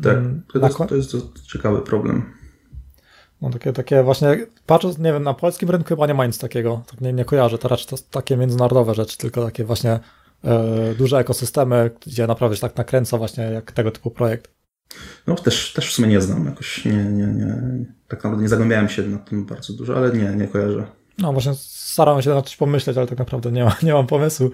Tak, 0.03 0.17
mm, 0.17 0.43
to 0.89 0.95
jest, 0.95 1.11
to 1.11 1.17
jest 1.17 1.41
ciekawy 1.51 1.81
problem. 1.81 2.33
No 3.41 3.49
takie, 3.49 3.73
takie 3.73 4.03
właśnie, 4.03 4.37
patrząc, 4.65 4.97
nie 4.97 5.13
wiem, 5.13 5.23
na 5.23 5.33
polskim 5.33 5.69
rynku 5.69 5.89
chyba 5.89 6.07
nie 6.07 6.13
ma 6.13 6.25
nic 6.25 6.37
takiego, 6.37 6.83
tak 6.91 7.01
nie, 7.01 7.13
nie 7.13 7.25
kojarzę, 7.25 7.57
to 7.57 7.67
raczej 7.67 7.87
to 7.87 7.97
takie 8.11 8.37
międzynarodowe 8.37 8.95
rzeczy, 8.95 9.17
tylko 9.17 9.45
takie 9.45 9.63
właśnie 9.63 9.99
e, 10.43 10.95
duże 10.97 11.17
ekosystemy, 11.17 11.91
gdzie 12.05 12.27
naprawdę 12.27 12.55
się 12.55 12.61
tak 12.61 12.75
nakręca 12.75 13.17
właśnie 13.17 13.43
jak 13.43 13.71
tego 13.71 13.91
typu 13.91 14.11
projekt. 14.11 14.51
No 15.27 15.35
też, 15.35 15.73
też 15.73 15.89
w 15.89 15.93
sumie 15.93 16.07
nie 16.07 16.21
znam 16.21 16.45
jakoś, 16.45 16.85
nie, 16.85 17.03
nie, 17.03 17.27
nie, 17.27 17.55
tak 18.07 18.19
naprawdę 18.23 18.43
nie 18.43 18.49
zagłębiałem 18.49 18.89
się 18.89 19.01
na 19.01 19.17
tym 19.17 19.45
bardzo 19.45 19.73
dużo, 19.73 19.97
ale 19.97 20.11
nie, 20.11 20.35
nie 20.35 20.47
kojarzę. 20.47 20.85
No 21.17 21.33
właśnie 21.33 21.53
starałem 21.91 22.21
się 22.21 22.29
na 22.29 22.41
coś 22.41 22.57
pomyśleć, 22.57 22.97
ale 22.97 23.07
tak 23.07 23.19
naprawdę 23.19 23.51
nie, 23.51 23.63
ma, 23.63 23.75
nie 23.83 23.93
mam 23.93 24.07
pomysłu. 24.07 24.51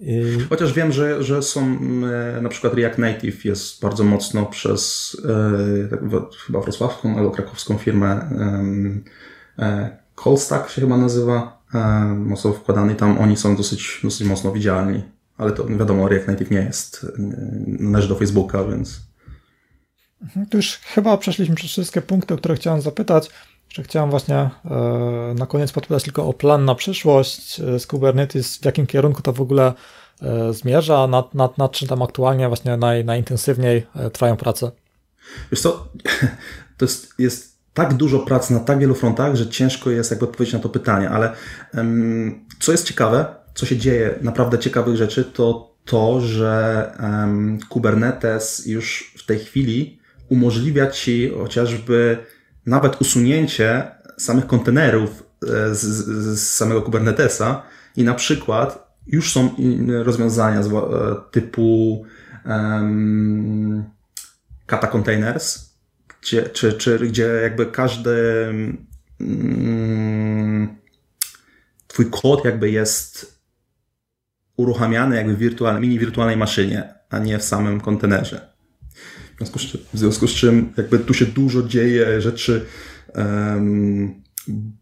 I... 0.00 0.22
Chociaż 0.48 0.72
wiem, 0.72 0.92
że, 0.92 1.22
że 1.22 1.42
są 1.42 1.60
e, 1.60 2.40
na 2.40 2.48
przykład 2.48 2.74
React 2.74 2.98
Native 2.98 3.44
jest 3.44 3.82
bardzo 3.82 4.04
mocno 4.04 4.46
przez 4.46 5.16
e, 5.84 5.88
tak, 5.88 6.00
chyba 6.46 6.60
wrocławską 6.60 7.16
albo 7.16 7.30
krakowską 7.30 7.78
firmę 7.78 8.30
e, 9.58 9.98
Callstack 10.24 10.70
się 10.70 10.80
chyba 10.80 10.96
nazywa, 10.96 11.64
mocno 12.16 12.52
wkładany 12.52 12.92
i 12.92 12.96
tam 12.96 13.18
oni 13.18 13.36
są 13.36 13.56
dosyć, 13.56 14.00
dosyć 14.04 14.26
mocno 14.28 14.52
widzialni. 14.52 15.02
Ale 15.36 15.52
to 15.52 15.66
wiadomo, 15.66 16.08
React 16.08 16.28
Native 16.28 16.50
nie 16.50 16.58
jest, 16.58 17.06
należy 17.66 18.08
do 18.08 18.14
Facebooka, 18.14 18.64
więc... 18.64 19.00
Mhm, 20.22 20.46
tu 20.46 20.56
już 20.56 20.76
chyba 20.76 21.16
przeszliśmy 21.16 21.54
przez 21.54 21.70
wszystkie 21.70 22.02
punkty, 22.02 22.34
o 22.34 22.36
które 22.36 22.54
chciałem 22.54 22.80
zapytać. 22.80 23.30
Jeszcze 23.74 23.82
chciałem 23.82 24.10
właśnie 24.10 24.36
e, 24.36 24.50
na 25.38 25.46
koniec 25.46 25.72
podpytać 25.72 26.02
tylko 26.02 26.26
o 26.26 26.32
plan 26.32 26.64
na 26.64 26.74
przyszłość 26.74 27.60
e, 27.60 27.78
z 27.78 27.86
Kubernetes, 27.86 28.56
w 28.56 28.64
jakim 28.64 28.86
kierunku 28.86 29.22
to 29.22 29.32
w 29.32 29.40
ogóle 29.40 29.72
e, 30.22 30.52
zmierza, 30.52 31.06
nad, 31.06 31.34
nad, 31.34 31.58
nad 31.58 31.72
czym 31.72 31.88
tam 31.88 32.02
aktualnie 32.02 32.48
właśnie 32.48 32.76
naj, 32.76 33.04
najintensywniej 33.04 33.86
trwają 34.12 34.36
prace? 34.36 34.70
Wiesz 35.50 35.60
co, 35.60 35.88
to 36.78 36.84
jest, 36.84 37.14
jest 37.18 37.58
tak 37.72 37.94
dużo 37.94 38.18
pracy 38.18 38.52
na 38.52 38.60
tak 38.60 38.78
wielu 38.78 38.94
frontach, 38.94 39.36
że 39.36 39.48
ciężko 39.48 39.90
jest 39.90 40.10
jakby 40.10 40.26
odpowiedzieć 40.26 40.54
na 40.54 40.60
to 40.60 40.68
pytanie, 40.68 41.10
ale 41.10 41.32
um, 41.76 42.46
co 42.60 42.72
jest 42.72 42.86
ciekawe, 42.86 43.26
co 43.54 43.66
się 43.66 43.76
dzieje, 43.76 44.18
naprawdę 44.22 44.58
ciekawych 44.58 44.96
rzeczy, 44.96 45.24
to 45.24 45.74
to, 45.84 46.20
że 46.20 46.92
um, 47.00 47.58
Kubernetes 47.68 48.66
już 48.66 49.14
w 49.16 49.26
tej 49.26 49.38
chwili 49.38 49.98
umożliwia 50.28 50.90
Ci 50.90 51.30
chociażby 51.38 52.18
nawet 52.66 53.00
usunięcie 53.00 53.90
samych 54.16 54.46
kontenerów 54.46 55.22
e, 55.42 55.74
z, 55.74 55.80
z, 55.80 56.50
samego 56.50 56.82
Kubernetesa 56.82 57.62
i 57.96 58.04
na 58.04 58.14
przykład 58.14 58.94
już 59.06 59.32
są 59.32 59.50
rozwiązania 60.04 60.60
e, 60.60 60.64
typu 61.30 62.04
um, 62.46 63.84
kata 64.66 64.86
containers, 64.86 65.74
gdzie, 66.20 66.42
czy, 66.42 66.72
czy, 66.72 66.98
gdzie 66.98 67.26
jakby 67.42 67.66
każdy 67.66 68.46
um, 69.20 70.76
twój 71.86 72.10
kod 72.10 72.44
jakby 72.44 72.70
jest 72.70 73.40
uruchamiany 74.56 75.16
jakby 75.16 75.34
w 75.34 75.38
wirtual, 75.38 75.80
mini 75.80 75.98
wirtualnej 75.98 76.36
maszynie, 76.36 76.94
a 77.10 77.18
nie 77.18 77.38
w 77.38 77.44
samym 77.44 77.80
kontenerze. 77.80 78.53
W 79.34 79.38
związku 79.38 79.58
z 79.58 79.62
czym, 79.62 79.80
związku 79.94 80.28
z 80.28 80.30
czym 80.30 80.72
jakby 80.76 80.98
tu 80.98 81.14
się 81.14 81.26
dużo 81.26 81.62
dzieje 81.62 82.20
rzeczy 82.20 82.66
um, 83.14 84.24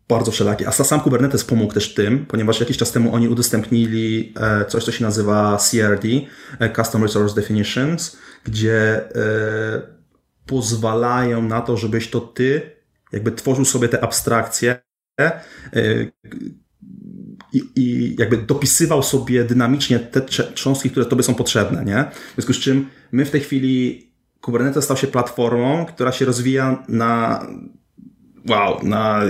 bardzo 0.09 0.31
wszelakie. 0.31 0.69
A 0.69 0.73
sam 0.73 1.01
Kubernetes 1.01 1.45
pomógł 1.45 1.75
też 1.75 1.95
tym, 1.95 2.27
ponieważ 2.27 2.61
jakiś 2.61 2.77
czas 2.77 2.93
temu 2.93 3.15
oni 3.15 3.29
udostępnili 3.29 4.35
e, 4.41 4.65
coś, 4.65 4.85
co 4.85 4.93
się 4.93 5.05
nazywa 5.05 5.57
CRD, 5.57 6.09
e, 6.59 6.73
Custom 6.73 7.03
Resource 7.03 7.35
Definitions, 7.35 8.17
gdzie 8.45 9.05
e, 9.17 9.83
pozwalają 10.47 11.43
na 11.43 11.61
to, 11.61 11.77
żebyś 11.77 12.11
to 12.11 12.21
ty 12.21 12.63
jakby 13.13 13.33
tworzył 13.33 13.65
sobie 13.65 13.89
te 13.89 14.05
abstrakcje 14.05 14.81
i, 17.53 17.63
i, 17.77 18.17
jakby 18.19 18.37
dopisywał 18.37 19.03
sobie 19.03 19.45
dynamicznie 19.45 19.99
te 19.99 20.21
cząstki, 20.55 20.91
które 20.91 21.07
tobie 21.07 21.23
są 21.23 21.35
potrzebne, 21.35 21.85
nie? 21.85 22.05
W 22.31 22.35
związku 22.35 22.53
z 22.53 22.59
czym 22.59 22.89
my 23.13 23.25
w 23.25 23.31
tej 23.31 23.41
chwili 23.41 24.12
Kubernetes 24.43 24.85
stał 24.85 24.97
się 24.97 25.07
platformą, 25.07 25.87
która 25.87 26.13
się 26.13 26.25
rozwija 26.25 26.85
na 26.89 27.47
wow, 28.49 28.81
na 28.83 29.21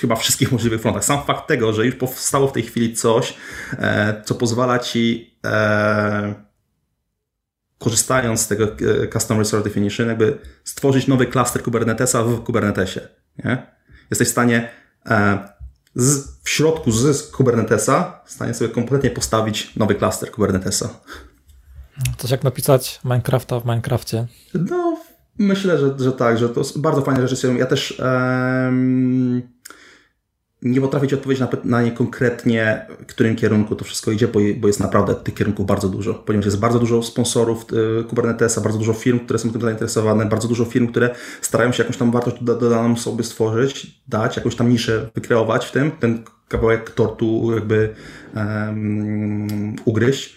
chyba 0.00 0.16
wszystkich 0.16 0.52
możliwych 0.52 0.80
frontach. 0.80 1.04
Sam 1.04 1.22
fakt 1.24 1.46
tego, 1.46 1.72
że 1.72 1.86
już 1.86 1.94
powstało 1.94 2.48
w 2.48 2.52
tej 2.52 2.62
chwili 2.62 2.94
coś, 2.94 3.34
e, 3.72 4.22
co 4.24 4.34
pozwala 4.34 4.78
ci 4.78 5.34
e, 5.44 6.34
korzystając 7.78 8.40
z 8.40 8.48
tego 8.48 8.64
e, 8.64 9.08
Custom 9.08 9.38
Resource 9.38 9.68
Definition, 9.68 10.08
jakby 10.08 10.38
stworzyć 10.64 11.06
nowy 11.06 11.26
klaster 11.26 11.62
Kubernetesa 11.62 12.24
w 12.24 12.44
Kubernetesie. 12.44 13.00
Nie? 13.44 13.66
Jesteś 14.10 14.28
w 14.28 14.30
stanie 14.30 14.68
e, 15.06 15.48
z, 15.94 16.40
w 16.44 16.50
środku 16.50 16.92
z 16.92 17.30
Kubernetesa 17.30 18.20
w 18.26 18.32
stanie 18.32 18.54
sobie 18.54 18.74
kompletnie 18.74 19.10
postawić 19.10 19.76
nowy 19.76 19.94
klaster 19.94 20.30
Kubernetesa. 20.30 21.00
Coś 22.16 22.30
jak 22.30 22.44
napisać 22.44 23.00
Minecrafta 23.04 23.60
w 23.60 23.64
Minecrafcie. 23.64 24.26
No, 24.54 24.98
myślę, 25.38 25.78
że, 25.78 25.94
że 25.98 26.12
tak, 26.12 26.38
że 26.38 26.48
to 26.48 26.62
bardzo 26.76 27.02
fajne 27.02 27.28
rzeczy 27.28 27.36
są. 27.36 27.56
Ja 27.56 27.66
też 27.66 28.00
um, 28.00 29.42
nie 30.62 30.80
potrafię 30.80 31.08
Ci 31.08 31.14
odpowiedzieć 31.14 31.40
na, 31.40 31.48
na 31.64 31.82
nie 31.82 31.92
konkretnie, 31.92 32.86
w 33.00 33.06
którym 33.06 33.36
kierunku 33.36 33.76
to 33.76 33.84
wszystko 33.84 34.10
idzie, 34.10 34.28
bo, 34.28 34.40
bo 34.56 34.66
jest 34.66 34.80
naprawdę 34.80 35.14
tych 35.14 35.34
kierunków 35.34 35.66
bardzo 35.66 35.88
dużo, 35.88 36.14
ponieważ 36.14 36.44
jest 36.44 36.58
bardzo 36.58 36.78
dużo 36.78 37.02
sponsorów 37.02 37.66
y, 38.00 38.04
Kubernetesa, 38.04 38.60
bardzo 38.60 38.78
dużo 38.78 38.92
firm, 38.92 39.20
które 39.20 39.38
są 39.38 39.52
tym 39.52 39.60
zainteresowane, 39.60 40.26
bardzo 40.26 40.48
dużo 40.48 40.64
firm, 40.64 40.86
które 40.86 41.14
starają 41.40 41.72
się 41.72 41.82
jakąś 41.82 41.96
tam 41.96 42.10
wartość 42.10 42.36
dodaną 42.40 42.96
sobie 42.96 43.24
stworzyć, 43.24 44.00
dać, 44.08 44.36
jakąś 44.36 44.56
tam 44.56 44.68
niszę 44.68 45.10
wykreować 45.14 45.66
w 45.66 45.72
tym, 45.72 45.90
ten 45.90 46.24
kawałek 46.48 46.90
tortu 46.90 47.52
jakby 47.54 47.94
um, 48.36 49.76
ugryźć 49.84 50.36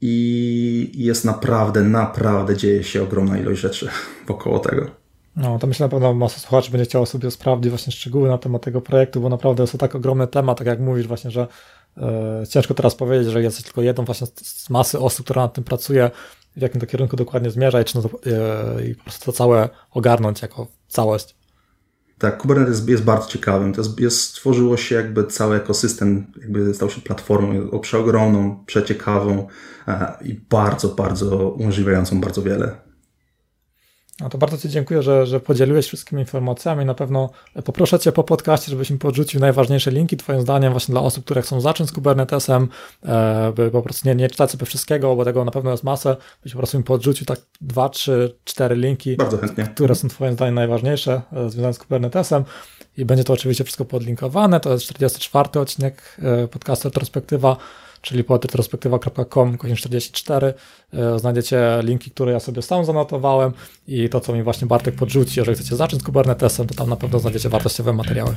i 0.00 0.90
jest 0.94 1.24
naprawdę, 1.24 1.82
naprawdę 1.82 2.56
dzieje 2.56 2.84
się 2.84 3.02
ogromna 3.02 3.38
ilość 3.38 3.60
rzeczy 3.60 3.88
wokoło 4.26 4.58
tego. 4.58 4.90
No, 5.36 5.58
to 5.58 5.66
myślę 5.66 5.86
na 5.86 5.90
pewno 5.90 6.14
masa 6.14 6.40
słuchaczy 6.40 6.70
będzie 6.70 6.84
chciało 6.84 7.06
sobie 7.06 7.30
sprawdzić 7.30 7.70
właśnie 7.70 7.92
szczegóły 7.92 8.28
na 8.28 8.38
temat 8.38 8.62
tego 8.62 8.80
projektu, 8.80 9.20
bo 9.20 9.28
naprawdę 9.28 9.62
jest 9.62 9.72
to 9.72 9.78
tak 9.78 9.94
ogromny 9.94 10.26
temat, 10.26 10.58
tak 10.58 10.66
jak 10.66 10.80
mówisz 10.80 11.06
właśnie, 11.06 11.30
że 11.30 11.46
e, 11.96 12.44
ciężko 12.48 12.74
teraz 12.74 12.94
powiedzieć, 12.94 13.28
że 13.28 13.42
jest 13.42 13.64
tylko 13.64 13.82
jedną 13.82 14.04
właśnie 14.04 14.26
z 14.42 14.70
masy 14.70 14.98
osób, 14.98 15.24
która 15.24 15.42
nad 15.42 15.54
tym 15.54 15.64
pracuje, 15.64 16.10
w 16.56 16.60
jakim 16.62 16.80
to 16.80 16.86
kierunku 16.86 17.16
dokładnie 17.16 17.50
zmierza 17.50 17.80
i 17.80 17.84
czy 17.84 17.96
no 17.96 18.02
to, 18.02 18.08
e, 18.26 18.86
i 18.86 18.94
po 18.94 19.02
prostu 19.02 19.24
to 19.24 19.32
całe 19.32 19.68
ogarnąć 19.90 20.42
jako 20.42 20.66
całość. 20.88 21.37
Tak, 22.18 22.38
Kubernetes 22.38 22.88
jest 22.88 23.04
bardzo 23.04 23.28
ciekawym. 23.28 23.72
To 23.72 23.80
jest, 23.80 24.00
jest, 24.00 24.20
stworzyło 24.22 24.76
się 24.76 24.94
jakby 24.94 25.24
cały 25.24 25.56
ekosystem, 25.56 26.26
jakby 26.40 26.74
stał 26.74 26.90
się 26.90 27.00
platformą 27.00 27.80
przeogromną, 27.80 28.64
przeciekawą 28.66 29.48
e, 29.88 30.18
i 30.24 30.40
bardzo, 30.50 30.88
bardzo 30.88 31.50
umożliwiającą 31.50 32.20
bardzo 32.20 32.42
wiele. 32.42 32.87
No 34.20 34.28
to 34.28 34.38
bardzo 34.38 34.58
Ci 34.58 34.68
dziękuję, 34.68 35.02
że, 35.02 35.26
że 35.26 35.40
podzieliłeś 35.40 35.86
wszystkimi 35.86 36.22
informacjami. 36.22 36.84
Na 36.84 36.94
pewno 36.94 37.30
poproszę 37.64 37.98
Cię 37.98 38.12
po 38.12 38.24
podcaście, 38.24 38.70
żebyś 38.70 38.90
mi 38.90 38.98
podrzucił 38.98 39.40
najważniejsze 39.40 39.90
linki, 39.90 40.16
Twoim 40.16 40.40
zdaniem, 40.40 40.72
właśnie 40.72 40.92
dla 40.92 41.00
osób, 41.00 41.24
które 41.24 41.42
chcą 41.42 41.60
zacząć 41.60 41.90
z 41.90 41.92
Kubernetesem, 41.92 42.68
e, 43.04 43.52
by 43.56 43.70
po 43.70 43.82
prostu 43.82 44.08
nie, 44.08 44.14
nie 44.14 44.28
czytać 44.28 44.50
sobie 44.50 44.66
wszystkiego, 44.66 45.16
bo 45.16 45.24
tego 45.24 45.44
na 45.44 45.50
pewno 45.50 45.70
jest 45.70 45.84
masę, 45.84 46.16
byś 46.42 46.52
po 46.52 46.58
prostu 46.58 46.78
mi 46.78 46.84
podrzucił 46.84 47.26
tak 47.26 47.38
dwa, 47.60 47.88
trzy, 47.88 48.36
cztery 48.44 48.76
linki, 48.76 49.16
które 49.74 49.94
są 49.94 50.08
Twoim 50.08 50.32
zdaniem 50.32 50.54
najważniejsze 50.54 51.22
e, 51.32 51.50
związane 51.50 51.74
z 51.74 51.78
Kubernetesem. 51.78 52.44
I 52.96 53.04
będzie 53.04 53.24
to 53.24 53.32
oczywiście 53.32 53.64
wszystko 53.64 53.84
podlinkowane. 53.84 54.60
To 54.60 54.72
jest 54.72 54.84
44 54.84 55.60
odcinek 55.60 56.16
e, 56.22 56.48
podcastu 56.48 56.88
Retrospektywa 56.88 57.56
czyli 58.08 58.24
po 58.24 58.34
retrospektywa.com 58.34 59.58
44 59.76 60.54
e, 60.92 61.18
znajdziecie 61.18 61.60
linki, 61.82 62.10
które 62.10 62.32
ja 62.32 62.40
sobie 62.40 62.62
sam 62.62 62.84
zanotowałem 62.84 63.52
i 63.88 64.08
to, 64.08 64.20
co 64.20 64.32
mi 64.32 64.42
właśnie 64.42 64.66
Bartek 64.66 64.94
podrzuci, 64.94 65.40
jeżeli 65.40 65.56
chcecie 65.56 65.76
zacząć 65.76 66.02
z 66.02 66.04
Kubernetesem, 66.06 66.66
to 66.66 66.74
tam 66.74 66.88
na 66.88 66.96
pewno 66.96 67.18
znajdziecie 67.18 67.48
wartościowe 67.48 67.92
materiały. 67.92 68.36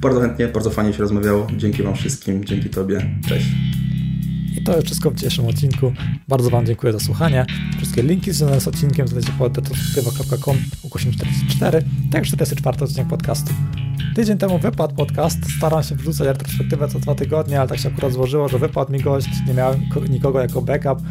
Bardzo 0.00 0.20
chętnie, 0.20 0.48
bardzo 0.48 0.70
fajnie 0.70 0.92
się 0.92 0.98
rozmawiało. 0.98 1.46
Dzięki 1.56 1.82
Wam 1.82 1.94
wszystkim, 1.94 2.44
dzięki 2.44 2.70
Tobie. 2.70 3.06
Cześć. 3.28 3.46
To 4.64 4.72
jest 4.72 4.86
wszystko 4.86 5.10
w 5.10 5.14
dzisiejszym 5.14 5.46
odcinku. 5.46 5.92
Bardzo 6.28 6.50
Wam 6.50 6.66
dziękuję 6.66 6.92
za 6.92 7.00
słuchanie. 7.00 7.46
Wszystkie 7.76 8.02
linki 8.02 8.32
związane 8.32 8.60
z 8.60 8.68
odcinkiem 8.68 9.08
znajdziecie 9.08 9.34
pod 9.38 9.56
retrospektywa.com 9.56 10.56
ukośnik 10.82 11.14
44, 11.14 11.82
tak 11.82 12.14
jak 12.14 12.24
44 12.24 12.84
odcinek 12.84 13.08
podcastu. 13.08 13.52
Tydzień 14.14 14.38
temu 14.38 14.58
wypadł 14.58 14.94
podcast, 14.94 15.38
staram 15.56 15.82
się 15.82 15.94
wrzucać 15.94 16.26
retrospektywę 16.26 16.88
co 16.88 16.98
dwa 16.98 17.14
tygodnie, 17.14 17.60
ale 17.60 17.68
tak 17.68 17.78
się 17.78 17.88
akurat 17.88 18.12
złożyło, 18.12 18.48
że 18.48 18.58
wypadł 18.58 18.92
mi 18.92 19.00
gość, 19.00 19.28
nie 19.46 19.54
miałem 19.54 19.80
nikogo 20.10 20.40
jako 20.40 20.62
backup. 20.62 21.02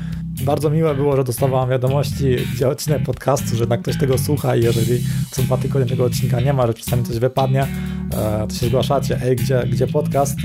Bardzo 0.42 0.70
miłe 0.70 0.96
było, 0.96 1.18
że 1.18 1.24
dostawałam 1.24 1.70
wiadomości, 1.70 2.36
gdzie 2.56 2.68
odcinek 2.68 3.04
podcastu, 3.04 3.48
że 3.48 3.60
jednak 3.60 3.82
ktoś 3.82 3.98
tego 3.98 4.18
słucha 4.18 4.56
i 4.56 4.64
jeżeli 4.64 5.04
co 5.32 5.42
dwa 5.42 5.58
tygodnie 5.58 5.90
tego 5.90 6.06
odcinka 6.06 6.40
nie 6.40 6.54
ma, 6.54 6.68
że 6.68 6.74
czasami 6.74 7.04
coś 7.04 7.20
wypadnie, 7.20 7.68
e, 8.14 8.48
to 8.50 8.56
się 8.56 8.68
zgłaszacie, 8.68 9.20
ej, 9.24 9.36
gdzie, 9.36 9.64
gdzie 9.70 9.88
podcast? 9.88 10.38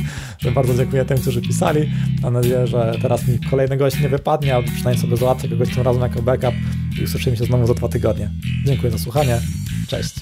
bardzo 0.54 0.74
dziękuję 0.74 1.04
tym, 1.04 1.18
którzy 1.18 1.42
pisali. 1.42 1.90
Mam 2.22 2.32
nadzieję, 2.32 2.66
że 2.66 2.94
teraz 3.02 3.28
mi 3.28 3.38
kolejny 3.50 3.76
gość 3.76 4.00
nie 4.00 4.08
wypadnie, 4.08 4.54
albo 4.54 4.68
przynajmniej 4.68 5.02
sobie 5.02 5.16
załatwię 5.16 5.48
kogoś 5.48 5.74
tym 5.74 5.82
razem 5.82 6.02
jako 6.02 6.22
backup 6.22 6.54
i 7.00 7.04
usłyszymy 7.04 7.36
się 7.36 7.44
znowu 7.44 7.66
za 7.66 7.74
dwa 7.74 7.88
tygodnie. 7.88 8.30
Dziękuję 8.64 8.92
za 8.92 8.98
słuchanie. 8.98 9.40
Cześć. 9.88 10.14